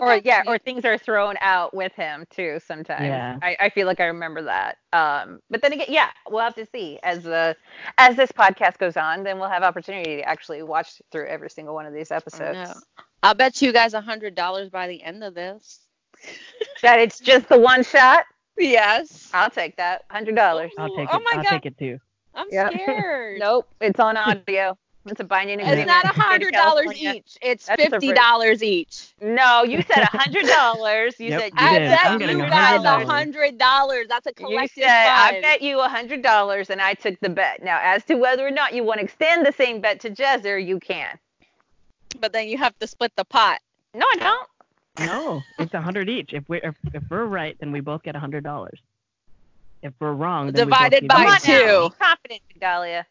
Or 0.00 0.14
Okay. 0.14 0.22
yeah, 0.24 0.42
or 0.46 0.56
things 0.56 0.86
are 0.86 0.96
thrown 0.96 1.34
out 1.42 1.74
with 1.74 1.92
him 1.92 2.24
too. 2.30 2.58
Sometimes 2.64 3.02
Yeah. 3.02 3.38
I, 3.42 3.56
I 3.60 3.68
feel 3.68 3.86
like 3.86 4.00
I 4.00 4.06
remember 4.06 4.40
that. 4.42 4.78
Um, 4.94 5.40
but 5.50 5.60
then 5.60 5.72
again, 5.74 5.86
yeah, 5.90 6.10
we'll 6.30 6.40
have 6.42 6.54
to 6.54 6.64
see 6.64 6.98
as 7.02 7.24
the 7.24 7.54
as 7.98 8.16
this 8.16 8.32
podcast 8.32 8.78
goes 8.78 8.96
on. 8.96 9.22
Then 9.22 9.38
we'll 9.38 9.50
have 9.50 9.62
opportunity 9.62 10.16
to 10.16 10.22
actually 10.22 10.62
watch 10.62 11.02
through 11.12 11.26
every 11.26 11.50
single 11.50 11.74
one 11.74 11.84
of 11.84 11.92
these 11.92 12.10
I 12.10 12.16
episodes. 12.16 12.86
Know. 13.22 13.28
I'll 13.28 13.34
bet 13.34 13.62
you 13.62 13.72
guys 13.72 13.94
a 13.94 14.00
hundred 14.00 14.34
dollars 14.34 14.70
by 14.70 14.88
the 14.88 15.02
end 15.02 15.24
of 15.24 15.34
this. 15.34 15.80
That 16.82 16.98
it's 17.00 17.18
just 17.20 17.48
the 17.48 17.58
one 17.58 17.82
shot. 17.82 18.24
Yes. 18.58 19.30
I'll 19.32 19.50
take 19.50 19.76
that. 19.76 20.04
Hundred 20.10 20.36
dollars. 20.36 20.72
I'll 20.78 20.90
take 20.90 21.08
Oh 21.10 21.18
it. 21.18 21.22
my 21.24 21.36
I'll 21.36 21.42
God. 21.42 21.52
take 21.52 21.66
it 21.66 21.78
too. 21.78 21.98
I'm 22.34 22.50
Yep. 22.50 22.70
scared. 22.70 23.38
Nope, 23.40 23.68
it's 23.80 24.00
on 24.00 24.16
audio. 24.16 24.76
It's 25.06 25.20
a 25.20 25.24
binding 25.24 25.60
agreement. 25.60 25.80
It's 25.80 25.86
not 25.88 26.04
a 26.04 26.08
in 26.08 26.14
the 26.14 26.14
state 26.14 26.20
of 26.20 26.22
hundred 26.30 26.54
dollars 26.54 26.86
each. 26.98 27.38
It's 27.40 27.66
That's 27.66 27.80
fifty 27.82 28.12
dollars 28.12 28.62
each. 28.62 29.14
No, 29.20 29.62
you 29.64 29.82
said 29.82 30.02
a 30.02 30.06
hundred 30.06 30.46
dollars. 30.48 31.14
You 31.18 31.30
Yep, 31.30 31.40
said 31.40 31.52
you 31.52 31.58
I 31.58 31.78
did. 31.78 31.92
bet 31.92 32.04
I'm 32.04 32.20
you 32.20 32.38
guys 32.50 32.84
a 32.84 32.88
$100. 32.88 34.08
That's 34.08 34.26
a 34.26 34.32
You 34.32 34.34
collective 34.34 34.82
said 34.82 35.06
I 35.08 35.40
bet 35.40 35.62
you 35.62 35.80
a 35.80 35.88
hundred 35.88 36.22
dollars, 36.22 36.70
and 36.70 36.80
I 36.80 36.94
took 36.94 37.18
the 37.20 37.28
bet. 37.28 37.62
Now, 37.62 37.78
as 37.82 38.04
to 38.06 38.16
whether 38.16 38.46
or 38.46 38.50
not 38.50 38.74
you 38.74 38.84
want 38.84 38.98
to 38.98 39.04
extend 39.04 39.46
the 39.46 39.52
same 39.52 39.80
bet 39.80 40.00
to 40.00 40.10
Jezzer, 40.10 40.64
you 40.64 40.80
can. 40.80 41.18
But 42.20 42.32
then 42.32 42.48
you 42.48 42.58
have 42.58 42.76
to 42.78 42.86
split 42.86 43.12
the 43.16 43.24
pot. 43.24 43.60
No, 43.94 44.06
I 44.06 44.16
don't. 44.16 44.48
No, 45.06 45.42
it's 45.58 45.74
a 45.74 45.80
hundred 45.80 46.08
each. 46.08 46.32
If 46.32 46.44
we're 46.48 46.60
if, 46.62 46.74
if 46.94 47.02
we're 47.10 47.26
right, 47.26 47.56
then 47.60 47.70
we 47.72 47.80
both 47.80 48.02
get 48.02 48.16
a 48.16 48.18
hundred 48.18 48.44
dollars. 48.44 48.80
If 49.82 49.92
we're 50.00 50.12
wrong, 50.12 50.46
then 50.52 50.66
Divided 50.66 51.02
we 51.02 51.08
both 51.08 51.16
by 51.18 51.24
get 51.24 51.42
two. 51.42 51.52
now. 51.52 51.88
Be 51.88 51.94
confident, 52.00 52.40
Dahlia. 52.60 53.06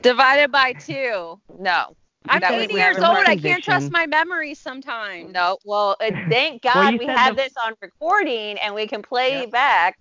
Divided 0.00 0.50
by 0.52 0.72
two. 0.72 1.40
No. 1.58 1.94
I'm 2.28 2.40
That 2.40 2.52
80 2.52 2.74
years 2.74 2.96
old. 2.96 3.04
my 3.04 3.24
I 3.28 3.36
can't 3.36 3.62
trust 3.62 3.92
my 3.92 4.04
memory 4.06 4.54
sometimes. 4.54 5.32
No. 5.32 5.58
Well, 5.64 5.96
uh, 6.00 6.10
thank 6.28 6.62
God 6.62 6.94
you 6.94 6.98
we 6.98 7.06
have 7.06 7.36
the- 7.36 7.42
this 7.42 7.52
on 7.64 7.74
recording 7.80 8.58
and 8.58 8.74
we 8.74 8.88
can 8.88 9.00
play 9.02 9.42
Yep. 9.42 9.50
back. 9.52 9.96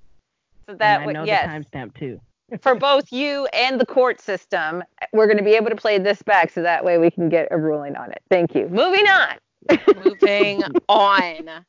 So 0.68 0.72
And 0.72 0.80
that 0.80 1.02
I 1.02 1.06
would 1.06 1.14
know 1.14 1.26
yes, 1.26 1.46
the 1.46 1.50
timestamp 1.78 1.94
too. 2.00 2.20
For 2.62 2.76
both 2.76 3.12
you 3.12 3.48
and 3.54 3.80
the 3.80 3.86
court 3.86 4.22
system, 4.22 4.84
we're 5.14 5.28
going 5.28 5.38
to 5.38 5.44
be 5.44 5.56
able 5.56 5.70
to 5.70 5.76
play 5.76 5.98
this 5.98 6.22
back 6.22 6.52
so 6.52 6.62
that 6.62 6.84
way 6.84 6.98
we 6.98 7.10
can 7.10 7.30
get 7.30 7.48
a 7.52 7.58
ruling 7.58 7.96
on 7.96 8.12
it. 8.12 8.22
Thank 8.30 8.56
you. 8.56 8.68
Moving 8.70 9.08
on. 9.08 9.38
Moving 10.04 10.64
on. 10.88 11.66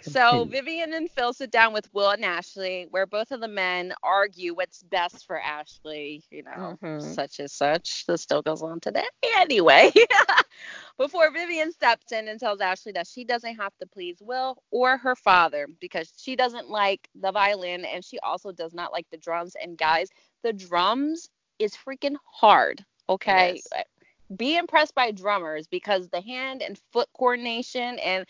So 0.00 0.44
Vivian 0.44 0.92
and 0.94 1.10
Phil 1.10 1.32
sit 1.32 1.50
down 1.50 1.72
with 1.72 1.92
Will 1.92 2.10
and 2.10 2.24
Ashley, 2.24 2.86
where 2.90 3.06
both 3.06 3.30
of 3.30 3.40
the 3.40 3.48
men 3.48 3.92
argue 4.02 4.54
what's 4.54 4.82
best 4.82 5.26
for 5.26 5.40
Ashley. 5.40 6.24
You 6.30 6.42
know, 6.44 6.78
Mhm. 6.82 6.98
such 6.98 7.40
as 7.40 7.52
such. 7.52 8.06
This 8.06 8.22
still 8.22 8.42
goes 8.42 8.62
on 8.62 8.80
today. 8.80 9.04
Anyway, 9.36 9.90
before 10.98 11.30
Vivian 11.32 11.72
steps 11.72 12.12
in 12.12 12.28
and 12.28 12.38
tells 12.40 12.60
Ashley 12.60 12.92
that 12.92 13.06
she 13.06 13.24
doesn't 13.24 13.56
have 13.56 13.76
to 13.78 13.86
please 13.86 14.18
Will 14.20 14.56
or 14.70 14.96
her 14.98 15.14
father 15.16 15.66
because 15.80 16.12
she 16.16 16.36
doesn't 16.36 16.68
like 16.68 17.08
the 17.14 17.30
violin 17.32 17.84
and 17.84 18.04
she 18.04 18.18
also 18.20 18.52
does 18.52 18.74
not 18.74 18.92
like 18.92 19.06
the 19.10 19.18
drums. 19.18 19.54
And 19.60 19.76
guys, 19.76 20.08
the 20.42 20.52
drums 20.52 21.28
is 21.58 21.74
freaking 21.74 22.16
hard. 22.24 22.84
Okay. 23.08 23.62
Yes. 23.62 23.72
Be 24.34 24.56
impressed 24.56 24.94
by 24.94 25.10
drummers 25.12 25.66
because 25.68 26.08
the 26.08 26.20
hand 26.20 26.62
and 26.62 26.78
foot 26.92 27.08
coordination 27.16 27.98
and 27.98 28.26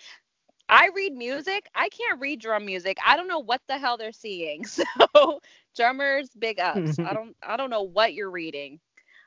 I 0.69 0.89
read 0.95 1.15
music. 1.15 1.69
I 1.75 1.89
can't 1.89 2.21
read 2.21 2.41
drum 2.41 2.65
music. 2.67 2.99
I 3.05 3.17
don't 3.17 3.29
know 3.29 3.39
what 3.39 3.63
the 3.69 3.79
hell 3.79 3.97
they're 3.97 4.13
seeing. 4.13 4.65
So 5.15 5.41
drummers, 5.77 6.31
big 6.39 6.59
ups. 6.61 6.99
I 6.99 7.13
don't 7.15 7.37
I 7.43 7.57
don't 7.57 7.71
know 7.71 7.83
what 7.83 8.15
you're 8.15 8.31
reading. 8.31 8.81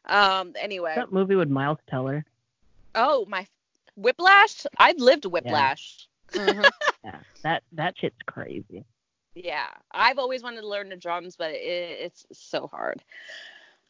Um 0.06 0.54
anyway. 0.60 0.94
That 0.96 1.12
movie 1.12 1.36
with 1.36 1.50
Miles 1.50 1.80
Teller. 1.90 2.26
Oh, 2.94 3.26
my 3.28 3.48
Whiplash? 3.96 4.66
I've 4.78 4.98
lived 4.98 5.26
Whiplash. 5.26 6.08
Mhm. 6.34 6.70
Yeah, 7.04 7.20
that 7.42 7.64
that 7.72 7.96
shit's 7.98 8.22
crazy. 8.28 8.86
Yeah. 9.34 9.70
I've 9.92 10.20
always 10.20 10.44
wanted 10.44 10.62
to 10.62 10.68
learn 10.68 10.90
the 10.90 10.96
drums, 10.96 11.36
but 11.36 11.50
it, 11.50 11.58
it's 12.00 12.28
so 12.32 12.68
hard. 12.68 13.04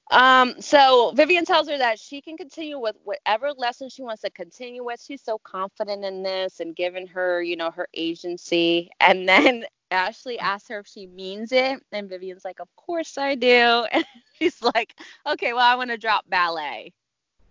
Um, 0.10 0.60
so 0.60 1.12
Vivian 1.16 1.46
tells 1.46 1.70
her 1.70 1.78
that 1.78 1.98
she 2.00 2.22
can 2.22 2.36
continue 2.36 2.78
with 2.78 2.96
whatever 3.04 3.52
lesson 3.54 3.90
she 3.90 4.02
wants 4.04 4.22
to 4.24 4.30
continue 4.30 4.84
with. 4.84 5.02
She's 5.02 5.22
so 5.22 5.38
confident 5.38 6.04
in 6.04 6.22
this 6.24 6.60
and 6.60 6.76
giving 6.76 7.08
her, 7.08 7.42
you 7.42 7.56
know, 7.56 7.72
her 7.72 7.88
agency. 7.94 8.90
And 9.00 9.28
then 9.28 9.66
Ashley 9.90 10.38
asks 10.40 10.68
her 10.70 10.80
if 10.80 10.88
she 10.88 11.08
means 11.08 11.52
it, 11.52 11.82
and 11.92 12.10
Vivian's 12.10 12.44
like, 12.44 12.60
"Of 12.60 12.74
course 12.76 13.18
I 13.18 13.36
do." 13.36 13.86
And 13.94 14.06
she's 14.38 14.62
like, 14.62 14.94
"Okay, 15.28 15.54
well, 15.54 15.64
I 15.64 15.76
want 15.76 15.92
to 15.92 15.98
drop 15.98 16.26
ballet." 16.30 16.94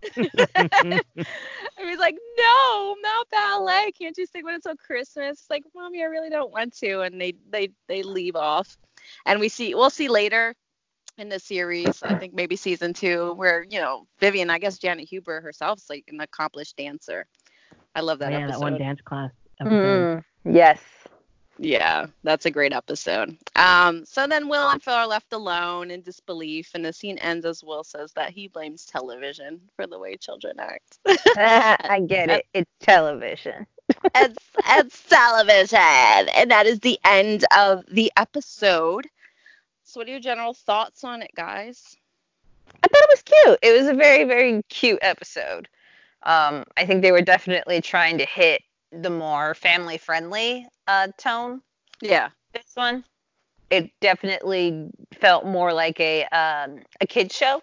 And 1.78 1.88
he's 1.88 1.98
like, 1.98 2.16
"No, 2.38 2.96
not 3.02 3.28
ballet. 3.30 3.92
Can't 3.98 4.16
you 4.18 4.26
sing 4.26 4.44
when 4.44 4.54
it's 4.54 4.66
on 4.66 4.76
Christmas?" 4.76 5.40
It's 5.40 5.50
like, 5.50 5.64
"Mommy, 5.74 6.02
I 6.02 6.06
really 6.06 6.30
don't 6.30 6.52
want 6.52 6.76
to." 6.78 7.00
And 7.02 7.20
they 7.20 7.34
they 7.50 7.70
they 7.88 8.02
leave 8.02 8.36
off. 8.36 8.76
and 9.26 9.40
we 9.40 9.48
see 9.48 9.74
we'll 9.74 9.90
see 9.90 10.08
later 10.08 10.54
in 11.18 11.28
the 11.28 11.38
series, 11.38 12.02
I 12.02 12.14
think 12.14 12.34
maybe 12.34 12.56
season 12.56 12.92
two, 12.92 13.34
where 13.34 13.64
you 13.68 13.78
know 13.78 14.06
Vivian, 14.18 14.50
I 14.50 14.58
guess 14.58 14.78
Janet 14.78 15.08
Hubert 15.08 15.42
herself 15.42 15.78
is 15.78 15.90
like 15.90 16.04
an 16.08 16.20
accomplished 16.20 16.76
dancer. 16.76 17.26
I 17.94 18.00
love 18.00 18.20
that 18.20 18.32
yeah, 18.32 18.40
episode. 18.40 18.52
that 18.52 18.60
one 18.60 18.78
dance 18.78 19.00
class. 19.02 19.30
Mm, 19.60 20.22
yes. 20.44 20.78
Yeah, 21.62 22.06
that's 22.22 22.46
a 22.46 22.50
great 22.50 22.72
episode. 22.72 23.36
Um, 23.54 24.06
so 24.06 24.26
then 24.26 24.48
Will 24.48 24.70
and 24.70 24.82
Phil 24.82 24.94
are 24.94 25.06
left 25.06 25.34
alone 25.34 25.90
in 25.90 26.00
disbelief, 26.00 26.70
and 26.72 26.82
the 26.82 26.92
scene 26.92 27.18
ends 27.18 27.44
as 27.44 27.62
Will 27.62 27.84
says 27.84 28.12
that 28.14 28.30
he 28.30 28.48
blames 28.48 28.86
television 28.86 29.60
for 29.76 29.86
the 29.86 29.98
way 29.98 30.16
children 30.16 30.58
act. 30.58 30.98
I 31.06 32.02
get 32.06 32.30
it. 32.30 32.46
It's 32.54 32.70
television. 32.80 33.66
it's, 34.14 34.44
it's 34.68 35.08
television, 35.08 36.30
and 36.34 36.50
that 36.50 36.64
is 36.64 36.80
the 36.80 36.98
end 37.04 37.44
of 37.54 37.84
the 37.90 38.10
episode. 38.16 39.06
So, 39.90 39.98
what 39.98 40.06
are 40.06 40.12
your 40.12 40.20
general 40.20 40.54
thoughts 40.54 41.02
on 41.02 41.20
it, 41.20 41.32
guys? 41.34 41.96
I 42.68 42.86
thought 42.86 43.02
it 43.02 43.10
was 43.10 43.22
cute. 43.22 43.58
It 43.60 43.76
was 43.76 43.88
a 43.88 43.94
very, 43.94 44.22
very 44.22 44.62
cute 44.68 45.00
episode. 45.02 45.68
Um, 46.22 46.62
I 46.76 46.86
think 46.86 47.02
they 47.02 47.10
were 47.10 47.22
definitely 47.22 47.80
trying 47.80 48.18
to 48.18 48.24
hit 48.24 48.62
the 48.92 49.10
more 49.10 49.52
family 49.56 49.98
friendly 49.98 50.68
uh, 50.86 51.08
tone. 51.18 51.62
Yeah. 52.00 52.28
This 52.52 52.70
one, 52.74 53.02
it 53.70 53.90
definitely 54.00 54.90
felt 55.14 55.44
more 55.44 55.72
like 55.72 55.98
a 55.98 56.22
um, 56.26 56.82
a 57.00 57.06
kid 57.08 57.32
show, 57.32 57.60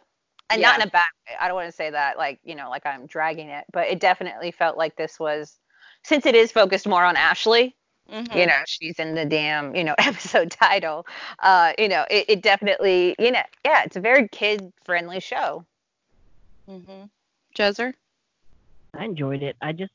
and 0.49 0.61
not 0.61 0.81
in 0.81 0.87
a 0.87 0.91
bad 0.91 1.07
way. 1.29 1.35
I 1.39 1.47
don't 1.47 1.55
want 1.55 1.69
to 1.69 1.75
say 1.75 1.91
that 1.91 2.17
like 2.17 2.39
you 2.43 2.55
know 2.55 2.69
like 2.69 2.85
I'm 2.85 3.05
dragging 3.05 3.47
it, 3.47 3.63
but 3.71 3.87
it 3.87 4.01
definitely 4.01 4.51
felt 4.51 4.77
like 4.77 4.97
this 4.97 5.17
was 5.17 5.57
since 6.03 6.25
it 6.25 6.35
is 6.35 6.51
focused 6.51 6.89
more 6.89 7.05
on 7.05 7.15
Ashley. 7.15 7.77
Mhm. 8.11 8.35
You 8.35 8.45
know, 8.45 8.61
she's 8.65 8.99
in 8.99 9.15
the 9.15 9.25
damn 9.25 9.75
you 9.75 9.83
know 9.83 9.95
episode 9.97 10.51
title. 10.51 11.05
Uh, 11.39 11.73
you 11.77 11.87
know, 11.89 12.05
it, 12.09 12.25
it 12.29 12.41
definitely 12.41 13.15
you 13.19 13.31
know 13.31 13.43
yeah, 13.65 13.83
it's 13.83 13.95
a 13.95 14.01
very 14.01 14.27
kid 14.29 14.71
friendly 14.83 15.19
show. 15.19 15.65
Mm-hmm. 16.69 17.05
Jezzer? 17.57 17.93
I 18.93 19.05
enjoyed 19.05 19.43
it. 19.43 19.55
I 19.61 19.71
just 19.71 19.91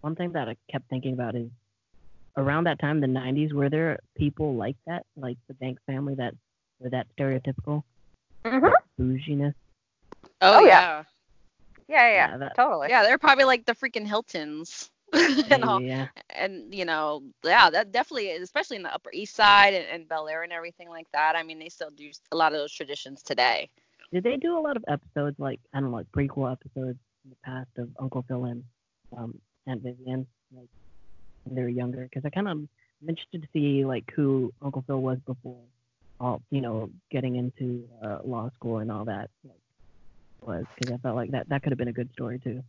one 0.00 0.14
thing 0.16 0.32
that 0.32 0.48
I 0.48 0.56
kept 0.70 0.88
thinking 0.88 1.14
about 1.14 1.34
is 1.34 1.48
around 2.36 2.64
that 2.64 2.78
time, 2.80 3.00
the 3.00 3.06
'90s, 3.06 3.52
were 3.52 3.68
there 3.68 3.98
people 4.16 4.54
like 4.54 4.76
that, 4.86 5.04
like 5.16 5.36
the 5.48 5.54
Banks 5.54 5.82
family, 5.86 6.14
that 6.16 6.34
were 6.80 6.90
that 6.90 7.06
stereotypical 7.16 7.82
mm-hmm. 8.44 8.68
bouginess? 8.98 9.54
Oh, 10.40 10.58
Oh, 10.58 10.64
yeah. 10.64 11.04
Yeah, 11.88 12.08
yeah, 12.08 12.14
Yeah, 12.32 12.36
that- 12.38 12.56
totally. 12.56 12.88
Yeah, 12.88 13.02
they're 13.02 13.18
probably 13.18 13.44
like 13.44 13.64
the 13.66 13.74
freaking 13.74 14.06
Hiltons. 14.06 14.90
and 15.50 15.64
all. 15.64 15.80
Yeah. 15.80 16.08
and 16.30 16.74
you 16.74 16.84
know, 16.84 17.22
yeah, 17.44 17.70
that 17.70 17.92
definitely, 17.92 18.32
especially 18.32 18.76
in 18.76 18.82
the 18.82 18.94
Upper 18.94 19.10
East 19.12 19.34
Side 19.34 19.74
and, 19.74 19.86
and 19.86 20.08
Bel 20.08 20.28
Air 20.28 20.42
and 20.42 20.52
everything 20.52 20.88
like 20.88 21.06
that. 21.12 21.36
I 21.36 21.42
mean, 21.42 21.58
they 21.58 21.68
still 21.68 21.90
do 21.90 22.10
a 22.30 22.36
lot 22.36 22.52
of 22.52 22.58
those 22.58 22.72
traditions 22.72 23.22
today. 23.22 23.68
Did 24.12 24.24
they 24.24 24.36
do 24.36 24.58
a 24.58 24.60
lot 24.60 24.76
of 24.76 24.84
episodes 24.88 25.38
like 25.38 25.60
I 25.72 25.80
don't 25.80 25.90
know, 25.90 25.96
like 25.96 26.12
prequel 26.12 26.52
episodes 26.52 26.98
in 27.24 27.30
the 27.30 27.36
past 27.44 27.70
of 27.78 27.88
Uncle 27.98 28.24
Phil 28.26 28.44
and 28.44 28.64
um, 29.16 29.38
Aunt 29.66 29.82
Vivian, 29.82 30.26
like 30.54 30.68
when 31.44 31.54
they 31.56 31.62
were 31.62 31.68
younger? 31.68 32.04
Because 32.04 32.24
I 32.24 32.30
kind 32.30 32.48
of 32.48 32.52
am 32.52 32.68
interested 33.06 33.42
to 33.42 33.48
see 33.52 33.84
like 33.84 34.10
who 34.14 34.52
Uncle 34.62 34.84
Phil 34.86 35.00
was 35.00 35.18
before, 35.26 35.60
all 36.20 36.42
you 36.50 36.60
know, 36.60 36.90
getting 37.10 37.36
into 37.36 37.84
uh, 38.02 38.18
law 38.24 38.50
school 38.54 38.78
and 38.78 38.90
all 38.90 39.04
that. 39.04 39.30
Like, 39.44 39.56
was 40.46 40.64
because 40.78 40.94
I 40.94 40.98
felt 40.98 41.16
like 41.16 41.30
that 41.30 41.48
that 41.48 41.62
could 41.62 41.72
have 41.72 41.78
been 41.78 41.88
a 41.88 41.92
good 41.92 42.10
story 42.12 42.40
too. 42.42 42.62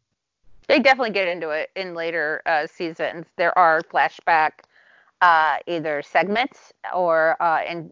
They 0.68 0.80
definitely 0.80 1.12
get 1.12 1.28
into 1.28 1.50
it 1.50 1.70
in 1.76 1.94
later 1.94 2.42
uh, 2.46 2.68
seasons. 2.68 3.26
There 3.38 3.58
are 3.58 3.82
flashback 3.82 4.52
uh, 5.22 5.58
either 5.68 6.02
segments 6.02 6.74
or 6.94 7.42
uh, 7.42 7.62
in 7.70 7.92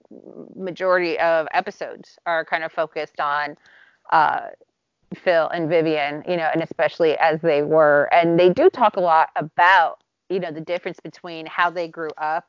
majority 0.55 1.19
of 1.19 1.47
episodes 1.53 2.17
are 2.25 2.43
kind 2.45 2.63
of 2.63 2.71
focused 2.71 3.19
on 3.19 3.55
uh, 4.11 4.47
Phil 5.15 5.47
and 5.49 5.69
Vivian, 5.69 6.23
you 6.27 6.37
know, 6.37 6.49
and 6.53 6.63
especially 6.63 7.17
as 7.17 7.41
they 7.41 7.63
were, 7.63 8.09
and 8.11 8.39
they 8.39 8.49
do 8.49 8.69
talk 8.69 8.97
a 8.97 9.01
lot 9.01 9.29
about, 9.35 10.03
you 10.29 10.39
know, 10.39 10.51
the 10.51 10.61
difference 10.61 10.99
between 11.01 11.45
how 11.45 11.69
they 11.69 11.87
grew 11.87 12.11
up 12.17 12.45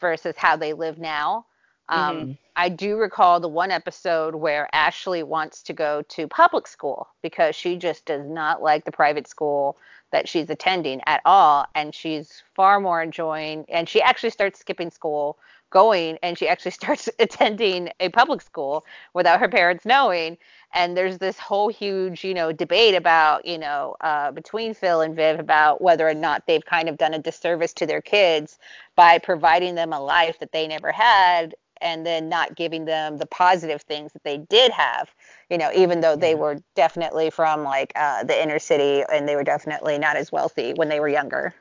versus 0.00 0.34
how 0.36 0.56
they 0.56 0.72
live 0.72 0.98
now. 0.98 1.46
Um, 1.92 2.38
I 2.56 2.68
do 2.68 2.96
recall 2.96 3.40
the 3.40 3.48
one 3.48 3.70
episode 3.70 4.34
where 4.34 4.68
Ashley 4.72 5.22
wants 5.22 5.62
to 5.64 5.72
go 5.72 6.02
to 6.08 6.26
public 6.26 6.66
school 6.66 7.08
because 7.22 7.54
she 7.54 7.76
just 7.76 8.06
does 8.06 8.26
not 8.26 8.62
like 8.62 8.84
the 8.84 8.92
private 8.92 9.26
school 9.26 9.76
that 10.10 10.28
she's 10.28 10.48
attending 10.48 11.00
at 11.06 11.20
all. 11.24 11.66
And 11.74 11.94
she's 11.94 12.42
far 12.54 12.80
more 12.80 13.02
enjoying, 13.02 13.64
and 13.68 13.88
she 13.88 14.00
actually 14.00 14.30
starts 14.30 14.60
skipping 14.60 14.90
school, 14.90 15.38
going, 15.70 16.18
and 16.22 16.38
she 16.38 16.48
actually 16.48 16.70
starts 16.82 17.08
attending 17.18 17.90
a 18.00 18.08
public 18.10 18.40
school 18.40 18.84
without 19.12 19.40
her 19.40 19.48
parents 19.48 19.84
knowing. 19.84 20.38
And 20.74 20.96
there's 20.96 21.18
this 21.18 21.38
whole 21.38 21.68
huge, 21.68 22.24
you 22.24 22.32
know, 22.32 22.52
debate 22.52 22.94
about, 22.94 23.44
you 23.44 23.58
know, 23.58 23.96
uh, 24.00 24.30
between 24.30 24.72
Phil 24.72 25.02
and 25.02 25.14
Viv 25.14 25.38
about 25.38 25.82
whether 25.82 26.08
or 26.08 26.14
not 26.14 26.46
they've 26.46 26.64
kind 26.64 26.88
of 26.88 26.96
done 26.96 27.12
a 27.12 27.18
disservice 27.18 27.74
to 27.74 27.86
their 27.86 28.00
kids 28.00 28.58
by 28.96 29.18
providing 29.18 29.74
them 29.74 29.92
a 29.92 30.00
life 30.00 30.38
that 30.38 30.52
they 30.52 30.66
never 30.66 30.92
had 30.92 31.54
and 31.82 32.06
then 32.06 32.28
not 32.28 32.56
giving 32.56 32.84
them 32.84 33.18
the 33.18 33.26
positive 33.26 33.82
things 33.82 34.12
that 34.12 34.24
they 34.24 34.38
did 34.38 34.70
have 34.72 35.12
you 35.50 35.58
know 35.58 35.70
even 35.74 36.00
though 36.00 36.16
they 36.16 36.34
were 36.34 36.58
definitely 36.74 37.30
from 37.30 37.62
like 37.64 37.92
uh, 37.96 38.24
the 38.24 38.42
inner 38.42 38.58
city 38.58 39.04
and 39.12 39.28
they 39.28 39.36
were 39.36 39.44
definitely 39.44 39.98
not 39.98 40.16
as 40.16 40.32
wealthy 40.32 40.72
when 40.74 40.88
they 40.88 41.00
were 41.00 41.08
younger 41.08 41.54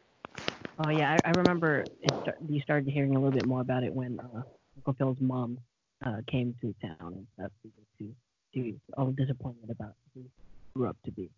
Oh 0.80 0.90
yeah, 0.90 1.16
I, 1.26 1.30
I 1.30 1.32
remember 1.32 1.84
it 2.02 2.12
start, 2.22 2.38
you 2.48 2.60
started 2.62 2.90
hearing 2.90 3.12
a 3.16 3.20
little 3.20 3.32
bit 3.32 3.46
more 3.46 3.62
about 3.62 3.84
it 3.84 3.94
when 3.94 4.20
uh, 4.20 4.42
Uncle 4.78 4.94
Phil's 4.98 5.18
mom 5.20 5.60
uh, 6.04 6.18
came 6.28 6.56
to 6.62 6.74
town 6.82 7.14
and 7.14 7.28
stuff. 7.36 7.52
Because 7.62 7.86
she, 7.98 8.10
she 8.54 8.62
was 8.72 8.74
all 8.98 9.12
disappointed 9.12 9.70
about 9.70 9.94
who 10.14 10.22
he 10.22 10.30
grew 10.76 10.90
up 10.90 10.98
to 11.06 11.12
be. 11.12 11.30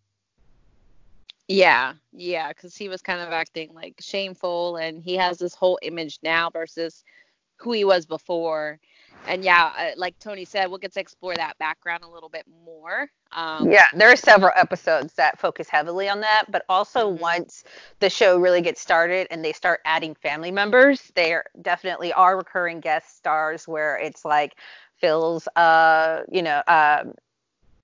Yeah, 1.46 1.94
yeah, 2.12 2.48
because 2.48 2.74
he 2.74 2.88
was 2.88 3.02
kind 3.02 3.20
of 3.20 3.28
acting 3.30 3.74
like 3.74 3.96
shameful, 4.00 4.76
and 4.76 5.02
he 5.02 5.14
has 5.16 5.38
this 5.38 5.54
whole 5.54 5.78
image 5.82 6.18
now 6.22 6.48
versus 6.48 7.04
who 7.64 7.72
he 7.72 7.84
was 7.84 8.06
before. 8.06 8.80
And 9.26 9.44
yeah, 9.44 9.72
uh, 9.78 9.90
like 9.96 10.18
Toni 10.20 10.44
said, 10.46 10.68
we'll 10.68 10.78
get 10.78 10.92
to 10.94 11.00
explore 11.00 11.36
that 11.36 11.58
background 11.58 12.04
a 12.04 12.08
little 12.10 12.30
bit 12.30 12.46
more. 12.64 13.08
Um, 13.32 13.70
yeah 13.70 13.86
there 13.94 14.10
are 14.10 14.16
several 14.16 14.52
episodes 14.56 15.14
that 15.14 15.38
focus 15.38 15.68
heavily 15.68 16.08
on 16.08 16.20
that 16.20 16.44
but 16.50 16.64
also 16.68 17.08
Mhm. 17.08 17.18
once 17.20 17.64
the 18.00 18.10
show 18.10 18.38
really 18.38 18.60
gets 18.60 18.80
started 18.80 19.26
and 19.30 19.44
they 19.44 19.52
start 19.52 19.80
adding 19.84 20.14
family 20.14 20.50
members 20.50 21.10
there 21.14 21.44
definitely 21.62 22.12
are 22.12 22.36
recurring 22.36 22.80
guest 22.80 23.16
stars 23.16 23.68
where 23.68 23.98
it's 23.98 24.24
like 24.24 24.54
phil's 25.00 25.48
uh 25.56 26.20
you 26.30 26.42
know 26.42 26.62
um 26.68 27.12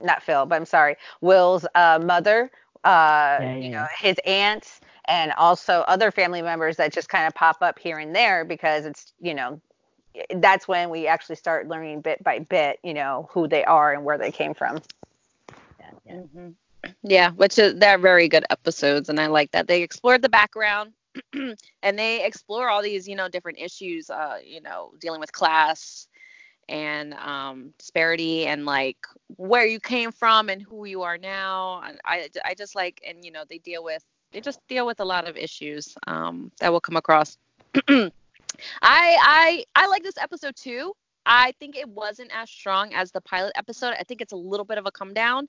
not 0.01 0.23
phil 0.23 0.47
but 0.47 0.57
i'm 0.57 0.67
sorry 0.67 0.97
will's 1.21 1.67
uh 1.75 1.99
mother 2.03 2.51
uh 2.85 3.41
Yeah, 3.41 3.57
you 3.57 3.71
know 3.71 3.85
his 3.99 4.17
aunts 4.27 4.81
and 5.07 5.33
also 5.37 5.81
other 5.89 6.11
family 6.11 6.43
members 6.43 6.77
that 6.77 6.93
just 6.93 7.09
kind 7.09 7.27
of 7.27 7.35
pop 7.35 7.59
up 7.63 7.79
here 7.79 7.99
and 7.99 8.15
there 8.15 8.45
because 8.45 8.85
it's 8.87 9.13
you 9.21 9.35
know 9.35 9.61
that's 10.37 10.67
when 10.69 10.91
we 10.91 11.07
actually 11.07 11.37
start 11.37 11.69
learning 11.69 12.01
bit 12.01 12.23
by 12.23 12.39
bit 12.39 12.79
you 12.83 12.95
know 12.95 13.29
who 13.33 13.47
they 13.49 13.65
are 13.65 13.93
and 13.93 14.05
where 14.05 14.19
they 14.19 14.31
came 14.31 14.55
from 14.55 14.81
Yeah, 15.79 15.91
yeah. 16.05 16.15
Mhm. 16.15 16.55
Yeah, 17.03 17.31
which 17.33 17.59
is 17.59 17.75
they're 17.77 17.99
very 17.99 18.29
good 18.29 18.45
episodes, 18.51 19.09
and 19.09 19.21
I 19.21 19.27
like 19.27 19.51
that 19.53 19.67
they 19.69 19.83
explored 19.83 20.23
the 20.23 20.29
background, 20.29 20.93
and 21.33 21.99
they 21.99 22.25
explore 22.25 22.69
all 22.69 22.83
these 22.83 23.09
you 23.09 23.17
know 23.17 23.29
different 23.29 23.59
issues, 23.59 24.11
uh, 24.11 24.39
you 24.45 24.61
know, 24.61 24.93
dealing 25.01 25.21
with 25.21 25.33
class 25.33 26.09
and 26.69 27.15
um, 27.15 27.73
disparity, 27.79 28.47
and 28.47 28.65
like 28.67 28.99
where 29.37 29.67
you 29.67 29.81
came 29.81 30.13
from 30.13 30.49
and 30.49 30.63
who 30.63 30.85
you 30.87 31.03
are 31.03 31.19
now. 31.19 31.81
And 31.85 31.99
I 32.05 32.29
I 32.45 32.55
just 32.55 32.75
like, 32.75 33.01
and 33.07 33.25
you 33.25 33.31
know, 33.33 33.45
they 33.49 33.59
deal 33.59 33.85
with 33.85 34.05
they 34.33 34.41
just 34.41 34.61
deal 34.69 34.87
with 34.87 35.01
a 35.01 35.05
lot 35.05 35.29
of 35.29 35.37
issues 35.37 35.95
um, 36.07 36.51
that 36.61 36.73
will 36.73 36.81
come 36.81 36.97
across. 36.97 37.37
I 38.83 39.65
I 39.75 39.83
I 39.85 39.87
like 39.89 40.03
this 40.03 40.19
episode 40.19 40.57
too. 40.57 40.93
I 41.27 41.53
think 41.61 41.77
it 41.77 41.89
wasn't 41.89 42.31
as 42.35 42.51
strong 42.51 42.93
as 42.95 43.13
the 43.13 43.21
pilot 43.21 43.53
episode. 43.55 43.95
I 43.99 44.05
think 44.05 44.21
it's 44.21 44.33
a 44.33 44.37
little 44.37 44.65
bit 44.65 44.79
of 44.79 44.87
a 44.87 44.91
come 44.91 45.13
down. 45.15 45.49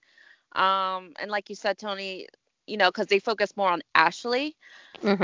Um, 0.53 1.13
and 1.19 1.31
like 1.31 1.49
you 1.49 1.55
said, 1.55 1.77
Toni, 1.77 2.27
you 2.67 2.75
know, 2.77 2.89
because 2.89 3.07
they 3.07 3.19
focus 3.19 3.55
more 3.55 3.69
on 3.69 3.81
Ashley, 3.95 4.55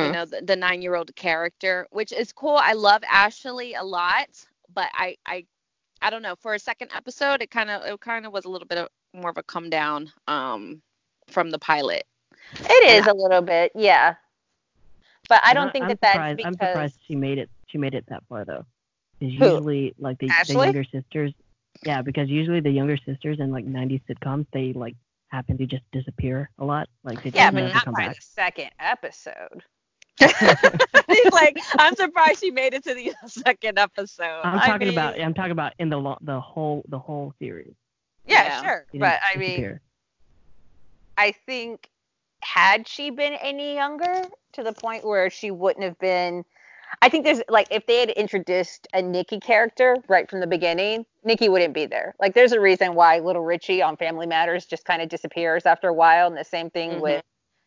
you 0.08 0.12
know, 0.14 0.26
the, 0.26 0.42
the 0.42 0.56
nine 0.56 0.82
year 0.82 0.96
old 0.96 1.14
character, 1.16 1.86
which 1.92 2.14
is 2.14 2.32
cool. 2.32 2.56
I 2.56 2.74
love 2.74 3.04
Ashley 3.08 3.74
a 3.74 3.84
lot, 3.84 4.30
but 4.74 4.88
I, 4.94 5.18
I, 5.26 5.46
I 6.02 6.10
don't 6.10 6.22
know. 6.22 6.36
For 6.38 6.54
a 6.54 6.60
second 6.60 6.92
episode, 6.96 7.42
it 7.42 7.52
kind 7.52 7.70
of, 7.70 7.86
it 7.86 8.00
kind 8.00 8.26
of 8.26 8.32
was 8.32 8.46
a 8.46 8.50
little 8.50 8.68
bit 8.68 8.78
of 8.78 8.88
more 9.14 9.30
of 9.30 9.38
a 9.38 9.44
come 9.44 9.70
down, 9.70 10.10
um, 10.28 10.82
from 11.28 11.52
the 11.52 11.60
pilot. 11.60 12.06
It 12.62 12.90
is 12.90 13.08
a 13.08 13.14
little 13.14 13.42
bit, 13.42 13.74
yeah. 13.76 14.16
But 15.28 15.42
I 15.44 15.54
don't 15.54 15.64
I'm- 15.64 15.72
think 15.74 15.84
I'm 15.84 15.90
that 15.90 16.02
that's 16.02 16.14
surprised, 16.14 16.38
because 16.38 16.48
I'm 16.48 16.68
surprised 16.68 17.00
she 17.06 17.16
made 17.16 17.38
it. 17.38 17.50
She 17.78 17.82
made 17.82 17.94
it 17.94 18.06
that 18.08 18.24
far 18.28 18.44
though. 18.44 18.66
Because 19.20 19.34
usually, 19.34 19.94
like 20.00 20.18
the, 20.18 20.32
the 20.48 20.54
younger 20.54 20.84
sisters, 20.84 21.32
yeah, 21.86 22.02
because 22.02 22.28
usually 22.28 22.60
the 22.60 22.72
younger 22.72 22.98
sisters 22.98 23.40
in 23.40 23.52
like 23.52 23.66
'90s 23.68 24.02
sitcoms, 24.10 24.48
they 24.52 24.74
like 24.74 24.96
happen 25.30 25.58
to 25.60 25.66
just 25.68 25.84
disappear 25.92 26.50
a 26.58 26.66
lot. 26.66 26.90
Like 27.04 27.22
they 27.24 27.30
yeah, 27.36 27.52
but 27.52 27.72
not 27.72 27.84
come 27.86 27.94
by 27.94 28.08
back. 28.08 28.16
the 28.16 28.22
second 28.22 28.70
episode. 28.80 29.64
He's 30.20 31.32
like, 31.34 31.58
I'm 31.78 31.96
surprised 31.96 32.40
she 32.40 32.50
made 32.50 32.74
it 32.74 32.84
to 32.86 32.96
the 32.96 33.14
second 33.28 33.78
episode. 33.78 34.42
I'm 34.44 34.60
I 34.60 34.66
talking 34.66 34.88
mean- 34.88 34.98
about 34.98 35.20
I'm 35.20 35.34
talking 35.36 35.52
about 35.52 35.74
in 35.78 35.90
the 35.90 35.98
lo- 35.98 36.18
the 36.22 36.40
whole 36.42 36.84
the 36.88 36.98
whole 37.00 37.34
series. 37.40 37.74
Yeah, 38.26 38.44
Yeah. 38.44 38.62
sure. 38.64 38.86
She 38.92 38.98
But 38.98 39.20
didn't 39.34 39.46
I 39.46 39.58
mean. 39.58 39.80
I 41.18 41.32
think 41.46 41.90
had 42.42 42.88
she 42.88 43.10
been 43.10 43.34
any 43.34 43.74
younger 43.76 44.24
to 44.54 44.64
the 44.64 44.74
point 44.74 45.06
where 45.06 45.30
she 45.32 45.50
wouldn't 45.52 45.84
have 45.84 45.98
been 46.00 46.46
I 47.02 47.10
think 47.10 47.26
there's 47.26 47.42
like 47.50 47.68
if 47.72 47.86
they 47.86 48.00
had 48.00 48.10
introduced 48.12 48.88
a 48.94 49.02
Nikki 49.02 49.40
character 49.40 49.98
right 50.08 50.30
from 50.30 50.40
the 50.40 50.48
beginning, 50.48 51.06
Nikki 51.24 51.50
wouldn't 51.50 51.74
be 51.74 51.86
there. 51.86 52.16
Like 52.20 52.34
there's 52.34 52.52
a 52.54 52.60
reason 52.60 52.96
why 52.96 53.20
little 53.20 53.44
Richie 53.44 53.82
on 53.82 53.98
Family 53.98 54.26
Matters 54.28 54.66
just 54.66 54.86
kind 54.86 55.02
of 55.02 55.10
disappears 55.10 55.66
after 55.66 55.88
a 55.90 55.94
while 55.94 56.28
and 56.28 56.38
the 56.38 56.44
same 56.44 56.70
thing 56.70 56.92
Mhm. 56.92 57.02
with 57.02 57.24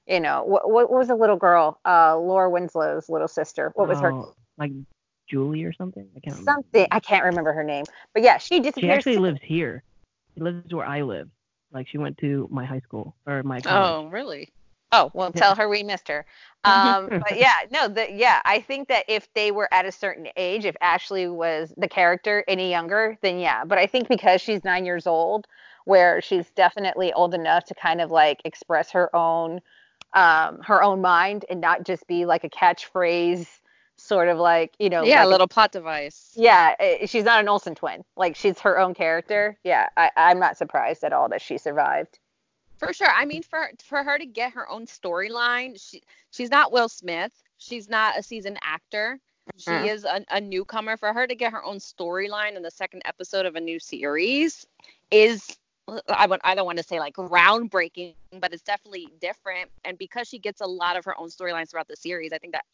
you 0.07 0.18
know, 0.18 0.43
what, 0.45 0.68
what 0.71 0.91
was 0.91 1.09
the 1.09 1.14
little 1.14 1.37
girl? 1.37 1.79
Uh 1.85 2.16
Laura 2.18 2.51
Winslow's 2.51 3.09
little 3.09 3.29
sister. 3.29 3.73
What 3.75 3.89
was 3.89 4.01
her 4.01 4.12
Oh, 4.12 4.35
like 4.59 4.73
Julie 5.29 5.64
or 5.64 5.73
something? 5.73 6.09
I 6.16 6.21
can't 6.21 6.37
remember. 6.37 6.53
something 6.62 6.89
I 6.91 7.01
can't 7.01 7.25
remember 7.25 7.53
her 7.53 7.62
name. 7.62 7.85
But 8.14 8.23
yeah, 8.23 8.39
she 8.39 8.59
disappears. 8.61 8.64
She 8.64 8.81
disappears. 8.81 8.97
actually 8.97 9.16
too. 9.16 9.21
lives 9.23 9.41
here. 9.43 9.83
She 10.35 10.41
lives 10.41 10.75
where 10.75 10.87
I 10.87 11.03
live. 11.03 11.29
Like 11.73 11.87
she 11.89 11.99
went 11.99 12.18
to 12.18 12.49
my 12.51 12.64
high 12.64 12.81
school 12.81 13.14
or 13.27 13.43
my 13.45 13.61
college. 13.61 14.07
Oh, 14.07 14.09
really? 14.11 14.51
Oh, 14.93 15.11
well, 15.14 15.32
tell 15.32 15.55
her 15.55 15.68
we 15.68 15.82
missed 15.82 16.09
her. 16.09 16.24
Um, 16.62 17.09
but 17.09 17.38
yeah, 17.38 17.55
no, 17.70 17.88
the, 17.88 18.12
yeah, 18.12 18.43
I 18.45 18.61
think 18.61 18.88
that 18.88 19.07
if 19.09 19.32
they 19.32 19.51
were 19.51 19.72
at 19.72 19.86
a 19.86 19.93
certain 19.93 20.28
age, 20.36 20.66
if 20.66 20.76
Ashley 20.82 21.26
was 21.26 21.72
the 21.78 21.88
character 21.88 22.45
any 22.47 22.68
younger, 22.70 23.16
then 23.22 23.38
yeah. 23.38 23.64
But 23.64 23.78
I 23.78 23.86
think 23.86 24.09
because 24.09 24.43
she's 24.43 24.62
nine 24.62 24.84
years 24.84 25.07
old, 25.07 25.47
where 25.86 26.20
she's 26.20 26.51
definitely 26.51 27.14
old 27.14 27.32
enough 27.32 27.64
to 27.64 27.74
kind 27.74 28.03
of 28.03 28.11
like 28.11 28.43
express 28.45 28.91
her 28.91 29.09
own, 29.16 29.62
um, 30.12 30.61
her 30.61 30.82
own 30.82 31.01
mind 31.01 31.47
and 31.49 31.62
not 31.62 31.86
just 31.86 32.07
be 32.07 32.26
like 32.26 32.45
a 32.45 32.51
catchphrase, 32.51 33.47
sort 33.97 34.28
of 34.28 34.36
like 34.36 34.74
you 34.78 34.91
know, 34.91 35.03
yeah, 35.03 35.20
like 35.20 35.26
a 35.26 35.30
little 35.30 35.49
plot 35.49 35.72
device. 35.72 36.32
yeah, 36.36 36.74
she's 37.07 37.24
not 37.24 37.41
an 37.41 37.49
Olsen 37.49 37.74
twin. 37.74 38.05
Like 38.18 38.36
she's 38.36 38.59
her 38.61 38.78
own 38.78 38.93
character. 38.93 39.57
Yeah, 39.64 39.88
I, 39.97 40.11
I'm 40.14 40.38
not 40.38 40.59
surprised 40.59 41.05
at 41.05 41.14
all 41.14 41.30
that 41.30 41.41
she 41.41 41.57
survived. 41.57 42.18
For 42.81 42.95
sure. 42.95 43.11
I 43.14 43.26
mean, 43.26 43.43
for 43.43 43.70
for 43.85 44.03
her 44.03 44.18
to 44.18 44.24
get 44.26 44.55
her 44.55 44.68
own 44.68 44.87
storyline, 44.87 45.78
she 45.81 46.03
she's 46.31 46.51
not 46.51 46.72
Will 46.72 46.89
Smith. 46.89 47.33
She's 47.59 47.91
not 47.91 48.18
a 48.18 48.22
seasoned 48.22 48.59
actor. 48.62 49.20
She 49.59 49.72
Mhm. 49.72 49.89
is 49.89 50.05
a, 50.07 50.24
a 50.31 50.41
newcomer. 50.41 50.97
For 50.97 51.12
her 51.12 51.26
to 51.26 51.35
get 51.35 51.53
her 51.53 51.62
own 51.62 51.76
storyline 51.76 52.57
in 52.57 52.62
the 52.62 52.70
second 52.70 53.03
episode 53.05 53.45
of 53.45 53.55
a 53.55 53.61
new 53.61 53.78
series 53.78 54.66
is 55.11 55.59
I 56.09 56.26
would 56.26 56.41
I 56.43 56.55
don't 56.55 56.64
want 56.64 56.78
to 56.78 56.85
say 56.85 56.99
like 56.99 57.16
groundbreaking, 57.16 58.14
but 58.41 58.55
it's 58.55 58.62
definitely 58.62 59.09
different. 59.20 59.70
And 59.85 59.99
because 59.99 60.28
she 60.28 60.39
gets 60.39 60.62
a 60.62 60.66
lot 60.66 60.97
of 60.97 61.05
her 61.05 61.18
own 61.20 61.28
storylines 61.28 61.70
throughout 61.70 61.89
the 61.89 61.97
series, 61.97 62.33
I 62.33 62.39
think 62.39 62.55
that 62.55 62.64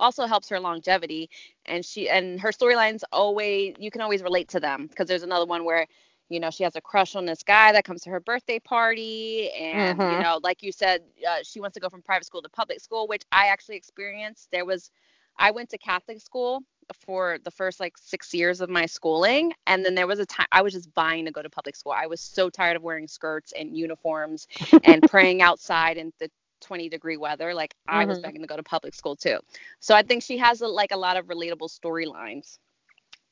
also 0.00 0.26
helps 0.26 0.48
her 0.48 0.58
longevity. 0.58 1.30
And 1.66 1.84
she 1.84 2.10
and 2.10 2.40
her 2.40 2.50
storylines 2.50 3.02
always 3.12 3.76
you 3.78 3.92
can 3.92 4.00
always 4.00 4.24
relate 4.24 4.48
to 4.48 4.60
them 4.60 4.88
because 4.88 5.06
there's 5.06 5.22
another 5.22 5.46
one 5.46 5.64
where 5.64 5.86
you 6.32 6.40
know 6.40 6.50
she 6.50 6.64
has 6.64 6.76
a 6.76 6.80
crush 6.80 7.16
on 7.16 7.26
this 7.26 7.42
guy 7.42 7.72
that 7.72 7.84
comes 7.84 8.02
to 8.02 8.10
her 8.10 8.20
birthday 8.20 8.58
party 8.58 9.50
and 9.52 10.04
you 10.06 10.16
Mhm. 10.16 10.24
know 10.24 10.40
like 10.42 10.62
you 10.62 10.72
said 10.72 11.02
uh, 11.28 11.38
she 11.42 11.60
wants 11.60 11.74
to 11.74 11.80
go 11.80 11.88
from 11.88 12.02
private 12.02 12.26
school 12.26 12.42
to 12.42 12.48
public 12.50 12.80
school 12.80 13.06
which 13.08 13.22
i 13.32 13.46
actually 13.48 13.76
experienced 13.76 14.48
there 14.52 14.64
was 14.64 14.90
i 15.38 15.50
went 15.50 15.70
to 15.70 15.78
catholic 15.78 16.20
school 16.20 16.62
for 17.06 17.38
the 17.44 17.50
first 17.50 17.80
like 17.80 17.96
six 17.98 18.34
years 18.34 18.60
of 18.60 18.68
my 18.70 18.86
schooling 18.86 19.52
and 19.66 19.84
then 19.84 19.94
there 19.94 20.06
was 20.06 20.18
a 20.20 20.26
time 20.26 20.46
i 20.52 20.62
was 20.62 20.72
just 20.72 20.90
vying 20.94 21.24
to 21.26 21.32
go 21.32 21.42
to 21.42 21.50
public 21.50 21.76
school 21.76 21.92
i 21.92 22.06
was 22.06 22.20
so 22.20 22.48
tired 22.50 22.76
of 22.76 22.82
wearing 22.82 23.08
skirts 23.08 23.52
and 23.52 23.76
uniforms 23.76 24.46
and 24.82 25.04
praying 25.06 25.42
outside 25.42 25.96
in 25.96 26.12
the 26.18 26.30
20 26.60 26.88
degree 26.88 27.16
weather 27.16 27.54
like 27.54 27.74
i 27.88 28.04
was 28.06 28.18
Mhm. 28.18 28.20
begging 28.20 28.42
to 28.42 28.46
go 28.48 28.56
to 28.56 28.62
public 28.62 28.94
school 28.94 29.16
too 29.16 29.38
so 29.80 29.94
i 29.94 30.02
think 30.02 30.22
she 30.22 30.38
has 30.38 30.60
a, 30.60 30.66
like 30.68 30.92
a 30.92 30.96
lot 30.96 31.16
of 31.16 31.26
relatable 31.26 31.68
storylines 31.70 32.58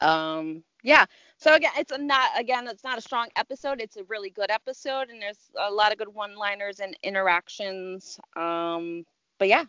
um 0.01 0.63
yeah 0.83 1.05
so 1.37 1.55
again 1.55 1.73
it's 1.77 1.93
a 1.93 1.99
not 1.99 2.31
again 2.39 2.67
it's 2.67 2.85
not 2.85 2.97
a 2.99 3.01
strong 3.01 3.29
episode 3.37 3.81
it's 3.81 3.97
a 3.97 4.05
really 4.05 4.31
good 4.31 4.51
episode 4.51 5.09
and 5.11 5.21
there's 5.21 5.51
a 5.59 5.71
lot 5.71 5.93
of 5.93 5.99
good 5.99 6.09
one 6.13 6.37
liners 6.37 6.81
and 6.81 6.97
interactions 7.03 8.19
um 8.37 9.05
but 9.39 9.49
yeah 9.49 9.65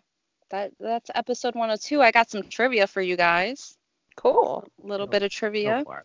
that 0.50 0.72
that's 0.80 1.10
episode 1.16 1.54
102 1.56 2.02
i 2.02 2.12
got 2.12 2.30
some 2.30 2.44
trivia 2.44 2.88
for 2.88 3.02
you 3.02 3.18
guys 3.18 3.78
Cool. 4.16 4.64
a 4.84 4.88
little 4.88 5.08
bit 5.08 5.24
of 5.24 5.32
trivia 5.32 5.84
for 5.86 6.04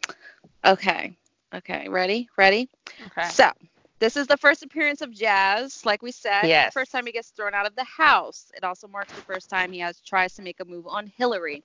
okay 0.65 1.17
okay 1.55 1.89
ready 1.89 2.29
ready 2.37 2.69
Okay. 3.07 3.29
so 3.29 3.51
this 3.99 4.17
is 4.17 4.27
the 4.27 4.37
first 4.37 4.63
appearance 4.63 5.01
of 5.01 5.11
Jazz, 5.11 5.87
like 5.87 6.03
we 6.03 6.13
said. 6.13 6.45
Yes. 6.45 6.69
The 6.75 6.81
first 6.81 6.93
time 6.93 7.07
he 7.07 7.13
gets 7.13 7.31
thrown 7.31 7.55
out 7.55 7.67
of 7.67 7.75
the 7.77 7.85
house. 7.85 8.53
It 8.55 8.63
also 8.63 8.87
marks 8.87 9.13
the 9.15 9.23
first 9.23 9.49
time 9.49 9.73
he 9.73 9.79
has 9.79 10.01
tries 10.03 10.35
to 10.35 10.43
make 10.43 10.61
a 10.61 10.67
move 10.67 10.87
on 10.87 11.07
Hillary. 11.17 11.65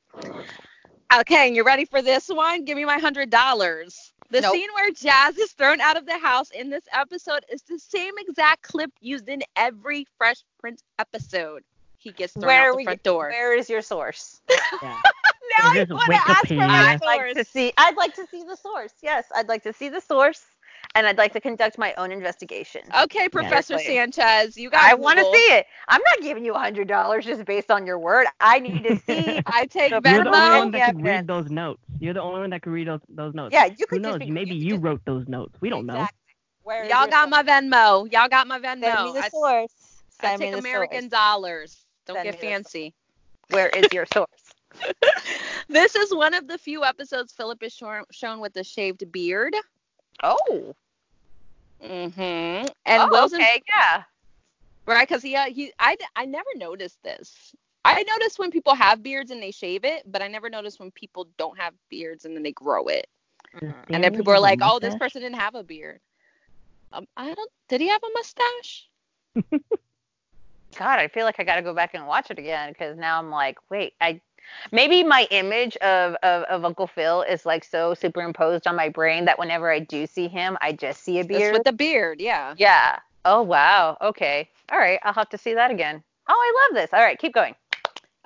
Okay, 1.20 1.48
and 1.48 1.56
you're 1.56 1.66
ready 1.66 1.86
for 1.86 2.02
this 2.02 2.30
one? 2.30 2.64
Give 2.66 2.78
me 2.78 2.86
my 2.86 2.98
hundred 3.00 3.30
dollars. 3.30 4.14
The 4.30 4.42
Nope. 4.42 4.54
scene 4.54 4.70
where 4.76 4.92
Jazz 4.92 5.38
is 5.38 5.52
thrown 5.52 5.82
out 5.82 5.98
of 5.98 6.06
the 6.06 6.18
house 6.18 6.52
in 6.52 6.70
this 6.70 6.86
episode 6.94 7.44
is 7.50 7.62
the 7.64 7.78
same 7.80 8.14
exact 8.18 8.62
clip 8.64 8.92
used 9.02 9.28
in 9.28 9.42
every 9.56 10.06
Fresh 10.18 10.44
Prince 10.60 10.84
episode. 11.00 11.64
He 11.98 12.12
gets 12.12 12.34
thrown 12.34 12.48
Where 12.48 12.70
out 12.70 12.72
the 12.72 12.78
we? 12.78 12.84
front 12.86 13.04
door. 13.04 13.30
Where 13.30 13.54
is 13.56 13.70
your 13.70 13.82
source? 13.82 14.42
Yeah. 14.82 15.02
now 15.60 15.72
Is 15.74 15.90
I 15.92 15.94
want 15.94 16.12
to 16.12 16.18
ask 16.28 16.48
for 16.56 16.68
my 16.68 16.68
Wikipedia? 16.68 16.94
I'd 16.94 17.02
like 17.02 17.34
to 17.36 17.44
see. 17.44 17.74
I'd 17.78 17.98
like 17.98 18.14
to 18.16 18.26
see 18.28 18.44
the 18.44 18.56
source. 18.56 18.94
Yes, 19.02 19.26
I'd 19.36 19.48
like 19.50 19.64
to 19.64 19.74
see 19.74 19.90
the 19.90 20.02
source, 20.02 20.44
and 20.96 21.08
I'd 21.08 21.18
like 21.18 21.34
to 21.34 21.40
conduct 21.42 21.78
my 21.78 21.94
own 21.98 22.12
investigation. 22.12 22.82
Okay, 23.04 23.30
Professor 23.30 23.78
Seriously. 23.78 23.96
Sanchez, 23.96 24.58
you 24.58 24.70
got. 24.70 24.84
I 24.84 24.94
want 24.96 25.20
to 25.20 25.26
see 25.26 25.54
it. 25.56 25.66
I'm 25.88 26.02
not 26.12 26.22
giving 26.22 26.44
you 26.46 26.54
a 26.54 26.60
hundred 26.60 26.88
dollars 26.88 27.26
just 27.26 27.46
based 27.46 27.72
on 27.72 27.86
your 27.86 27.98
word. 28.00 28.28
I 28.40 28.60
need 28.60 28.84
to 28.84 28.98
see. 29.06 29.42
I 29.46 29.66
take 29.68 29.92
The 29.92 30.02
You're 30.10 30.24
the 30.24 30.30
only 30.30 30.40
Venmo. 30.40 30.60
one 30.60 30.72
that 30.72 30.96
could 30.96 31.06
Yeah, 31.06 31.12
read 31.12 31.28
those 31.28 31.50
notes. 31.50 31.82
You're 32.00 32.14
the 32.14 32.22
only 32.22 32.42
one 32.42 32.50
that 32.52 32.62
could 32.62 32.74
read 32.74 32.88
those, 32.88 33.02
those 33.10 33.34
notes. 33.34 33.54
yeah, 33.54 33.66
you 33.66 33.76
Who 33.80 33.86
could 33.88 34.04
just 34.04 34.20
knows? 34.20 34.20
be, 34.20 34.32
Maybe 34.32 34.52
could 34.52 34.62
you 34.64 34.70
just- 34.72 34.84
wrote 34.84 35.02
those 35.06 35.28
notes. 35.28 35.56
We 35.62 35.70
don't 35.70 35.86
know. 35.86 35.94
Exactly. 35.96 36.18
Where 36.64 36.84
is 36.84 36.90
Y'all 36.90 37.08
got 37.08 37.30
my 37.30 37.42
Venmo. 37.44 38.12
Y'all 38.12 38.28
got 38.30 38.48
my 38.48 38.60
Venmo. 38.60 38.82
Send 38.84 39.06
me 39.06 39.14
the 39.14 39.26
I- 39.26 39.30
source. 39.30 39.74
I 40.22 40.28
Send 40.28 40.40
me 40.40 40.46
take 40.48 40.54
the 40.54 40.60
American 40.60 41.02
source. 41.04 41.10
dollars. 41.12 41.86
Don't 42.06 42.18
Send 42.18 42.26
get 42.32 42.40
fancy. 42.40 42.94
Where 43.50 43.70
is 43.70 43.88
your 43.92 44.06
source? 44.14 44.28
this 45.68 45.96
is 45.96 46.14
one 46.14 46.34
of 46.34 46.48
the 46.48 46.58
few 46.58 46.84
episodes 46.84 47.34
Philip 47.34 47.62
is 47.64 47.74
shown, 47.74 48.04
shown 48.12 48.40
with 48.40 48.56
a 48.58 48.64
shaved 48.64 49.10
beard. 49.12 49.56
Oh. 50.24 50.76
Mm-hmm. 51.84 52.68
And 52.86 53.04
oh, 53.04 53.08
Will's 53.12 53.34
okay. 53.34 53.62
Yeah. 53.68 54.04
right 54.86 55.08
because 55.08 55.24
he 55.24 55.36
uh, 55.36 55.46
he 55.46 55.74
I 55.80 55.98
I 56.16 56.26
never 56.26 56.50
noticed 56.56 57.00
this. 57.04 57.54
I 57.84 58.04
noticed 58.04 58.38
when 58.38 58.52
people 58.52 58.76
have 58.76 59.02
beards 59.02 59.32
and 59.32 59.42
they 59.42 59.50
shave 59.50 59.84
it, 59.86 60.04
but 60.06 60.22
I 60.22 60.28
never 60.28 60.50
noticed 60.50 60.80
when 60.80 60.92
people 60.92 61.28
don't 61.38 61.58
have 61.60 61.74
beards 61.90 62.26
and 62.26 62.36
then 62.36 62.44
they 62.44 62.52
grow 62.52 62.86
it. 62.86 63.08
Does 63.60 63.74
And 63.90 64.04
then 64.04 64.14
people 64.14 64.34
are 64.34 64.40
like, 64.40 64.60
"Oh, 64.62 64.80
this 64.80 64.96
person 64.96 65.22
didn't 65.24 65.40
have 65.40 65.56
a 65.56 65.64
beard." 65.64 66.00
Um, 66.94 67.08
I 67.18 67.34
don't. 67.34 67.52
Did 67.70 67.82
he 67.82 67.88
have 67.88 68.04
a 68.04 68.10
mustache? 68.14 68.88
God, 70.78 71.00
I 71.00 71.08
feel 71.08 71.26
like 71.26 71.40
I 71.40 71.44
got 71.44 71.56
to 71.56 71.62
go 71.62 71.74
back 71.74 71.94
and 71.94 72.08
watch 72.08 72.32
it 72.32 72.40
again 72.40 72.70
because 72.70 72.98
now 72.98 73.20
I'm 73.20 73.30
like, 73.30 73.58
wait, 73.70 73.94
I 74.00 74.22
maybe 74.72 75.04
my 75.04 75.28
image 75.32 75.76
of, 75.78 76.16
of 76.24 76.44
of 76.44 76.66
Uncle 76.66 76.88
Phil 76.88 77.22
is 77.24 77.46
like 77.46 77.64
so 77.64 77.94
superimposed 77.94 78.68
on 78.68 78.76
my 78.76 78.90
brain 78.90 79.26
that 79.26 79.40
whenever 79.40 79.72
I 79.72 79.80
do 79.80 80.06
see 80.08 80.28
him, 80.28 80.58
I 80.62 80.72
just 80.72 81.04
see 81.04 81.18
a 81.18 81.22
It's 81.22 81.28
beard. 81.28 81.54
with 81.54 81.64
the 81.64 81.74
beard, 81.74 82.20
yeah. 82.22 82.54
yeah. 82.58 83.00
Oh 83.26 83.42
wow. 83.42 83.98
Okay. 84.02 84.50
All 84.72 84.80
right. 84.80 85.00
I'll 85.04 85.14
have 85.14 85.30
to 85.30 85.38
see 85.38 85.54
that 85.54 85.72
again. 85.72 86.04
Oh, 86.28 86.34
I 86.34 86.68
love 86.70 86.82
this. 86.82 86.94
All 86.94 87.02
right, 87.04 87.18
keep 87.20 87.34
going. 87.34 87.56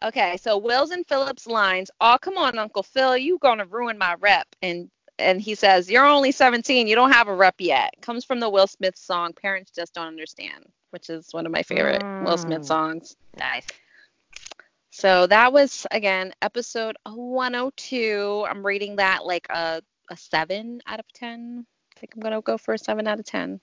Okay, 0.04 0.38
so 0.38 0.58
Will's 0.58 0.92
and 0.92 1.08
Phillips 1.08 1.48
lines, 1.48 1.90
"Oh, 2.02 2.18
come 2.22 2.38
on, 2.38 2.60
Uncle 2.60 2.84
Phil, 2.84 3.18
you 3.18 3.38
gonna 3.40 3.66
ruin 3.66 3.98
my 3.98 4.16
rep." 4.20 4.48
And 4.62 4.90
and 5.18 5.42
he 5.42 5.56
says, 5.56 5.90
"You're 5.90 6.06
only 6.06 6.32
17, 6.32 6.88
you 6.88 6.96
don't 6.96 7.14
have 7.14 7.30
a 7.30 7.34
rep 7.34 7.56
yet." 7.60 7.94
Comes 8.02 8.26
from 8.26 8.40
the 8.42 8.50
Will 8.50 8.68
Smith 8.68 8.98
song 8.98 9.32
"Parents 9.34 9.72
Just 9.72 9.94
Don't 9.94 10.08
Understand," 10.08 10.66
which 10.92 11.10
is 11.10 11.30
one 11.32 11.46
of 11.46 11.52
my 11.54 11.64
favorite 11.64 12.04
Will 12.20 12.38
Smith 12.38 12.62
Mm. 12.64 12.66
songs. 12.68 13.16
Nice. 13.38 13.66
So 14.96 15.28
that 15.28 15.52
was 15.52 15.86
again 15.92 16.32
episode 16.42 16.96
102. 17.04 18.46
I'm 18.50 18.66
rating 18.66 18.96
that 18.96 19.26
like 19.26 19.46
a 19.50 19.82
a 20.10 20.16
seven 20.16 20.80
out 20.88 21.02
of 21.02 21.06
10. 21.12 21.66
I 21.68 22.00
think 22.00 22.16
I'm 22.16 22.22
gonna 22.22 22.42
go 22.42 22.58
for 22.58 22.76
a 22.76 22.78
seven 22.78 23.06
out 23.06 23.20
of 23.20 23.26
10. 23.26 23.60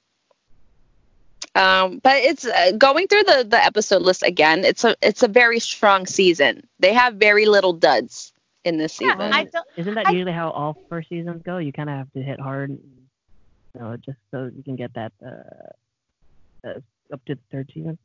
Um, 1.54 2.00
but 2.02 2.16
it's 2.16 2.44
uh, 2.44 2.72
going 2.72 3.08
through 3.08 3.22
the 3.22 3.46
the 3.48 3.56
episode 3.56 4.02
list 4.02 4.22
again. 4.22 4.66
It's 4.66 4.84
a 4.84 4.94
it's 5.00 5.22
a 5.22 5.28
very 5.28 5.58
strong 5.58 6.04
season. 6.04 6.68
They 6.80 6.92
have 6.92 7.14
very 7.14 7.46
little 7.46 7.72
duds 7.72 8.34
in 8.66 8.76
this 8.76 9.00
Yeah, 9.00 9.14
season. 9.14 9.32
I 9.32 9.44
don't. 9.44 9.66
Isn't 9.78 9.94
that 9.94 10.08
I- 10.08 10.10
usually 10.12 10.32
how 10.32 10.50
all 10.50 10.76
first 10.90 11.08
seasons 11.08 11.40
go? 11.42 11.56
You 11.56 11.72
kind 11.72 11.88
of 11.88 11.96
have 11.96 12.12
to 12.12 12.22
hit 12.22 12.40
hard, 12.40 12.72
you 12.72 13.80
know, 13.80 13.96
just 13.96 14.18
so 14.30 14.50
you 14.54 14.62
can 14.62 14.76
get 14.76 14.92
that 14.92 15.12
uh, 15.24 16.68
uh, 16.68 16.80
up 17.10 17.24
to 17.24 17.36
the 17.36 17.40
third 17.50 17.70
season. 17.72 17.96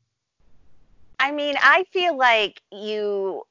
I 1.19 1.31
mean, 1.31 1.55
I 1.59 1.85
feel 1.91 2.15
like 2.15 2.61
you, 2.71 3.43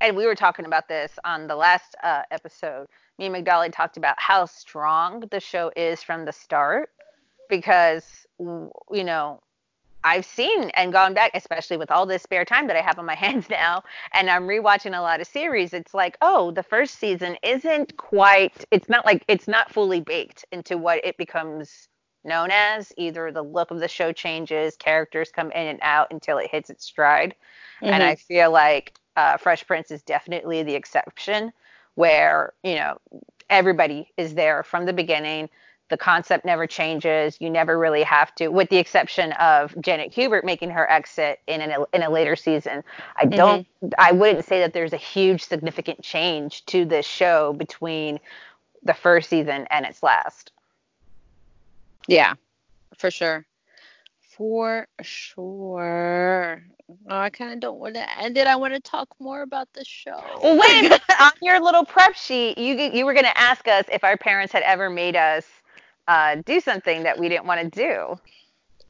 and 0.00 0.16
we 0.16 0.26
were 0.26 0.34
talking 0.34 0.64
about 0.64 0.88
this 0.88 1.12
on 1.24 1.46
the 1.46 1.56
last 1.56 1.94
uh, 2.02 2.22
episode. 2.30 2.86
Me 3.18 3.26
and 3.26 3.34
Migdalia 3.34 3.72
talked 3.72 3.96
about 3.96 4.18
how 4.18 4.46
strong 4.46 5.20
the 5.30 5.40
show 5.40 5.70
is 5.76 6.02
from 6.02 6.24
the 6.24 6.32
start 6.32 6.90
because, 7.48 8.26
you 8.38 9.04
know, 9.04 9.40
I've 10.04 10.24
seen 10.24 10.70
and 10.70 10.92
gone 10.92 11.14
back, 11.14 11.30
especially 11.34 11.76
with 11.76 11.90
all 11.90 12.06
this 12.06 12.22
spare 12.22 12.44
time 12.44 12.66
that 12.66 12.76
I 12.76 12.80
have 12.80 12.98
on 12.98 13.06
my 13.06 13.14
hands 13.26 13.48
now, 13.48 13.84
and 14.12 14.28
I'm 14.28 14.44
rewatching 14.44 14.96
a 14.96 15.02
lot 15.02 15.20
of 15.20 15.26
series. 15.26 15.72
It's 15.72 15.94
like, 15.94 16.16
oh, 16.22 16.50
the 16.50 16.62
first 16.62 16.98
season 16.98 17.36
isn't 17.42 17.96
quite. 17.96 18.64
It's 18.70 18.88
not 18.88 19.06
like 19.06 19.24
it's 19.28 19.46
not 19.46 19.72
fully 19.72 20.00
baked 20.00 20.44
into 20.50 20.76
what 20.76 21.04
it 21.04 21.16
becomes 21.18 21.88
known 22.24 22.50
as. 22.50 22.92
Either 22.96 23.30
the 23.32 23.42
look 23.42 23.70
of 23.70 23.80
the 23.80 23.88
show 23.88 24.12
changes, 24.12 24.76
characters 24.76 25.30
come 25.30 25.50
in 25.52 25.66
and 25.66 25.78
out 25.82 26.08
until 26.10 26.38
it 26.38 26.50
hits 26.50 26.70
its 26.70 26.84
stride, 26.84 27.34
and 27.80 28.02
I 28.02 28.14
feel 28.14 28.50
like 28.50 28.94
uh, 29.16 29.36
Fresh 29.36 29.66
Prince 29.66 29.90
is 29.90 30.02
definitely 30.02 30.62
the 30.62 30.74
exception, 30.74 31.52
where 31.94 32.52
you 32.62 32.76
know 32.76 32.98
everybody 33.50 34.10
is 34.16 34.34
there 34.34 34.62
from 34.62 34.86
the 34.86 34.92
beginning. 34.92 35.48
The 35.88 35.98
concept 35.98 36.46
never 36.46 36.66
changes. 36.66 37.36
You 37.38 37.50
never 37.50 37.78
really 37.78 38.02
have 38.02 38.34
to, 38.36 38.48
with 38.48 38.70
the 38.70 38.78
exception 38.78 39.32
of 39.32 39.74
Janet 39.78 40.14
Hubert 40.14 40.42
making 40.42 40.70
her 40.70 40.90
exit 40.90 41.40
in 41.46 41.60
an, 41.60 41.84
in 41.92 42.02
a 42.02 42.08
later 42.08 42.34
season. 42.34 42.82
I 43.16 43.26
don't. 43.26 43.66
I 43.98 44.12
wouldn't 44.12 44.46
say 44.46 44.60
that 44.60 44.72
there's 44.72 44.94
a 44.94 44.98
huge 44.98 45.44
significant 45.44 46.02
change 46.02 46.64
to 46.66 46.86
this 46.86 47.04
show 47.04 47.52
between 47.52 48.20
the 48.82 48.94
first 48.94 49.28
season 49.28 49.66
and 49.70 49.84
its 49.84 50.02
last. 50.02 50.52
Yeah, 52.08 52.34
for 52.96 53.10
sure. 53.10 53.46
For 54.20 54.86
sure. 55.02 56.64
Oh, 57.08 57.18
I 57.18 57.30
kind 57.30 57.52
of 57.52 57.60
don't 57.60 57.78
want 57.78 57.94
to 57.94 58.18
end 58.18 58.36
it. 58.36 58.46
I 58.46 58.56
want 58.56 58.74
to 58.74 58.80
talk 58.80 59.08
more 59.18 59.42
about 59.42 59.68
the 59.72 59.84
show. 59.84 60.22
Well, 60.42 60.58
wait. 60.58 60.92
On 61.20 61.32
your 61.42 61.60
little 61.60 61.84
prep 61.84 62.14
sheet, 62.16 62.58
you 62.58 62.74
you 62.74 63.06
were 63.06 63.14
going 63.14 63.26
to 63.26 63.38
ask 63.38 63.68
us 63.68 63.84
if 63.92 64.04
our 64.04 64.16
parents 64.16 64.52
had 64.52 64.62
ever 64.62 64.90
made 64.90 65.16
us 65.16 65.46
uh, 66.08 66.36
do 66.44 66.60
something 66.60 67.04
that 67.04 67.18
we 67.18 67.28
didn't 67.28 67.46
want 67.46 67.60
to 67.60 67.68
do 67.68 68.18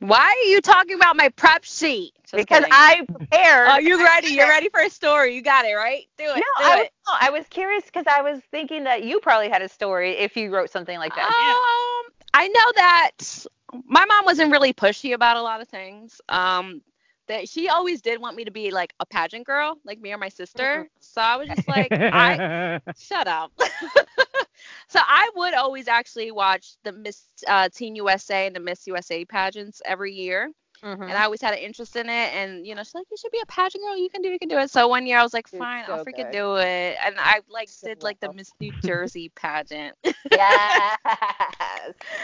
Why 0.01 0.19
are 0.19 0.49
you 0.49 0.61
talking 0.61 0.97
about 0.97 1.17
my 1.17 1.29
prep 1.29 1.65
sheet? 1.65 2.13
Just 2.25 2.35
because 2.35 2.61
kidding. 2.61 2.73
I 2.73 3.07
prepared. 3.07 3.69
Oh, 3.71 3.79
you 3.79 4.05
ready? 4.05 4.29
You're 4.29 4.49
ready 4.49 4.69
for 4.69 4.81
a 4.81 4.91
story. 4.91 5.35
You 5.37 5.43
got 5.43 5.65
it, 5.65 5.75
right? 5.75 6.07
Do 6.19 6.25
it. 6.25 6.29
No, 6.29 6.41
do 6.41 6.45
I 6.59 6.77
was, 6.77 6.87
it. 6.87 6.93
no, 7.07 7.15
I 7.21 7.31
was 7.31 7.47
curious 7.49 7.85
because 7.85 8.07
I 8.09 8.23
was 8.23 8.41
thinking 8.51 8.85
that 8.85 9.05
you 9.05 9.21
probably 9.21 9.49
had 9.49 9.63
a 9.63 9.69
story 9.69 10.13
if 10.13 10.37
you 10.37 10.53
wrote 10.53 10.71
something 10.71 10.99
like 10.99 11.15
that. 11.15 11.27
Um, 11.27 12.13
I 12.35 12.49
know 12.49 12.73
that 12.77 13.47
my 13.87 14.05
mom 14.05 14.25
wasn't 14.25 14.51
really 14.53 14.73
pushy 14.73 15.15
about 15.15 15.37
a 15.37 15.43
lot 15.43 15.61
of 15.61 15.69
things. 15.69 16.21
Um, 16.29 16.83
that 17.29 17.49
she 17.49 17.69
always 17.69 18.03
did 18.03 18.21
want 18.21 18.37
me 18.37 18.45
to 18.45 18.51
be 18.51 18.71
like 18.71 18.93
a 19.01 19.07
pageant 19.07 19.47
girl, 19.47 19.79
like 19.85 20.01
me 20.01 20.13
or 20.13 20.19
my 20.19 20.29
sister. 20.29 20.89
So 21.01 21.21
I 21.21 21.37
was 21.37 21.49
just 21.49 21.69
like, 21.69 21.95
I 22.11 22.41
shut 22.97 23.27
up. 23.29 23.53
so 24.89 25.01
I 25.03 25.31
would 25.37 25.55
always 25.55 25.89
actually 25.89 26.31
watch 26.31 26.75
the 26.85 26.93
Miss 26.93 27.27
uh, 27.47 27.69
Teen 27.73 27.95
USA 27.97 28.47
and 28.47 28.55
the 28.57 28.61
Miss 28.61 28.87
USA 28.87 29.25
pageants 29.25 29.81
every 29.85 30.13
year. 30.13 30.51
Mhm. 30.83 31.03
And 31.09 31.17
I 31.19 31.25
always 31.25 31.41
had 31.41 31.53
an 31.55 31.61
interest 31.61 31.97
in 31.97 32.09
it. 32.09 32.35
And, 32.35 32.67
you 32.67 32.75
know, 32.75 32.83
she's 32.83 32.95
like, 32.95 33.07
you 33.11 33.17
should 33.17 33.33
be 33.33 33.41
a 33.43 33.47
pageant 33.47 33.83
girl. 33.85 33.97
You 33.97 34.09
can 34.11 34.23
do 34.23 34.29
it. 34.29 34.33
You 34.33 34.39
can 34.39 34.49
do 34.49 34.59
it. 34.59 34.71
So 34.71 34.89
one 34.89 35.07
year 35.07 35.19
I 35.19 35.23
was 35.23 35.33
like, 35.35 35.49
fine, 35.49 35.85
I'll 35.89 35.99
so 35.99 36.05
freaking 36.05 36.31
good. 36.31 36.33
do 36.33 36.57
it. 36.57 36.97
And 37.05 37.15
I 37.19 37.41
like 37.49 37.69
So 37.69 37.89
did 37.89 38.03
like 38.03 38.21
the. 38.21 38.29
Miss 38.29 38.53
New 38.61 38.73
Jersey 38.83 39.31
pageant 39.37 39.97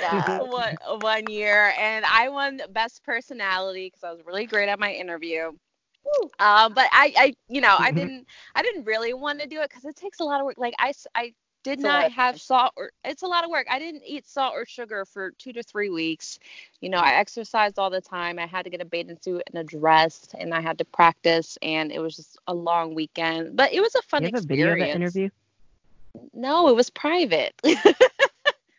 yes. 0.00 0.10
yes. 0.10 0.38
one, 0.38 0.74
one 1.00 1.28
year. 1.28 1.72
And 1.78 2.04
I 2.04 2.28
won 2.28 2.60
best 2.70 3.02
personality 3.04 3.86
because 3.88 4.04
I 4.04 4.12
was 4.12 4.24
really 4.24 4.46
great 4.46 4.68
at 4.68 4.78
my 4.78 4.92
interview. 4.92 5.52
Um, 6.38 6.74
but 6.74 6.86
I, 6.92 7.12
I, 7.16 7.34
you 7.48 7.60
know, 7.60 7.76
I 7.80 7.90
Mhm. 7.90 7.92
didn't, 7.92 8.26
I 8.54 8.62
didn't 8.62 8.84
really 8.84 9.12
want 9.14 9.40
to 9.40 9.46
do 9.46 9.60
it 9.60 9.68
because 9.70 9.84
it 9.84 9.96
takes 9.96 10.20
a 10.20 10.24
lot 10.24 10.40
of 10.40 10.46
work. 10.46 10.56
Like 10.58 10.74
I, 10.78 10.88
s- 10.90 11.06
I 11.14 11.32
did 11.64 11.78
It's 11.78 11.84
a 11.84 11.88
lot 11.88 12.04
not 12.04 12.06
of 12.06 12.12
have 12.12 12.38
salt 12.38 12.72
or 12.76 12.90
it's 13.04 13.22
a 13.22 13.26
lot 13.26 13.44
of 13.44 13.50
work. 13.50 13.66
I 13.70 13.78
didn't 13.78 14.02
eat 14.06 14.26
salt 14.26 14.52
or 14.54 14.64
sugar 14.66 15.04
for 15.04 15.32
two 15.38 15.52
to 15.52 15.62
three 15.62 15.90
weeks. 15.90 16.38
You 16.80 16.88
know, 16.90 16.98
I 16.98 17.14
exercised 17.14 17.78
all 17.78 17.90
the 17.90 18.00
time. 18.00 18.38
I 18.38 18.46
had 18.46 18.64
to 18.64 18.70
get 18.70 18.80
a 18.80 18.84
bathing 18.86 19.18
suit 19.20 19.42
and 19.46 19.58
a 19.58 19.64
dress, 19.64 20.28
and 20.38 20.54
I 20.54 20.60
had 20.60 20.78
to 20.78 20.84
practice, 20.84 21.58
and 21.62 21.92
it 21.92 22.00
was 22.00 22.16
just 22.16 22.38
a 22.46 22.54
long 22.54 22.94
weekend. 22.94 23.56
But 23.56 23.72
it 23.72 23.80
was 23.80 23.94
a 23.94 24.02
fun 24.02 24.24
you 24.24 24.30
have 24.32 24.34
a 24.34 24.46
video 24.46 24.72
of 24.72 24.78
experience. 24.78 25.14
that 25.14 25.22
interview? 25.28 25.28
No, 26.32 26.68
it 26.68 26.76
was 26.76 26.90
private. 26.90 27.54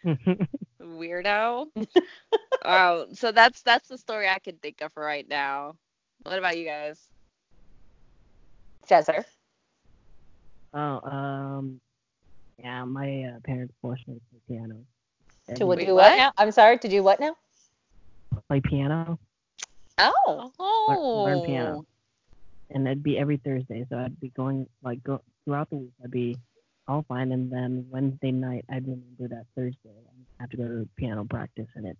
Weirdo. 0.81 1.67
oh, 2.65 3.05
so 3.13 3.31
that's 3.31 3.61
that's 3.61 3.87
the 3.87 3.97
story 3.97 4.27
I 4.27 4.39
can 4.39 4.57
think 4.57 4.81
of 4.81 4.91
right 4.95 5.27
now. 5.27 5.75
What 6.23 6.37
about 6.37 6.57
you 6.57 6.65
guys? 6.65 6.99
Jezzer. 8.89 9.23
oh, 10.73 10.99
um, 11.01 11.79
yeah, 12.57 12.83
my 12.85 13.23
uh, 13.23 13.39
parents 13.45 13.73
forced 13.81 14.07
me 14.07 14.15
to 14.15 14.21
play 14.31 14.57
piano. 14.57 14.75
To 15.55 15.65
what, 15.65 15.79
do 15.79 15.85
what? 15.87 15.95
what 15.95 16.17
now? 16.17 16.31
I'm 16.37 16.51
sorry, 16.51 16.77
to 16.77 16.87
do 16.87 17.01
what 17.03 17.19
now? 17.19 17.35
Play 18.47 18.61
piano, 18.61 19.19
Oh. 19.99 20.51
Oh, 20.59 21.23
learn 21.25 21.41
piano. 21.45 21.85
and 22.69 22.87
it'd 22.87 23.03
be 23.03 23.17
every 23.17 23.37
Thursday. 23.37 23.85
So 23.89 23.97
I'd 23.97 24.19
be 24.19 24.29
going 24.29 24.67
like 24.83 25.03
go 25.03 25.21
throughout 25.43 25.69
the 25.69 25.77
week. 25.77 25.91
I'd 26.03 26.11
be 26.11 26.37
all 26.89 27.05
fine, 27.07 27.31
and 27.31 27.51
then 27.51 27.85
Wednesday 27.89 28.31
night 28.31 28.65
I'd 28.69 28.87
remember 28.87 29.27
that 29.29 29.45
Thursday 29.55 29.77
I 30.39 30.43
have 30.43 30.49
to 30.51 30.57
go 30.57 30.63
to 30.63 30.89
piano 30.95 31.25
practice, 31.25 31.67
and 31.75 31.85
it 31.85 31.97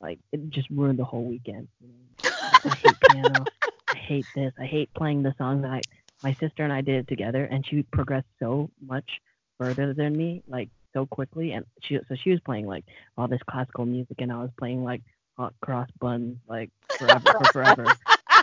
like 0.00 0.18
it 0.32 0.50
just 0.50 0.70
ruined 0.70 0.98
the 0.98 1.04
whole 1.04 1.24
weekend. 1.24 1.68
You 1.80 1.88
know? 1.88 2.30
I 2.64 2.74
hate 2.76 3.00
piano. 3.10 3.44
I 3.88 3.96
hate 3.96 4.26
this. 4.34 4.52
I 4.58 4.64
hate 4.64 4.92
playing 4.94 5.22
the 5.22 5.34
songs 5.36 5.62
that 5.62 5.70
I. 5.70 5.80
My 6.22 6.32
sister 6.34 6.62
and 6.62 6.72
I 6.72 6.80
did 6.80 6.94
it 6.94 7.08
together, 7.08 7.44
and 7.44 7.66
she 7.66 7.82
progressed 7.82 8.28
so 8.38 8.70
much 8.86 9.20
further 9.58 9.92
than 9.92 10.16
me, 10.16 10.42
like 10.48 10.70
so 10.92 11.06
quickly. 11.06 11.52
And 11.52 11.66
she 11.80 11.98
so 12.08 12.14
she 12.14 12.30
was 12.30 12.40
playing 12.40 12.66
like 12.66 12.84
all 13.18 13.28
this 13.28 13.42
classical 13.50 13.84
music, 13.84 14.20
and 14.20 14.32
I 14.32 14.36
was 14.36 14.50
playing 14.58 14.84
like 14.84 15.02
hot 15.36 15.54
cross 15.60 15.88
buns 15.98 16.38
like 16.48 16.70
forever 16.96 17.32
for 17.38 17.52
forever 17.52 17.86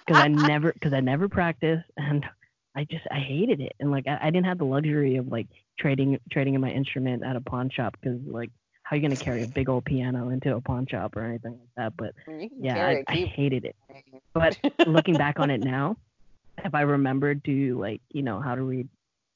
because 0.06 0.22
I 0.22 0.28
never 0.28 0.74
because 0.74 0.94
I 0.94 1.00
never 1.00 1.30
practiced 1.30 1.86
and 1.98 2.26
I 2.76 2.86
just 2.86 3.06
I 3.12 3.20
hated 3.20 3.60
it 3.62 3.74
and 3.80 3.92
like 3.92 4.08
I, 4.08 4.18
I 4.24 4.26
didn't 4.32 4.46
have 4.46 4.58
the 4.58 4.66
luxury 4.66 5.18
of 5.18 5.28
like 5.28 5.48
trading 5.80 6.20
trading 6.32 6.54
in 6.54 6.62
my 6.62 6.72
instrument 6.72 7.24
at 7.24 7.36
a 7.36 7.42
pawn 7.42 7.70
shop 7.70 7.96
because 8.00 8.20
like 8.26 8.50
how 8.84 8.96
are 8.96 8.98
you 8.98 9.04
gonna 9.04 9.18
carry 9.18 9.44
a 9.44 9.48
big 9.48 9.68
old 9.70 9.86
piano 9.86 10.30
into 10.30 10.56
a 10.56 10.62
pawn 10.62 10.86
shop 10.88 11.16
or 11.16 11.24
anything 11.26 11.52
like 11.60 11.70
that 11.78 11.94
but 11.98 12.14
yeah 12.60 12.86
I, 12.86 12.90
I, 12.90 12.92
a 12.92 13.04
I 13.08 13.14
key- 13.14 13.26
hated 13.26 13.66
it 13.66 13.76
but 14.34 14.58
looking 14.88 15.16
back 15.18 15.40
on 15.40 15.50
it 15.50 15.62
now 15.64 15.98
if 16.64 16.74
I 16.74 16.82
remembered 16.82 17.44
to 17.46 17.78
like 17.80 18.02
you 18.10 18.22
know 18.22 18.40
how 18.40 18.56
to 18.56 18.62
read 18.62 18.88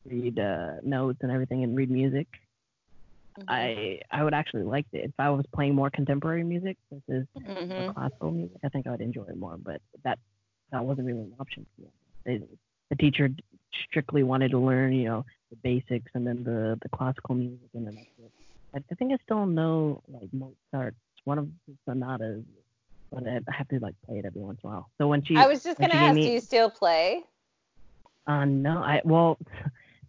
read 0.06 0.40
uh, 0.40 0.76
notes 0.84 1.20
and 1.22 1.32
everything 1.32 1.64
and 1.64 1.76
read 1.76 1.90
music 1.92 2.28
Mm-hmm. 3.38 3.50
I 3.52 4.00
I 4.12 4.24
would 4.24 4.34
actually 4.34 4.64
like 4.64 4.86
it 4.94 5.06
if 5.06 5.12
I 5.20 5.30
was 5.30 5.46
playing 5.54 5.76
more 5.76 5.90
contemporary 5.90 6.44
music 6.44 6.78
versus 6.90 7.28
hmm 7.36 7.90
classical 7.94 8.32
music, 8.32 8.58
I 8.64 8.70
think 8.70 8.88
I 8.88 8.92
would 8.92 9.02
enjoy 9.02 9.24
it 9.24 9.38
more. 9.38 9.58
But 9.58 9.82
that 10.06 10.20
that 10.72 10.86
wasn't 10.86 11.08
really 11.08 11.20
an 11.20 11.34
option 11.38 11.66
for 11.76 11.82
me. 11.82 11.90
They, 12.26 12.42
the 12.90 12.96
teacher 12.96 13.30
strictly 13.90 14.24
wanted 14.24 14.52
to 14.52 14.60
learn, 14.60 14.94
you 14.94 15.06
know, 15.06 15.26
the 15.50 15.58
basics 15.58 16.12
and 16.14 16.26
then 16.26 16.44
the 16.44 16.78
the 16.82 16.90
classical 16.90 17.36
music, 17.36 17.70
and 17.74 17.88
then. 17.88 17.98
I, 18.74 18.80
I 18.92 18.96
think 18.96 19.14
I 19.14 19.18
still 19.24 19.46
know 19.46 20.02
like 20.08 20.30
Mozart's 20.34 20.98
one 21.24 21.40
of 21.40 21.48
the 21.68 21.76
sonatas, 21.88 22.44
but 23.12 23.24
I, 23.28 23.40
have 23.52 23.68
to 23.70 23.80
like 23.80 23.96
play 24.06 24.20
it 24.20 24.26
every 24.26 24.42
once 24.42 24.60
in 24.64 24.70
a 24.70 24.74
while. 24.74 24.90
So 24.98 25.08
when 25.08 25.24
she, 25.24 25.36
I 25.36 25.48
was 25.48 25.64
just 25.64 25.80
gonna 25.80 25.94
ask, 25.94 26.16
me- 26.16 26.24
do 26.24 26.30
you 26.30 26.40
still 26.40 26.70
play? 26.70 27.24
uh, 28.28 28.46
no, 28.46 28.80
I 28.80 29.02
well, 29.04 29.38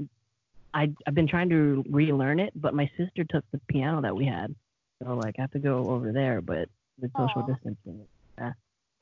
I 0.74 0.92
I've 1.06 1.14
been 1.14 1.28
trying 1.28 1.48
to 1.50 1.84
relearn 1.90 2.40
it, 2.40 2.52
but 2.54 2.74
my 2.74 2.90
sister 2.96 3.24
took 3.24 3.44
the 3.52 3.60
piano 3.68 4.02
that 4.02 4.14
we 4.14 4.26
had, 4.26 4.54
so 5.02 5.14
like 5.14 5.36
I 5.38 5.42
have 5.42 5.52
to 5.52 5.58
go 5.58 5.90
over 5.90 6.12
there, 6.12 6.40
but 6.40 6.68
with 7.00 7.12
social 7.16 7.42
Aw. 7.42 7.46
distancing. 7.46 8.06
Yeah. 8.38 8.52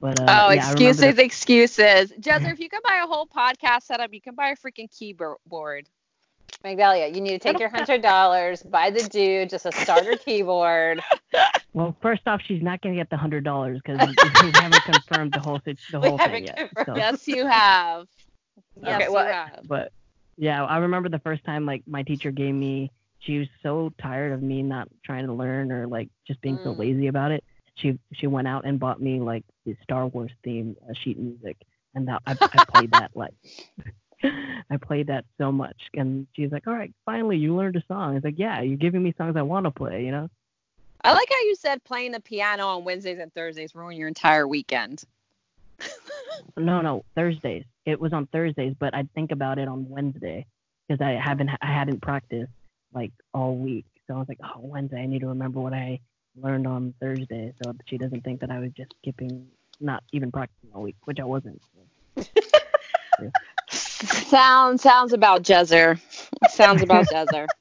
But 0.01 0.19
uh, 0.19 0.43
Oh, 0.43 0.49
yeah, 0.49 0.69
I 0.69 0.73
remember 0.73 1.05
the- 1.05 1.15
excuses, 1.15 1.19
excuses. 1.19 2.13
Jezzer, 2.21 2.53
if 2.53 2.59
you 2.61 2.69
can 2.69 2.81
buy 2.85 3.01
a 3.03 3.07
whole 3.07 3.27
podcast 3.27 3.83
setup, 3.83 4.13
you 4.13 4.21
can 4.21 4.35
buy 4.35 4.51
a 4.51 4.57
freaking 4.57 4.89
keyboard. 4.97 5.89
Migdalia, 6.65 7.15
you 7.15 7.21
need 7.21 7.33
to 7.33 7.39
take 7.39 7.59
your 7.59 7.69
hundred 7.71 8.03
dollars, 8.03 8.63
buy 8.63 8.91
the 8.91 9.03
dude 9.03 9.51
just 9.51 9.67
a 9.67 9.73
starter 9.73 10.17
keyboard. 10.25 11.03
Well, 11.73 11.97
first 12.03 12.23
off, 12.27 12.41
she's 12.47 12.63
not 12.63 12.81
gonna 12.83 12.95
get 12.95 13.11
the 13.11 13.17
hundred 13.17 13.45
dollars 13.45 13.81
because 13.85 14.01
we 14.41 14.53
haven't 14.53 14.85
confirmed 14.85 15.33
the 15.35 15.41
whole 15.41 15.61
the 15.65 16.01
We 16.01 16.09
whole 16.09 16.19
thing 16.19 16.45
yet. 16.45 16.61
So, 16.87 16.95
Yes, 16.97 17.27
you 17.29 17.47
have. 17.47 18.07
Yes, 18.77 19.01
Okay, 19.01 19.13
you 19.13 19.19
have. 19.27 19.65
but 19.65 19.93
yeah, 20.37 20.65
I 20.65 20.79
remember 20.79 21.09
the 21.09 21.19
first 21.21 21.45
time 21.45 21.67
like 21.67 21.83
my 21.87 22.03
teacher 22.03 22.31
gave 22.31 22.55
me. 22.55 22.91
She 23.21 23.39
was 23.39 23.49
so 23.63 23.91
tired 24.01 24.33
of 24.33 24.43
me 24.43 24.63
not 24.63 24.89
trying 25.05 25.27
to 25.27 25.33
learn 25.33 25.73
or 25.73 25.87
like 25.87 26.09
just 26.27 26.41
being 26.43 26.59
so 26.63 26.73
Mm. 26.73 26.79
lazy 26.79 27.07
about 27.09 27.33
it. 27.33 27.43
She 27.77 27.99
she 28.13 28.27
went 28.27 28.49
out 28.49 28.65
and 28.65 28.79
bought 28.79 29.01
me 29.01 29.21
like 29.21 29.45
the 29.67 29.77
Star 29.83 30.07
Wars 30.07 30.31
theme 30.43 30.77
uh, 30.89 30.93
sheet 31.03 31.19
music, 31.19 31.57
and 31.95 32.09
that 32.09 32.23
I, 32.27 32.37
I 32.41 32.65
played 32.69 32.91
that 32.93 33.11
like. 33.15 33.35
I 34.71 34.79
played 34.79 35.09
that 35.09 35.27
so 35.37 35.53
much, 35.53 35.77
and 35.93 36.27
she's 36.35 36.51
like, 36.51 36.67
"All 36.67 36.73
right, 36.73 36.93
finally, 37.05 37.37
you 37.37 37.55
learned 37.55 37.77
a 37.77 37.83
song." 37.87 38.17
It's 38.17 38.25
like, 38.25 38.39
"Yeah, 38.39 38.63
you're 38.63 38.79
giving 38.79 39.03
me 39.03 39.13
songs 39.19 39.37
I 39.37 39.43
want 39.43 39.67
to 39.67 39.71
play," 39.71 40.05
you 40.05 40.13
know. 40.13 40.31
I 41.03 41.13
like 41.13 41.29
how 41.31 41.41
you 41.41 41.55
said 41.55 41.85
playing 41.85 42.13
the 42.13 42.21
piano 42.21 42.67
on 42.67 42.85
Wednesdays 42.85 43.19
and 43.19 43.33
Thursdays 43.35 43.75
ruin 43.75 43.97
your 43.97 44.09
entire 44.09 44.49
weekend. 44.49 45.05
No, 46.57 46.81
no, 46.81 47.05
Thursdays. 47.15 47.65
It 47.85 48.01
was 48.01 48.13
on 48.13 48.27
Thursdays, 48.27 48.75
but 48.79 48.95
I'd 48.95 49.13
think 49.13 49.33
about 49.33 49.59
it 49.59 49.69
on 49.69 49.89
Wednesday 49.89 50.47
because 50.87 51.05
I 51.05 51.13
haven't 51.13 51.51
I 51.61 51.73
hadn't 51.73 52.01
practiced 52.01 52.51
like 52.93 53.13
all 53.33 53.57
week. 53.57 53.87
So 54.07 54.15
I 54.15 54.19
was 54.19 54.29
like, 54.29 54.39
oh, 54.43 54.61
Wednesday, 54.61 55.01
I 55.01 55.07
need 55.07 55.21
to 55.21 55.29
remember 55.29 55.61
what 55.61 55.73
I 55.73 56.01
learned 56.37 56.67
on 56.67 56.95
Thursday, 57.01 57.53
so 57.63 57.75
she 57.87 57.99
doesn't 57.99 58.23
think 58.25 58.41
that 58.41 58.51
I 58.51 58.59
was 58.59 58.73
just 58.73 58.95
skipping 59.01 59.47
not 59.81 60.03
even 60.13 60.31
practicing 60.31 60.71
all 60.75 60.83
week, 60.83 60.97
which 61.05 61.19
I 61.21 61.25
wasn't. 61.25 61.61
Sounds 63.71 64.83
sounds 64.83 65.13
about 65.13 65.43
Jezzer. 65.43 66.01
Sounds 66.49 66.83
about 66.83 67.07
Jezzer. 67.07 67.47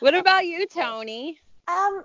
What 0.00 0.14
about 0.14 0.46
you, 0.46 0.64
Toni? 0.68 1.40
Um, 1.66 2.04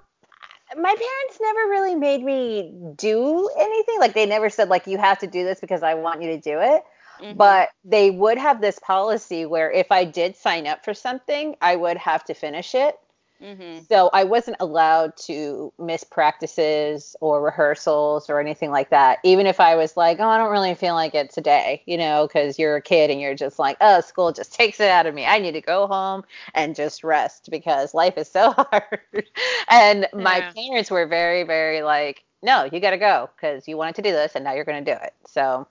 my 0.76 0.96
parents 0.96 1.40
never 1.40 1.60
really 1.70 1.96
made 1.96 2.24
me 2.24 2.74
do 2.98 3.50
anything. 3.60 4.00
Like 4.00 4.14
they 4.16 4.26
never 4.26 4.50
said 4.50 4.70
like 4.70 4.88
you 4.88 4.98
have 4.98 5.20
to 5.20 5.28
do 5.28 5.44
this 5.44 5.60
because 5.60 5.84
I 5.84 5.94
want 5.94 6.24
you 6.24 6.30
to 6.32 6.40
do 6.40 6.60
it. 6.60 6.84
Mhm. 7.22 7.38
But 7.38 7.70
they 7.86 8.10
would 8.10 8.40
have 8.40 8.62
this 8.62 8.80
policy 8.80 9.46
where 9.46 9.72
if 9.72 9.92
I 9.92 10.06
did 10.06 10.36
sign 10.36 10.66
up 10.66 10.84
for 10.84 10.96
something, 10.96 11.56
I 11.62 11.76
would 11.76 11.98
have 11.98 12.24
to 12.26 12.34
finish 12.34 12.74
it. 12.74 12.98
Mhm. 13.44 13.86
So 13.90 14.10
I 14.14 14.24
wasn't 14.24 14.58
allowed 14.62 15.18
to 15.28 15.74
miss 15.78 16.04
practices 16.04 17.16
or 17.22 17.42
rehearsals 17.44 18.30
or 18.30 18.40
anything 18.40 18.72
like 18.72 18.90
that. 18.92 19.20
Even 19.24 19.46
if 19.46 19.60
I 19.60 19.76
was 19.76 19.98
like, 19.98 20.20
oh, 20.20 20.28
I 20.28 20.38
don't 20.38 20.52
really 20.52 20.74
feel 20.76 20.96
like 20.96 21.14
it 21.16 21.30
today, 21.32 21.84
you 21.86 21.98
know, 21.98 22.28
because 22.28 22.58
you're 22.58 22.78
a 22.78 22.82
kid 22.82 23.12
and 23.12 23.20
you're 23.20 23.36
just 23.36 23.60
like, 23.60 23.78
oh, 23.82 24.00
school 24.02 24.32
just 24.32 24.54
takes 24.54 24.80
it 24.80 24.90
out 24.90 25.06
of 25.06 25.14
me. 25.14 25.26
I 25.26 25.40
need 25.40 25.52
to 25.54 25.62
go 25.62 25.88
home 25.88 26.24
and 26.56 26.76
just 26.76 27.04
rest 27.04 27.50
because 27.52 27.94
life 27.94 28.18
is 28.18 28.30
so 28.30 28.52
hard. 28.58 29.28
and 29.70 30.08
my 30.14 30.46
parents 30.56 30.90
were 30.90 31.06
very, 31.06 31.44
very 31.44 31.82
like, 31.84 32.24
no, 32.42 32.64
you 32.72 32.80
got 32.80 32.92
to 32.92 32.98
go 32.98 33.30
because 33.36 33.68
you 33.68 33.78
wanted 33.78 33.96
to 33.96 34.02
do 34.02 34.12
this 34.12 34.36
and 34.36 34.44
now 34.46 34.54
you're 34.54 34.66
going 34.66 34.84
to 34.84 34.92
do 34.94 34.98
it. 35.04 35.14
So 35.28 35.68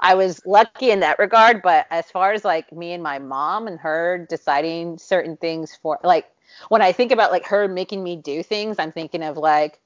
I 0.00 0.14
was 0.14 0.44
lucky 0.46 0.90
in 0.90 1.00
that 1.00 1.18
regard. 1.18 1.62
But 1.62 1.86
as 1.90 2.10
far 2.10 2.32
as 2.32 2.44
like 2.44 2.72
me 2.72 2.92
and 2.92 3.02
my 3.02 3.18
mom 3.18 3.66
and 3.66 3.78
her 3.80 4.26
deciding 4.28 4.98
certain 4.98 5.36
things 5.36 5.74
for, 5.80 5.98
like, 6.02 6.26
when 6.68 6.82
I 6.82 6.92
think 6.92 7.12
about 7.12 7.30
like 7.32 7.46
her 7.46 7.68
making 7.68 8.02
me 8.02 8.16
do 8.16 8.42
things, 8.42 8.76
I'm 8.78 8.92
thinking 8.92 9.22
of 9.22 9.36
like, 9.36 9.80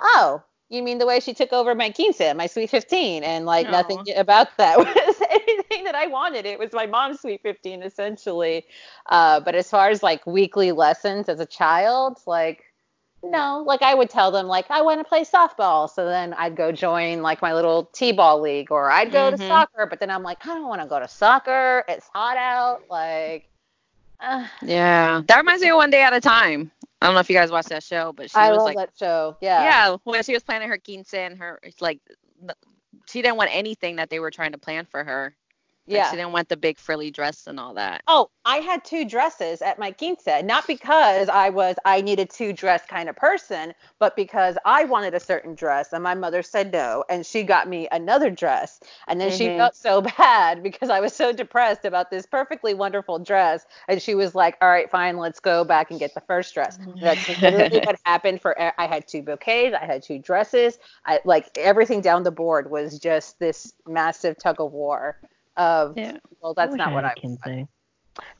oh, 0.00 0.42
you 0.68 0.82
mean 0.82 0.98
the 0.98 1.06
way 1.06 1.20
she 1.20 1.32
took 1.34 1.52
over 1.52 1.74
my 1.74 1.90
quince, 1.90 2.20
my 2.34 2.46
sweet 2.46 2.70
15, 2.70 3.22
and 3.22 3.46
like 3.46 3.68
nothing 3.68 3.98
about 4.16 4.56
that 4.58 4.78
was 4.78 5.22
anything 5.30 5.84
that 5.84 5.94
I 5.94 6.06
wanted. 6.08 6.44
It 6.46 6.58
was 6.58 6.72
my 6.72 6.86
mom's 6.86 7.20
sweet 7.20 7.40
15 7.42 7.82
essentially. 7.82 8.64
Uh, 9.08 9.40
but 9.40 9.54
as 9.54 9.70
far 9.70 9.88
as 9.90 10.02
like 10.02 10.26
weekly 10.26 10.72
lessons 10.72 11.28
as 11.28 11.40
a 11.40 11.46
child, 11.46 12.18
like 12.26 12.64
no, 13.22 13.64
like 13.66 13.82
I 13.82 13.94
would 13.94 14.10
tell 14.10 14.30
them 14.30 14.46
like 14.46 14.70
I 14.70 14.82
want 14.82 15.00
to 15.00 15.04
play 15.04 15.24
softball, 15.24 15.90
so 15.90 16.04
then 16.06 16.32
I'd 16.34 16.56
go 16.56 16.70
join 16.72 17.22
like 17.22 17.42
my 17.42 17.54
little 17.54 17.86
t-ball 17.94 18.40
league, 18.40 18.70
or 18.70 18.90
I'd 18.90 19.10
go 19.12 19.30
to 19.30 19.36
Mhm. 19.36 19.48
soccer, 19.48 19.86
but 19.86 20.00
then 20.00 20.10
I'm 20.10 20.22
like 20.22 20.44
I 20.46 20.54
don't 20.54 20.68
want 20.68 20.80
to 20.82 20.86
go 20.88 21.00
to 21.00 21.08
soccer. 21.08 21.84
It's 21.88 22.08
hot 22.14 22.36
out, 22.36 22.82
like. 22.90 23.50
Uh, 24.20 24.46
Yeah. 24.62 25.22
That 25.26 25.36
reminds 25.38 25.62
me 25.62 25.70
of 25.70 25.76
One 25.76 25.90
Day 25.90 26.02
at 26.02 26.12
a 26.12 26.20
Time. 26.20 26.70
I 27.00 27.06
don't 27.06 27.14
know 27.14 27.20
if 27.20 27.28
you 27.28 27.36
guys 27.36 27.50
watched 27.50 27.68
that 27.68 27.82
show, 27.82 28.12
but 28.12 28.30
she 28.30 28.36
I 28.36 28.50
was 28.50 28.58
love 28.58 28.66
like, 28.66 28.76
that 28.76 28.90
show. 28.98 29.36
Yeah. 29.40 29.62
yeah, 29.62 29.96
when 30.04 30.22
she 30.22 30.32
was 30.32 30.42
planning 30.42 30.68
her 30.68 30.78
quince 30.78 31.12
and 31.12 31.38
her, 31.38 31.60
it's 31.62 31.82
like, 31.82 32.00
she 33.06 33.22
didn't 33.22 33.36
want 33.36 33.50
anything 33.52 33.96
that 33.96 34.10
they 34.10 34.18
were 34.18 34.30
trying 34.30 34.52
to 34.52 34.58
plan 34.58 34.86
for 34.86 35.04
her. 35.04 35.36
Like, 35.92 36.04
Yeah. 36.04 36.06
she 36.06 36.16
didn't 36.16 36.32
want 36.32 36.48
the 36.48 36.56
big 36.56 36.78
frilly 36.78 37.10
dress 37.10 37.46
and 37.46 37.58
all 37.60 37.74
that. 37.74 38.02
Oh, 38.08 38.28
I 38.44 38.58
had 38.58 38.84
two 38.84 39.04
dresses 39.04 39.60
at 39.62 39.80
my 39.80 39.90
quince, 39.90 40.26
not 40.44 40.68
because 40.68 41.28
I 41.28 41.48
was 41.50 41.74
I 41.84 42.00
needed 42.02 42.30
two 42.30 42.52
dress 42.52 42.84
kind 42.86 43.08
of 43.08 43.16
person, 43.16 43.74
but 43.98 44.14
because 44.14 44.56
I 44.64 44.84
wanted 44.84 45.14
a 45.14 45.18
certain 45.20 45.56
dress 45.56 45.92
and 45.92 46.04
my 46.04 46.14
mother 46.14 46.42
said 46.44 46.72
no, 46.72 47.04
and 47.10 47.26
she 47.26 47.42
got 47.42 47.68
me 47.68 47.88
another 47.90 48.30
dress, 48.30 48.78
and 49.08 49.20
then 49.20 49.30
she 49.32 49.48
Mhm. 49.48 49.50
felt 49.50 49.74
so 49.74 50.00
bad 50.18 50.62
because 50.62 50.88
I 50.88 51.00
was 51.00 51.14
so 51.14 51.32
depressed 51.32 51.84
about 51.84 52.10
this 52.12 52.26
perfectly 52.26 52.74
wonderful 52.74 53.18
dress, 53.18 53.66
and 53.88 54.00
she 54.00 54.14
was 54.14 54.36
like, 54.36 54.56
"All 54.60 54.68
right, 54.68 54.88
fine, 54.88 55.16
let's 55.16 55.40
go 55.40 55.64
back 55.64 55.90
and 55.90 55.98
get 55.98 56.14
the 56.14 56.20
first 56.22 56.54
dress." 56.54 56.78
That's 57.00 57.26
literally 57.28 57.80
what 57.82 57.96
happened. 58.04 58.40
For 58.40 58.56
I 58.80 58.86
had 58.86 59.08
two 59.08 59.22
bouquets, 59.22 59.74
I 59.80 59.84
had 59.84 60.02
two 60.04 60.20
dresses, 60.20 60.78
I 61.04 61.18
like 61.24 61.50
everything 61.58 62.02
down 62.02 62.22
the 62.22 62.30
board 62.30 62.70
was 62.70 63.00
just 63.00 63.38
this 63.40 63.74
massive 63.84 64.38
tug 64.38 64.60
of 64.60 64.72
war. 64.72 65.16
Of 65.56 65.96
Yeah. 65.96 66.18
well, 66.40 66.54
that's 66.54 66.74
not 66.74 66.92
what 66.92 67.04
had 67.04 67.10
I 67.10 67.12
a 67.16 67.20
quince. 67.20 67.40
want. 67.46 67.68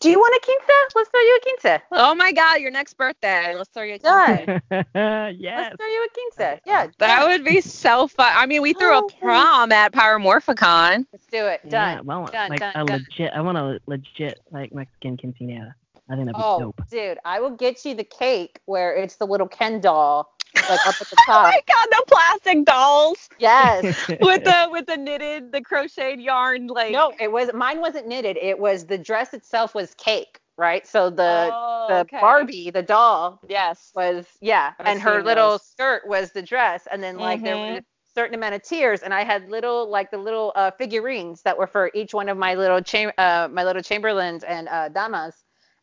Do 0.01 0.09
you 0.11 0.19
want 0.19 0.35
a 0.35 0.41
quince? 0.43 0.93
Let's 0.95 1.11
throw 1.11 1.21
you 1.21 1.37
a 1.37 1.41
quince. 1.61 1.83
Oh 1.93 2.14
my 2.14 2.33
God, 2.33 2.61
your 2.61 2.71
next 2.71 2.95
birthday. 2.95 3.55
Let's 3.55 3.69
throw 3.71 3.83
you 3.83 3.95
a 3.95 3.99
Done. 3.99 4.45
quince. 4.45 4.62
yes. 4.71 4.89
Let's 4.95 5.77
throw 5.77 5.87
you 5.87 6.07
a 6.07 6.35
quince. 6.39 6.61
Yeah. 6.64 6.87
That 6.99 7.27
would 7.27 7.45
be 7.45 7.61
so 7.61 8.07
fun. 8.09 8.33
I 8.35 8.47
mean, 8.47 8.62
we 8.62 8.73
threw 8.73 8.95
Oh, 8.95 8.99
a 8.99 9.01
thanks. 9.03 9.14
prom 9.21 9.73
at 9.73 9.93
Pyromorphicon. 9.93 11.05
Let's 11.12 11.27
do 11.27 11.45
it. 11.47 11.61
Yeah, 11.64 11.97
Done. 11.97 12.07
well, 12.07 12.25
done, 12.27 12.49
like 12.51 12.61
done, 12.61 12.73
a 12.75 12.85
done. 12.87 13.07
legit. 13.11 13.33
I 13.35 13.41
want 13.43 13.59
a 13.59 13.79
legit 13.87 14.41
like 14.51 14.73
Mexican 14.75 15.17
quinceanera. 15.19 15.75
I 16.09 16.15
think 16.15 16.27
that'd 16.27 16.37
be 16.37 16.45
Oh, 16.45 16.57
dope. 16.57 16.81
dude, 16.91 17.19
I 17.25 17.41
will 17.41 17.51
get 17.51 17.85
you 17.85 17.95
the 17.95 18.05
cake 18.05 18.61
where 18.67 18.95
it's 18.95 19.17
the 19.17 19.27
little 19.27 19.49
Ken 19.49 19.81
doll, 19.81 20.33
like 20.69 20.87
up 20.87 20.97
at 21.01 21.11
the 21.11 21.17
top. 21.17 21.25
Oh 21.29 21.41
top. 21.43 21.55
my 21.55 21.61
God, 21.67 21.89
the 21.91 22.05
plastic 22.09 22.65
dolls 22.65 23.29
yes. 23.39 23.87
with 24.21 24.45
the 24.45 24.69
with 24.71 24.87
the 24.87 24.97
knitted, 24.97 25.53
the 25.53 25.61
crocheted 25.63 26.21
yarn, 26.21 26.69
like 26.69 26.93
No, 26.93 27.15
it 27.21 27.31
was 27.33 27.53
mine 27.55 27.81
wasn't 27.81 28.07
knitted. 28.07 28.37
It 28.37 28.59
was 28.59 28.87
the 28.87 28.99
dress 28.99 29.35
itself 29.35 29.75
was 29.75 29.95
cake, 29.95 30.41
right? 30.57 30.87
So 30.87 31.11
the 31.11 31.55
Oh, 31.55 31.87
the 31.87 32.07
okay. 32.07 32.21
Barbie, 32.21 32.71
the 32.71 32.83
doll, 32.83 33.43
Yes. 33.49 33.95
was 33.95 34.27
yeah, 34.41 34.75
I've 34.79 34.87
and 34.87 35.01
her 35.01 35.23
seen 35.23 35.25
little 35.25 35.59
those. 35.59 35.61
skirt 35.61 36.07
was 36.07 36.33
the 36.33 36.43
dress, 36.43 36.87
and 36.91 37.03
then 37.03 37.19
like 37.19 37.43
there 37.45 37.59
Mhm. 37.59 37.59
were 37.59 37.79
a 37.79 37.83
certain 38.15 38.35
amount 38.35 38.55
of 38.55 38.63
tiers, 38.63 39.03
and 39.03 39.15
I 39.15 39.25
had 39.25 39.49
little 39.49 39.89
like 39.91 40.11
the 40.11 40.19
little 40.19 40.53
uh, 40.57 40.71
figurines 40.73 41.43
that 41.43 41.59
were 41.59 41.67
for 41.67 41.91
each 41.95 42.15
one 42.15 42.29
of 42.29 42.37
my 42.39 42.55
little 42.55 42.81
cham- 42.83 43.13
uh, 43.19 43.49
my 43.51 43.65
little 43.65 43.83
chamberlains 43.83 44.45
and 44.45 44.69
uh, 44.69 44.89
damas, 44.91 45.35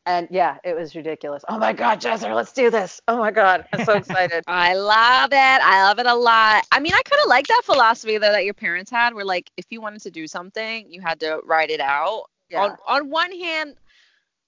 and 0.06 0.28
yeah, 0.32 0.58
it 0.64 0.76
was 0.76 0.96
ridiculous. 0.96 1.44
Oh 1.48 1.58
my 1.58 1.74
God, 1.74 2.02
Jezzer, 2.02 2.34
let's 2.36 2.52
do 2.54 2.70
this! 2.70 3.00
Oh 3.08 3.18
my 3.18 3.32
God, 3.32 3.66
I'm 3.74 3.86
so 3.86 3.94
excited. 3.94 4.44
I 4.48 4.74
love 4.76 5.32
it. 5.32 5.36
I 5.38 5.84
love 5.84 6.00
it 6.00 6.06
a 6.06 6.16
lot. 6.16 6.66
I 6.72 6.80
mean, 6.80 6.94
I 6.94 7.02
kind 7.04 7.22
of 7.24 7.30
like 7.30 7.48
that 7.48 7.62
philosophy 7.64 8.18
though 8.18 8.32
that 8.32 8.46
your 8.46 8.54
parents 8.54 8.92
had, 8.92 9.14
where 9.14 9.26
like 9.26 9.50
if 9.58 9.66
you 9.70 9.82
wanted 9.82 10.02
to 10.04 10.12
do 10.12 10.28
something, 10.28 10.92
you 10.92 11.02
had 11.02 11.20
to 11.22 11.40
write 11.46 11.70
it 11.70 11.80
out. 11.80 12.26
Yeah. 12.50 12.64
On 12.64 12.78
on 12.88 13.10
one 13.10 13.32
hand, 13.32 13.76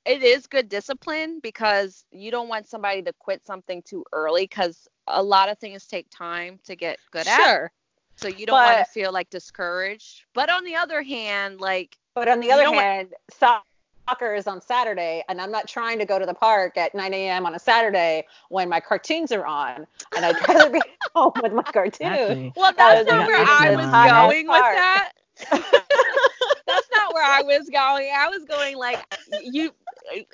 it 0.05 0.21
is 0.23 0.47
good 0.47 0.69
discipline 0.69 1.39
because 1.41 2.05
you 2.11 2.31
don't 2.31 2.49
want 2.49 2.67
somebody 2.67 3.01
to 3.03 3.13
quit 3.19 3.45
something 3.45 3.81
too 3.83 4.03
early 4.11 4.43
because 4.43 4.87
a 5.07 5.21
lot 5.23 5.49
of 5.49 5.57
things 5.59 5.85
take 5.85 6.07
time 6.09 6.59
to 6.65 6.75
get 6.75 6.99
good 7.11 7.27
at. 7.27 7.43
Sure. 7.43 7.71
So 8.17 8.27
you 8.27 8.45
don't 8.45 8.55
want 8.55 8.79
to 8.79 8.85
feel 8.91 9.11
like 9.11 9.29
discouraged. 9.29 10.25
But 10.33 10.49
on 10.49 10.63
the 10.63 10.75
other 10.75 11.01
hand, 11.01 11.59
like 11.59 11.97
But 12.13 12.27
on 12.27 12.39
the 12.39 12.51
other 12.51 12.71
want- 12.71 12.75
hand, 12.81 13.13
soccer 13.31 13.63
is 14.07 14.47
on 14.47 14.61
Saturday, 14.61 15.01
and 15.09 15.25
I'm 15.25 15.51
not 15.51 15.51
trying 15.51 15.81
to 15.81 16.05
go 16.05 16.05
to 16.05 16.25
the 16.25 16.33
park 16.33 16.77
at 16.77 16.93
9 16.93 17.13
a.m. 17.13 17.45
on 17.45 17.55
a 17.55 17.59
Saturday 17.59 18.25
when 18.49 18.69
my 18.69 18.79
cartoons 18.79 19.31
are 19.31 19.45
on, 19.45 19.85
and 20.15 20.25
I'd 20.25 20.35
rather 20.47 20.69
be 20.69 20.81
home 21.13 21.33
with 21.41 21.53
my 21.53 21.63
cartoon. 21.63 22.07
Exactly. 22.07 22.53
well, 22.55 22.73
that's 22.77 23.05
not 23.05 23.25
where 23.25 23.43
I 23.45 23.71
was 23.71 23.85
going 23.85 24.47
with 24.47 24.61
that. 24.61 25.11
that's 26.67 26.89
not 26.93 27.13
where 27.13 27.23
I 27.23 27.41
was 27.41 27.69
going. 27.69 28.09
I 28.15 28.29
was 28.29 28.45
going 28.45 28.77
like 28.77 29.03
you 29.43 29.71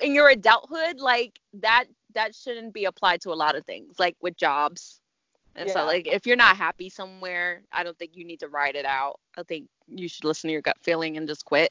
in 0.00 0.14
your 0.14 0.28
adulthood, 0.28 1.00
like 1.00 1.40
that 1.54 1.84
that 2.14 2.34
shouldn't 2.34 2.72
be 2.74 2.84
applied 2.84 3.20
to 3.22 3.32
a 3.32 3.34
lot 3.34 3.56
of 3.56 3.64
things, 3.64 3.98
like 3.98 4.16
with 4.20 4.36
jobs. 4.36 5.00
And 5.56 5.68
Yeah. 5.68 5.74
so 5.74 5.84
like 5.86 6.06
if 6.06 6.26
you're 6.26 6.36
not 6.36 6.56
happy 6.56 6.88
somewhere, 6.88 7.62
I 7.72 7.82
don't 7.82 7.98
think 7.98 8.16
you 8.16 8.24
need 8.24 8.40
to 8.40 8.48
write 8.48 8.74
it 8.76 8.84
out. 8.84 9.18
I 9.36 9.42
think 9.42 9.68
you 9.88 10.08
should 10.08 10.24
listen 10.24 10.48
to 10.48 10.52
your 10.52 10.62
gut 10.62 10.76
feeling 10.82 11.16
and 11.16 11.26
just 11.28 11.44
quit. 11.44 11.70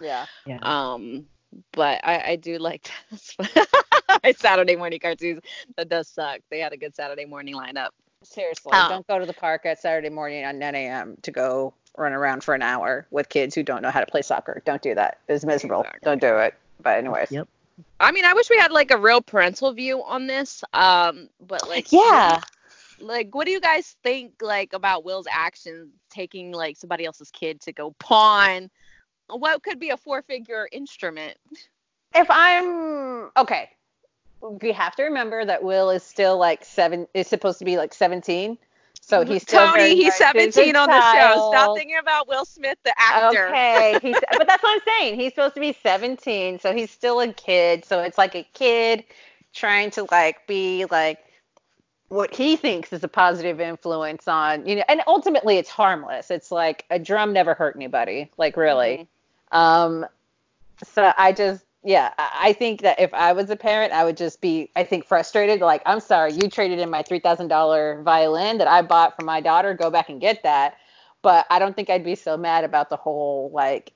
Yeah. 0.00 0.26
Yeah. 0.46 0.58
Um 0.62 1.26
but 1.72 2.00
I, 2.04 2.32
I 2.32 2.36
do 2.36 2.58
like 2.58 2.90
Saturday 4.36 4.76
morning 4.76 5.00
cartoons. 5.00 5.40
That 5.76 5.88
does 5.88 6.08
suck. 6.08 6.40
They 6.50 6.58
had 6.60 6.72
a 6.72 6.76
good 6.76 6.94
Saturday 6.94 7.24
morning 7.24 7.54
lineup. 7.54 7.88
Seriously, 8.22 8.72
Oh. 8.74 8.88
don't 8.88 9.06
go 9.06 9.18
to 9.18 9.26
the 9.26 9.32
park 9.32 9.64
at 9.64 9.78
Saturday 9.80 10.08
morning 10.10 10.42
at 10.42 10.54
9 10.54 10.74
a.m. 10.74 11.16
to 11.22 11.30
go 11.30 11.72
run 11.96 12.12
around 12.12 12.42
for 12.44 12.54
an 12.54 12.62
hour 12.62 13.06
with 13.10 13.28
kids 13.28 13.54
who 13.54 13.62
don't 13.62 13.80
know 13.82 13.90
how 13.90 14.00
to 14.00 14.06
play 14.06 14.22
soccer. 14.22 14.60
Don't 14.64 14.82
do 14.82 14.94
that. 14.94 15.18
It's 15.28 15.44
miserable. 15.44 15.80
Exactly. 15.82 16.00
Don't 16.04 16.20
do 16.20 16.36
it. 16.38 16.54
But 16.82 16.98
anyways. 16.98 17.30
Yep. 17.30 17.48
I 18.00 18.10
mean, 18.12 18.24
I 18.24 18.34
wish 18.34 18.50
we 18.50 18.58
had 18.58 18.72
like 18.72 18.90
a 18.90 18.98
real 18.98 19.20
parental 19.20 19.72
view 19.72 20.02
on 20.04 20.26
this. 20.26 20.64
Um, 20.72 21.28
but 21.40 21.68
like, 21.68 21.92
Yeah. 21.92 22.40
like, 23.00 23.34
what 23.34 23.46
do 23.46 23.52
you 23.52 23.60
guys 23.60 23.96
think 24.02 24.34
like 24.42 24.72
about 24.72 25.04
Will's 25.04 25.28
actions 25.30 25.92
taking 26.10 26.50
like 26.52 26.76
somebody 26.76 27.04
else's 27.04 27.30
kid 27.30 27.60
to 27.62 27.72
go 27.72 27.92
pawn? 28.00 28.68
What 29.28 29.62
could 29.62 29.78
be 29.78 29.90
a 29.90 29.96
four-figure 29.96 30.68
instrument? 30.72 31.36
If 32.14 32.26
I'm 32.30 33.30
okay, 33.36 33.70
we 34.40 34.72
have 34.72 34.96
to 34.96 35.04
remember 35.04 35.44
that 35.44 35.62
Will 35.62 35.90
is 35.90 36.02
still 36.02 36.38
like 36.38 36.64
seven. 36.64 37.06
Is 37.14 37.26
supposed 37.26 37.58
to 37.58 37.64
be 37.64 37.76
like 37.76 37.92
17. 37.92 38.58
So 39.00 39.22
mm-hmm. 39.22 39.32
he's 39.32 39.42
still 39.42 39.66
Toni. 39.72 39.94
He's 39.94 40.14
17 40.16 40.76
on 40.76 40.88
the 40.88 41.12
show. 41.12 41.50
Stop 41.50 41.76
thinking 41.76 41.96
about 41.98 42.28
Will 42.28 42.44
Smith, 42.44 42.78
the 42.84 42.92
actor. 42.98 43.48
Okay, 43.48 43.98
he's, 44.02 44.16
but 44.36 44.46
that's 44.46 44.62
what 44.62 44.74
I'm 44.74 44.80
saying. 44.86 45.18
He's 45.18 45.32
supposed 45.32 45.54
to 45.54 45.60
be 45.60 45.72
17, 45.72 46.58
so 46.58 46.74
he's 46.74 46.90
still 46.90 47.20
a 47.20 47.32
kid. 47.32 47.84
So 47.84 48.02
it's 48.02 48.18
like 48.18 48.34
a 48.34 48.42
kid 48.54 49.04
trying 49.54 49.90
to 49.92 50.06
like 50.10 50.46
be 50.46 50.84
like 50.90 51.20
what 52.08 52.34
he 52.34 52.56
thinks 52.56 52.92
is 52.92 53.04
a 53.04 53.08
positive 53.08 53.60
influence 53.60 54.28
on 54.28 54.66
you 54.66 54.76
know, 54.76 54.84
and 54.88 55.02
ultimately 55.06 55.56
it's 55.56 55.70
harmless. 55.70 56.30
It's 56.30 56.50
like 56.50 56.84
a 56.90 56.98
drum 56.98 57.32
never 57.32 57.54
hurt 57.54 57.76
anybody, 57.76 58.30
like 58.36 58.56
really. 58.56 58.88
Mm-hmm. 58.88 59.02
Um, 59.52 60.06
so 60.84 61.12
I 61.16 61.32
just 61.32 61.64
yeah, 61.84 62.12
I 62.18 62.52
think 62.54 62.82
that 62.82 62.98
if 62.98 63.14
I 63.14 63.32
was 63.32 63.50
a 63.50 63.56
parent, 63.56 63.92
I 63.92 64.04
would 64.04 64.16
just 64.16 64.40
be, 64.40 64.68
I 64.74 64.82
think, 64.82 65.06
frustrated. 65.06 65.60
Like, 65.60 65.80
I'm 65.86 66.00
sorry, 66.00 66.32
you 66.32 66.48
traded 66.50 66.80
in 66.80 66.90
my 66.90 67.02
three 67.02 67.20
thousand 67.20 67.48
dollar 67.48 68.02
violin 68.02 68.58
that 68.58 68.68
I 68.68 68.82
bought 68.82 69.16
for 69.16 69.24
my 69.24 69.40
daughter. 69.40 69.74
Go 69.74 69.90
back 69.90 70.08
and 70.08 70.20
get 70.20 70.42
that. 70.42 70.76
But 71.22 71.46
I 71.50 71.58
don't 71.58 71.74
think 71.74 71.88
I'd 71.88 72.04
be 72.04 72.14
so 72.14 72.36
mad 72.36 72.64
about 72.64 72.90
the 72.90 72.96
whole 72.96 73.50
like, 73.54 73.92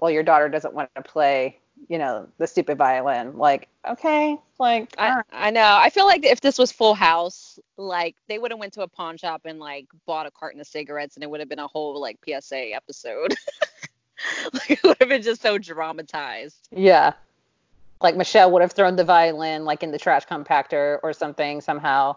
well, 0.00 0.10
your 0.10 0.22
daughter 0.22 0.48
doesn't 0.48 0.74
want 0.74 0.90
to 0.94 1.02
play, 1.02 1.58
you 1.88 1.98
know, 1.98 2.28
the 2.38 2.46
stupid 2.46 2.78
violin. 2.78 3.36
Like, 3.36 3.68
okay, 3.88 4.36
like, 4.58 4.94
I, 4.98 5.16
right. 5.16 5.24
I 5.30 5.50
know. 5.50 5.76
I 5.78 5.90
feel 5.90 6.06
like 6.06 6.24
if 6.24 6.40
this 6.40 6.58
was 6.58 6.72
Full 6.72 6.94
House, 6.94 7.58
like 7.76 8.16
they 8.26 8.38
would 8.38 8.50
have 8.50 8.60
went 8.60 8.72
to 8.72 8.82
a 8.82 8.88
pawn 8.88 9.18
shop 9.18 9.42
and 9.44 9.58
like 9.58 9.86
bought 10.06 10.26
a 10.26 10.30
carton 10.30 10.60
of 10.60 10.66
cigarettes, 10.66 11.16
and 11.16 11.22
it 11.22 11.28
would 11.28 11.40
have 11.40 11.48
been 11.48 11.58
a 11.58 11.68
whole 11.68 12.00
like 12.00 12.18
PSA 12.24 12.72
episode. 12.74 13.34
like 14.52 14.70
it 14.70 14.82
would 14.82 14.96
have 15.00 15.08
been 15.08 15.22
just 15.22 15.42
so 15.42 15.58
dramatized. 15.58 16.68
yeah. 16.70 17.12
Like 18.00 18.16
Michelle 18.16 18.52
would 18.52 18.62
have 18.62 18.70
thrown 18.70 18.94
the 18.94 19.02
violin 19.02 19.64
like 19.64 19.82
in 19.82 19.90
the 19.90 19.98
trash 19.98 20.24
compactor 20.24 21.00
or 21.02 21.12
something 21.12 21.60
somehow, 21.60 22.14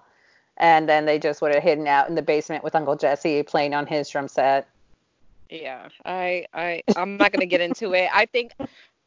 and 0.57 0.87
then 0.87 1.05
they 1.05 1.17
just 1.17 1.41
would 1.41 1.55
have 1.55 1.63
hidden 1.63 1.87
out 1.87 2.07
in 2.07 2.13
the 2.13 2.21
basement 2.21 2.63
with 2.63 2.75
Uncle 2.75 2.95
Jesse 2.95 3.41
playing 3.41 3.73
on 3.73 3.87
his 3.87 4.07
drum 4.07 4.27
set. 4.27 4.67
Yeah, 5.49 5.89
I 6.05 6.45
I 6.53 6.83
I'm 6.95 7.17
not 7.17 7.31
gonna 7.31 7.47
get 7.47 7.61
into 7.61 7.93
it. 7.93 8.09
I 8.13 8.27
think 8.27 8.53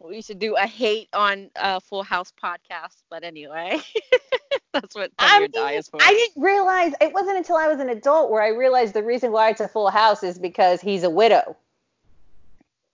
we 0.01 0.21
should 0.21 0.41
do 0.41 0.57
a 0.57 0.67
hate 0.67 1.09
on 1.13 1.49
uh, 1.57 1.81
Full 1.81 2.03
House 2.03 2.33
podcast, 2.43 3.03
but 3.09 3.23
anyway, 3.23 3.81
that's 4.73 4.95
what 4.95 5.13
I 5.19 5.41
mean, 5.41 5.51
Die 5.53 5.73
is 5.73 5.89
for. 5.89 6.03
I 6.03 6.11
didn't 6.11 6.43
realize 6.43 6.93
it 7.01 7.13
wasn't 7.13 7.39
until 7.39 7.57
I 7.57 7.69
was 7.69 7.81
an 7.81 7.89
adult 7.89 8.31
where 8.31 8.43
I 8.43 8.49
realized 8.49 8.95
the 8.95 9.03
reason 9.03 9.33
why 9.33 9.51
it's 9.51 9.61
a 9.61 9.69
full 9.69 9.91
house 9.91 10.23
is 10.23 10.39
because 10.39 10.81
he's 10.81 11.05
a 11.05 11.11
widow. 11.11 11.57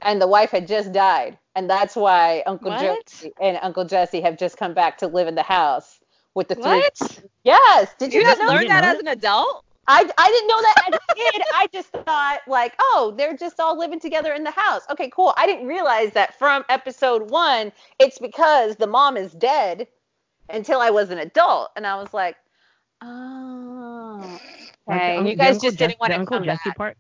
And 0.03 0.21
the 0.21 0.27
wife 0.29 0.51
had 0.51 0.67
just 0.67 0.93
died. 0.93 1.39
And 1.55 1.69
that's 1.69 1.95
why 1.97 2.43
Uncle 2.47 2.71
What? 2.71 3.07
Jesse 3.07 3.33
and 3.41 3.59
Uncle 3.63 3.85
Jesse 3.85 4.21
have 4.23 4.39
just 4.39 4.57
come 4.57 4.73
back 4.75 4.99
to 4.99 5.07
live 5.07 5.29
in 5.29 5.35
the 5.35 5.43
house 5.43 6.01
with 6.35 6.49
the 6.49 6.55
three. 6.55 6.65
What? 6.65 7.23
Yes. 7.45 7.95
Did 7.99 8.13
you, 8.15 8.21
You 8.21 8.27
not 8.27 8.37
just 8.39 8.41
know? 8.43 8.55
learned 8.55 8.71
that 8.71 8.85
as 8.85 8.99
an 9.01 9.09
adult? 9.09 9.65
I, 9.89 10.09
I 10.17 10.29
didn't 10.29 10.49
know 10.49 10.63
that 10.63 10.85
as 10.89 11.01
a 11.11 11.15
kid. 11.33 11.43
I 11.55 11.67
just 11.73 11.89
thought 11.91 12.41
like, 12.47 12.75
oh, 12.79 13.13
they're 13.17 13.37
just 13.37 13.59
all 13.59 13.77
living 13.77 13.99
together 13.99 14.33
in 14.35 14.45
the 14.45 14.53
house. 14.53 14.83
Okay, 14.91 15.11
cool. 15.13 15.35
I 15.37 15.47
didn't 15.47 15.67
realize 15.67 16.13
that 16.13 16.39
from 16.39 16.65
episode 16.69 17.29
one, 17.31 17.73
it's 17.99 18.19
because 18.19 18.77
the 18.77 18.87
mom 18.87 19.17
is 19.17 19.33
dead 19.33 19.89
until 20.49 20.81
I 20.81 20.91
was 20.91 21.11
an 21.11 21.19
adult. 21.19 21.71
And 21.77 21.87
I 21.87 21.97
was 21.97 22.15
like, 22.15 22.37
oh. 23.03 24.41
Like, 24.87 24.97
Okay. 24.97 25.17
the 25.23 25.23
you 25.25 25.31
the 25.31 25.37
guys 25.37 25.55
Uncle 25.57 25.69
just 25.69 25.79
didn't 25.79 25.91
Jess- 25.93 26.01
want 26.01 26.13
to 26.13 26.19
Uncle 26.21 26.37
come 26.39 26.45
Jesse 26.45 26.69
back. 26.71 26.77
part. 26.77 26.97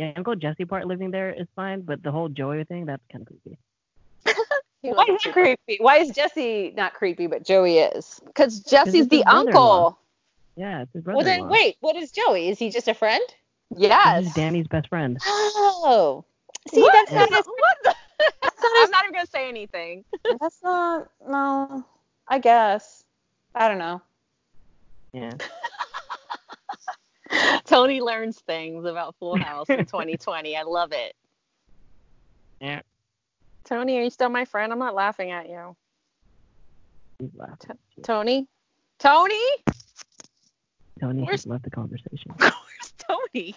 Yeah, 0.00 0.12
Uncle 0.16 0.34
Jesse 0.34 0.64
part 0.64 0.86
living 0.86 1.10
there 1.10 1.30
is 1.30 1.46
fine, 1.54 1.82
but 1.82 2.02
the 2.02 2.10
whole 2.10 2.30
Joey 2.30 2.64
thing, 2.64 2.86
that's 2.86 3.02
kind 3.12 3.20
of 3.20 3.28
creepy. 3.28 3.58
Why 4.80 5.04
is 5.10 5.22
that 5.24 5.32
creepy? 5.34 5.76
Why 5.78 5.98
is 5.98 6.10
Jesse 6.12 6.72
not 6.74 6.94
creepy, 6.94 7.26
but 7.26 7.44
Joey 7.44 7.76
is? 7.80 8.18
Because 8.24 8.60
Jesse's 8.60 9.08
the 9.08 9.22
uncle. 9.24 9.98
Yeah, 10.56 10.80
it's 10.80 10.92
his 10.94 11.02
brother. 11.04 11.16
Well, 11.18 11.26
then 11.26 11.48
wait. 11.50 11.76
What 11.80 11.96
is 11.96 12.12
Joey? 12.12 12.48
Is 12.48 12.58
he 12.58 12.70
just 12.70 12.88
a 12.88 12.94
friend? 12.94 13.22
He's 13.68 13.80
Yes. 13.80 14.32
Danny's 14.32 14.68
best 14.68 14.88
friend. 14.88 15.18
Oh. 15.26 16.24
See, 16.70 16.80
What? 16.80 16.92
that's 16.94 17.12
not. 17.12 17.30
What 17.46 17.76
As, 18.42 18.52
the- 18.56 18.68
I'm 18.76 18.90
not 18.90 19.04
even 19.04 19.14
gonna 19.14 19.26
say 19.26 19.50
anything. 19.50 20.04
that's 20.40 20.62
not. 20.62 21.10
No. 21.28 21.84
I 22.26 22.38
guess. 22.38 23.04
I 23.54 23.68
don't 23.68 23.76
know. 23.78 24.00
Yeah. 25.12 25.32
Toni 27.66 28.00
learns 28.00 28.38
things 28.40 28.84
about 28.84 29.14
Full 29.20 29.36
House 29.36 29.68
in 29.68 29.78
2020. 29.86 30.56
I 30.56 30.62
love 30.62 30.92
it. 30.92 31.14
Yeah. 32.60 32.80
Toni, 33.64 33.98
are 33.98 34.02
you 34.02 34.10
still 34.10 34.28
my 34.28 34.44
friend? 34.44 34.72
I'm 34.72 34.78
not 34.78 34.94
laughing 34.94 35.30
at 35.30 35.48
you. 35.48 35.76
He's 37.18 37.30
laughing. 37.34 37.76
Toni? 38.02 38.46
Toni? 38.98 39.40
Toni 41.00 41.22
Where's- 41.22 41.42
has 41.42 41.46
left 41.46 41.64
the 41.64 41.70
conversation. 41.70 42.32
Where's 42.38 42.94
Toni? 42.98 43.54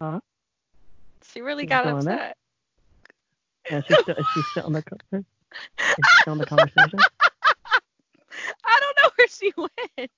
Huh? 0.00 0.20
She 1.32 1.40
really 1.40 1.64
She's 1.64 1.70
got 1.70 1.84
still 1.84 1.98
in 1.98 2.04
there? 2.04 2.14
upset. 2.14 2.36
Yeah, 3.70 3.80
she's 3.86 3.98
still, 4.00 4.14
is 4.16 4.26
she 4.34 4.42
still 4.42 4.66
in 4.66 4.72
the, 4.72 4.82
co- 4.82 4.96
is 5.18 5.24
she 5.96 6.20
still 6.22 6.32
in 6.34 6.38
the 6.40 6.46
conversation? 6.46 6.98
I 8.64 8.80
don't 8.80 8.96
know 9.02 9.10
where 9.16 9.28
she 9.28 9.52
went. 9.56 10.10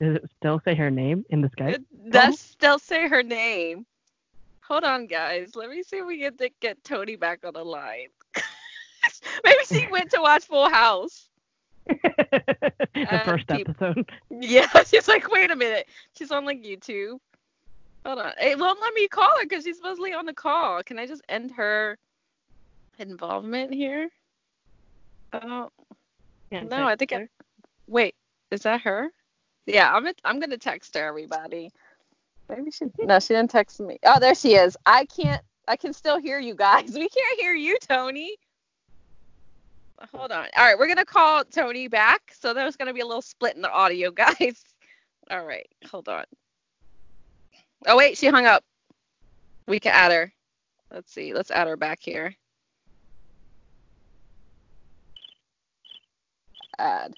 Does 0.00 0.16
it 0.16 0.30
still 0.38 0.60
say 0.64 0.74
her 0.74 0.90
name 0.90 1.24
in 1.30 1.40
the 1.42 1.48
Skype? 1.48 1.74
It 1.74 2.10
does 2.10 2.40
still 2.40 2.78
say 2.78 3.06
her 3.08 3.22
name. 3.22 3.86
Hold 4.62 4.84
on, 4.84 5.06
guys. 5.06 5.56
Let 5.56 5.68
me 5.70 5.82
see 5.82 5.96
if 5.98 6.06
we 6.06 6.18
get 6.18 6.38
to 6.38 6.48
get 6.60 6.82
Toni 6.84 7.16
back 7.16 7.44
on 7.44 7.54
the 7.54 7.64
line. 7.64 8.08
Maybe 9.44 9.58
she 9.66 9.86
went 9.90 10.10
to 10.12 10.20
watch 10.20 10.44
Full 10.44 10.70
House. 10.70 11.28
the 11.86 13.06
Uh, 13.10 13.24
first 13.24 13.50
episode. 13.50 14.08
Yeah, 14.30 14.68
she's 14.86 15.08
like, 15.08 15.30
wait 15.30 15.50
a 15.50 15.56
minute. 15.56 15.88
She's 16.16 16.30
on 16.30 16.44
like 16.44 16.62
YouTube. 16.62 17.18
Hold 18.06 18.18
on. 18.20 18.32
It 18.40 18.58
won't 18.58 18.80
let 18.80 18.94
me 18.94 19.08
call 19.08 19.28
her 19.38 19.44
because 19.44 19.64
she's 19.64 19.76
supposedly 19.76 20.12
on 20.14 20.24
the 20.24 20.32
call. 20.32 20.82
Can 20.82 20.98
I 20.98 21.06
just 21.06 21.22
end 21.28 21.50
her 21.52 21.98
involvement 22.98 23.74
here? 23.74 24.08
Oh 25.32 25.68
Can't 26.50 26.68
no, 26.70 26.86
I 26.86 26.96
think. 26.96 27.12
I, 27.12 27.28
wait, 27.86 28.14
is 28.50 28.62
that 28.62 28.80
her? 28.82 29.10
Yeah, 29.74 29.94
I'm. 29.94 30.06
I'm 30.24 30.40
gonna 30.40 30.58
text 30.58 30.96
her. 30.96 31.06
Everybody. 31.06 31.70
Maybe 32.48 32.70
she. 32.70 32.86
No, 33.00 33.20
she 33.20 33.34
didn't 33.34 33.50
text 33.50 33.80
me. 33.80 33.98
Oh, 34.04 34.20
there 34.20 34.34
she 34.34 34.54
is. 34.56 34.76
I 34.86 35.06
can't. 35.06 35.42
I 35.68 35.76
can 35.76 35.92
still 35.92 36.18
hear 36.20 36.38
you 36.40 36.54
guys. 36.54 36.90
We 36.94 37.08
can't 37.08 37.40
hear 37.40 37.54
you, 37.54 37.78
Toni. 37.88 38.36
Hold 40.14 40.32
on. 40.32 40.46
All 40.56 40.64
right, 40.64 40.78
we're 40.78 40.88
gonna 40.88 41.04
call 41.04 41.44
Toni 41.44 41.88
back. 41.88 42.34
So 42.40 42.54
there's 42.54 42.76
gonna 42.76 42.94
be 42.94 43.00
a 43.00 43.06
little 43.06 43.22
split 43.22 43.56
in 43.56 43.62
the 43.62 43.70
audio, 43.72 44.10
guys. 44.12 44.62
All 45.30 45.44
right, 45.44 45.68
hold 45.90 46.08
on. 46.08 46.24
Oh 47.86 47.96
wait, 47.96 48.18
she 48.18 48.28
hung 48.28 48.46
up. 48.46 48.64
We 49.68 49.80
can 49.80 49.92
add 49.92 50.12
her. 50.12 50.32
Let's 50.92 51.12
see. 51.12 51.34
Let's 51.34 51.50
add 51.50 51.68
her 51.68 51.76
back 51.76 52.00
here. 52.02 52.34
Add. 56.78 57.14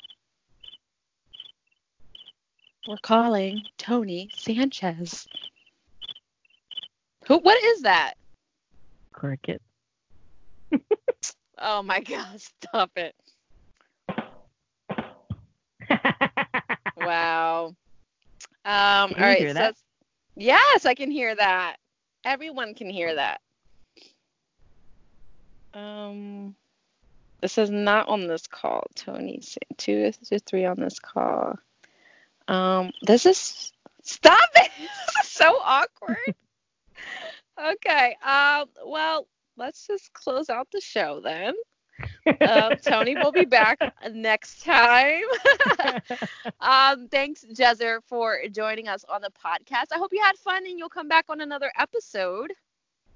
We're 2.89 2.97
calling 3.03 3.63
Toni 3.79 4.31
Sanchez. 4.35 5.27
Who? 7.27 7.39
What 7.39 7.63
is 7.63 7.83
that? 7.83 8.15
Cricket. 9.13 9.63
Oh 11.65 11.81
my 11.83 12.01
God! 12.01 12.41
Stop 12.41 12.91
it! 12.97 13.15
Wow. 16.97 17.75
Um. 18.65 19.11
Can 19.11 19.15
all 19.15 19.29
right. 19.29 19.49
so 19.49 19.55
that? 19.55 19.77
yes, 20.37 20.87
I 20.87 20.95
can 20.95 21.11
hear 21.11 21.35
that. 21.35 21.77
Everyone 22.25 22.75
can 22.75 22.89
hear 22.91 23.15
that. 23.15 23.41
Um. 25.75 26.55
This 27.41 27.59
is 27.59 27.71
not 27.71 28.09
on 28.09 28.29
this 28.29 28.47
call, 28.47 28.87
Toni. 28.95 29.41
Two, 29.77 30.13
three 30.47 30.65
on 30.65 30.79
this 30.79 31.01
call. 31.01 31.59
Um. 32.53 32.91
This 33.03 33.27
is. 33.27 33.73
Stop 34.03 34.49
it! 34.57 34.71
This 34.79 35.25
is 35.25 35.31
so 35.31 35.59
awkward. 35.63 36.35
okay. 37.73 38.17
Um. 38.25 38.67
Well, 38.85 39.27
let's 39.57 39.87
just 39.87 40.13
close 40.13 40.51
out 40.51 40.69
the 40.73 40.81
show 40.81 41.21
then. 41.23 41.55
Um, 42.41 42.73
Toni 42.83 43.15
will 43.17 43.33
be 43.33 43.45
back 43.45 43.79
next 44.13 44.65
time. 44.65 45.23
um, 46.61 47.09
thanks, 47.09 47.45
Jezzer, 47.53 48.01
for 48.07 48.39
joining 48.51 48.89
us 48.89 49.05
on 49.09 49.23
the 49.23 49.31
podcast. 49.31 49.87
I 49.93 49.99
hope 49.99 50.13
you 50.13 50.23
had 50.23 50.37
fun 50.37 50.67
and 50.67 50.79
you'll 50.79 50.89
come 50.89 51.09
back 51.09 51.27
on 51.29 51.41
another 51.41 51.71
episode. 51.79 52.53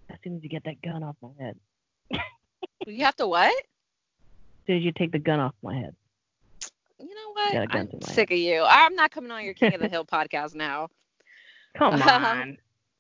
as 0.09 0.17
soon 0.23 0.37
as 0.37 0.43
you 0.43 0.49
get 0.49 0.65
that 0.65 0.81
gun 0.83 1.03
off 1.03 1.17
my 1.23 1.31
head. 1.39 1.59
You 2.87 3.05
have 3.05 3.17
to 3.17 3.27
what? 3.27 3.51
As 3.51 4.67
soon 4.67 4.77
as 4.79 4.83
you 4.85 4.93
take 4.93 5.13
the 5.13 5.19
gun 5.19 5.41
off 5.41 5.55
my 5.63 5.75
head. 5.75 5.95
You 6.99 7.07
know 7.15 7.33
what? 7.33 7.53
Got 7.53 7.63
a 7.65 7.67
gun 7.67 7.89
I'm 7.93 8.01
sick 8.03 8.31
of 8.31 8.39
you. 8.39 8.65
I'm 8.67 8.95
not 8.95 9.11
coming 9.11 9.31
on 9.31 9.45
your 9.45 9.55
King 9.55 9.75
of 9.75 9.81
the 9.81 9.89
Hill 9.89 10.05
podcast 10.05 10.55
now. 10.55 10.89
Come 11.77 11.95
Um, 11.95 12.03
on. 12.09 12.57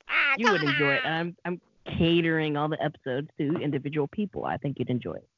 Ah, 0.09 0.34
you 0.38 0.51
would 0.53 0.62
enjoy 0.62 0.94
it. 0.94 1.05
on. 1.05 1.12
And 1.12 1.36
I'm 1.44 1.61
I'm 1.86 1.97
catering 1.99 2.57
all 2.57 2.68
the 2.68 2.82
episodes 2.82 3.28
to 3.38 3.55
individual 3.57 4.07
people. 4.09 4.44
I 4.44 4.57
think 4.59 4.78
you'd 4.78 4.90
enjoy 4.90 5.14
it. 5.14 5.28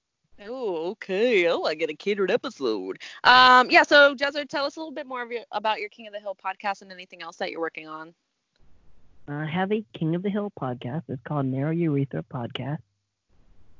Oh, 0.46 0.90
okay. 0.90 1.48
Oh, 1.48 1.64
I 1.64 1.74
get 1.74 1.90
a 1.90 1.94
catered 1.94 2.30
episode. 2.30 2.98
Um, 3.24 3.70
yeah. 3.70 3.82
So, 3.82 4.14
Jezzer, 4.14 4.48
tell 4.48 4.64
us 4.64 4.76
a 4.76 4.80
little 4.80 4.92
bit 4.94 5.06
more 5.06 5.20
of 5.22 5.30
your, 5.32 5.42
about 5.52 5.80
your 5.80 5.88
King 5.88 6.06
of 6.06 6.12
the 6.12 6.20
Hill 6.20 6.36
podcast 6.36 6.82
and 6.82 6.92
anything 6.92 7.22
else 7.22 7.36
that 7.36 7.50
you're 7.50 7.60
working 7.60 7.88
on. 7.88 8.14
I 9.26 9.46
have 9.46 9.72
a 9.72 9.84
King 9.94 10.14
of 10.14 10.22
the 10.22 10.30
Hill 10.30 10.52
podcast. 10.60 11.02
It's 11.08 11.20
called 11.24 11.46
Narrow 11.46 11.72
Urethra 11.72 12.22
Podcast. 12.32 12.78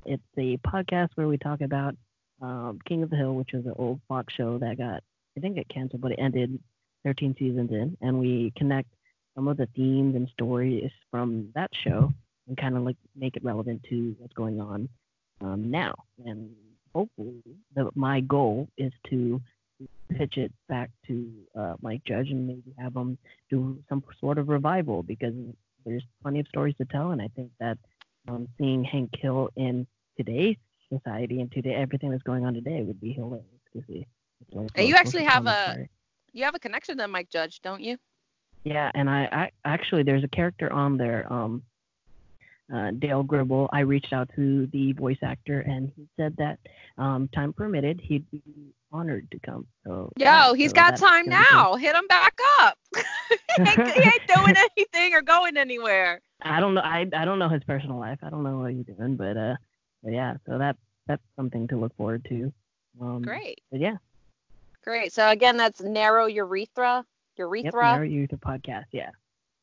It's 0.04 0.22
a 0.36 0.56
podcast 0.58 1.10
where 1.14 1.28
we 1.28 1.38
talk 1.38 1.60
about 1.60 1.94
um, 2.40 2.78
King 2.86 3.02
of 3.02 3.10
the 3.10 3.16
Hill, 3.16 3.34
which 3.34 3.50
was 3.52 3.66
an 3.66 3.74
old 3.76 4.00
Fox 4.08 4.32
show 4.34 4.58
that 4.58 4.78
got, 4.78 5.02
I 5.36 5.40
think, 5.40 5.56
it 5.56 5.68
canceled, 5.68 6.02
but 6.02 6.12
it 6.12 6.18
ended 6.20 6.58
13 7.04 7.34
seasons 7.38 7.70
in, 7.70 7.96
and 8.00 8.18
we 8.18 8.52
connect 8.56 8.88
some 9.34 9.48
of 9.48 9.56
the 9.56 9.68
themes 9.76 10.16
and 10.16 10.28
stories 10.28 10.90
from 11.10 11.48
that 11.54 11.70
show 11.84 12.12
and 12.48 12.56
kind 12.56 12.76
of 12.76 12.82
like 12.82 12.96
make 13.14 13.36
it 13.36 13.44
relevant 13.44 13.82
to 13.88 14.16
what's 14.18 14.32
going 14.34 14.60
on 14.60 14.88
um, 15.40 15.70
now. 15.70 15.94
And 16.24 16.50
hopefully, 16.94 17.42
the, 17.74 17.90
my 17.94 18.20
goal 18.20 18.68
is 18.76 18.92
to 19.10 19.40
pitch 20.16 20.38
it 20.38 20.52
back 20.68 20.90
to 21.06 21.30
uh, 21.56 21.74
Mike 21.82 22.02
Judge 22.04 22.30
and 22.30 22.46
maybe 22.46 22.74
have 22.78 22.96
him 22.96 23.18
do 23.50 23.78
some 23.88 24.02
sort 24.20 24.38
of 24.38 24.48
revival 24.48 25.02
because 25.02 25.34
there's 25.84 26.04
plenty 26.22 26.40
of 26.40 26.48
stories 26.48 26.74
to 26.78 26.84
tell. 26.86 27.10
And 27.10 27.22
I 27.22 27.28
think 27.36 27.50
that 27.60 27.78
um, 28.26 28.48
seeing 28.58 28.82
Hank 28.84 29.10
Hill 29.20 29.50
in 29.56 29.86
today's 30.16 30.56
society 30.92 31.40
and 31.40 31.50
today 31.52 31.74
everything 31.74 32.10
that's 32.10 32.22
going 32.22 32.44
on 32.44 32.54
today 32.54 32.82
would 32.82 33.00
be 33.00 33.12
hilarious 33.12 33.46
to 33.74 33.82
see. 33.86 34.06
Like, 34.52 34.70
And 34.74 34.88
you 34.88 34.94
actually 34.94 35.24
have 35.24 35.46
a-. 35.46 35.88
You 36.32 36.44
have 36.44 36.54
a 36.54 36.58
connection 36.58 36.98
to 36.98 37.08
Mike 37.08 37.30
Judge, 37.30 37.60
don't 37.62 37.80
you? 37.80 37.96
Yeah, 38.64 38.90
and 38.94 39.08
I, 39.08 39.28
I 39.32 39.50
actually 39.64 40.02
there's 40.02 40.24
a 40.24 40.28
character 40.28 40.72
on 40.72 40.96
there, 40.96 41.30
um, 41.32 41.62
uh, 42.72 42.90
Dale 42.98 43.22
Gribble. 43.22 43.68
I 43.72 43.80
reached 43.80 44.12
out 44.12 44.28
to 44.36 44.66
the 44.66 44.92
voice 44.92 45.18
actor, 45.22 45.60
and 45.60 45.90
he 45.96 46.06
said 46.16 46.36
that 46.36 46.58
um, 46.98 47.28
time 47.34 47.52
permitted, 47.52 48.00
he'd 48.02 48.30
be 48.30 48.42
honored 48.92 49.30
to 49.30 49.38
come. 49.38 49.66
So 49.84 50.12
Yo, 50.16 50.24
yeah, 50.24 50.54
he's 50.54 50.70
so 50.70 50.74
got 50.74 50.96
time 50.96 51.28
now. 51.28 51.76
Hit 51.76 51.94
him 51.94 52.06
back 52.08 52.38
up. 52.60 52.78
he, 52.94 53.62
ain't, 53.62 53.90
he 53.90 54.00
ain't 54.02 54.26
doing 54.34 54.54
anything 54.76 55.14
or 55.14 55.22
going 55.22 55.56
anywhere. 55.56 56.20
I 56.42 56.60
don't 56.60 56.74
know. 56.74 56.82
I 56.82 57.06
I 57.16 57.24
don't 57.24 57.38
know 57.38 57.48
his 57.48 57.64
personal 57.64 57.98
life. 57.98 58.18
I 58.22 58.30
don't 58.30 58.42
know 58.42 58.58
what 58.58 58.72
he's 58.72 58.84
doing, 58.84 59.16
but 59.16 59.36
uh, 59.36 59.56
but 60.08 60.14
yeah. 60.14 60.36
So 60.46 60.56
that 60.56 60.76
that's 61.06 61.22
something 61.36 61.68
to 61.68 61.76
look 61.76 61.94
forward 61.96 62.24
to. 62.30 62.50
Um, 62.98 63.20
Great. 63.20 63.60
Yeah. 63.70 63.98
Great. 64.82 65.12
So 65.12 65.28
again, 65.28 65.58
that's 65.58 65.82
narrow 65.82 66.24
urethra. 66.26 67.04
Yep. 67.36 67.46
Urethra. 67.46 67.92
Narrow 67.92 68.04
Youth 68.04 68.30
podcast. 68.30 68.86
Yeah. 68.90 69.10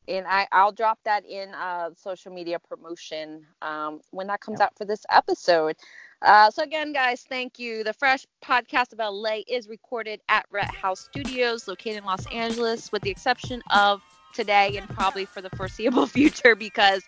and 0.08 0.28
I, 0.28 0.48
I'll 0.52 0.72
drop 0.72 1.00
that 1.04 1.26
in 1.26 1.50
uh, 1.56 1.90
social 1.96 2.32
media 2.32 2.60
promotion 2.60 3.44
um, 3.64 4.02
when 4.12 4.28
that 4.28 4.40
comes 4.40 4.62
out 4.62 4.78
for 4.78 4.86
this 4.86 5.04
episode. 5.10 5.76
Uh, 6.22 6.52
so 6.52 6.62
again, 6.62 6.94
guys, 6.94 7.26
thank 7.28 7.58
you. 7.58 7.84
The 7.84 7.94
Fresh 7.94 8.28
Podcast 8.44 8.94
of 8.94 9.00
LA 9.00 9.40
is 9.48 9.68
recorded 9.68 10.22
at 10.30 10.46
Ratthaus 10.52 11.00
Studios, 11.00 11.68
located 11.68 11.98
in 11.98 12.06
Los 12.06 12.26
Angeles, 12.28 12.92
with 12.92 13.02
the 13.02 13.10
exception 13.10 13.64
of 13.72 14.02
today 14.36 14.78
and 14.78 14.88
probably 14.90 15.26
for 15.26 15.42
the 15.42 15.50
foreseeable 15.52 16.08
future 16.18 16.56
because 16.56 17.04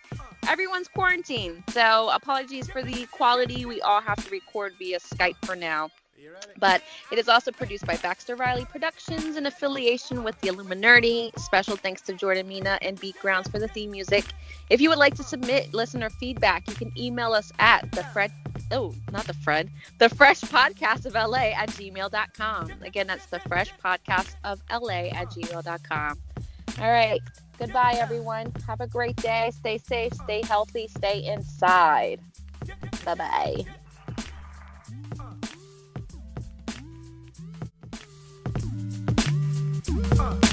everyone's 0.48 0.88
quarantined. 0.88 1.62
So 1.68 2.10
apologies 2.12 2.70
for 2.70 2.82
the 2.82 3.06
quality. 3.06 3.64
We 3.66 3.80
all 3.80 4.00
have 4.00 4.24
to 4.24 4.30
record 4.30 4.74
via 4.78 4.98
Skype 4.98 5.36
for 5.44 5.56
now. 5.56 5.90
But 6.58 6.82
it 7.12 7.18
is 7.18 7.28
also 7.28 7.52
produced 7.52 7.86
by 7.86 7.96
Baxter 7.96 8.36
Ryli 8.36 8.68
Productions 8.68 9.36
in 9.36 9.46
affiliation 9.46 10.24
with 10.24 10.38
the 10.40 10.48
Illuminerdi. 10.48 11.38
Special 11.38 11.76
thanks 11.76 12.02
to 12.02 12.12
Jordan 12.12 12.48
Mena 12.48 12.78
and 12.82 13.00
BeatGrounds 13.00 13.50
for 13.50 13.58
the 13.58 13.68
theme 13.68 13.90
music. 13.90 14.24
If 14.68 14.80
you 14.80 14.88
would 14.88 14.98
like 14.98 15.14
to 15.14 15.22
submit 15.22 15.72
listener 15.72 16.10
feedback, 16.10 16.68
you 16.68 16.74
can 16.74 16.92
email 16.98 17.32
us 17.32 17.52
at 17.58 17.90
the 17.92 18.04
Fred 18.04 18.32
oh, 18.70 18.94
not 19.12 19.26
the 19.26 19.34
Fred, 19.34 19.70
the 19.98 20.08
Fresh 20.08 20.40
Podcast 20.42 21.06
of 21.06 21.14
LA 21.14 21.52
at 21.56 21.70
gmail.com. 21.70 22.72
Again, 22.82 23.06
that's 23.06 23.26
the 23.26 23.40
Fresh 23.40 23.72
Podcast 23.82 24.34
of 24.44 24.62
LA 24.70 25.08
at 25.12 25.28
gmail.com. 25.28 26.18
All 26.80 26.92
right. 26.92 27.20
Goodbye, 27.58 27.96
everyone. 27.98 28.52
Have 28.68 28.80
a 28.80 28.86
great 28.86 29.16
day. 29.16 29.50
Stay 29.52 29.78
safe, 29.78 30.12
stay 30.12 30.42
healthy, 30.42 30.86
stay 30.86 31.24
inside. 31.24 32.20
Bye 33.04 33.14
bye. 33.14 33.64
Uh. 40.20 40.47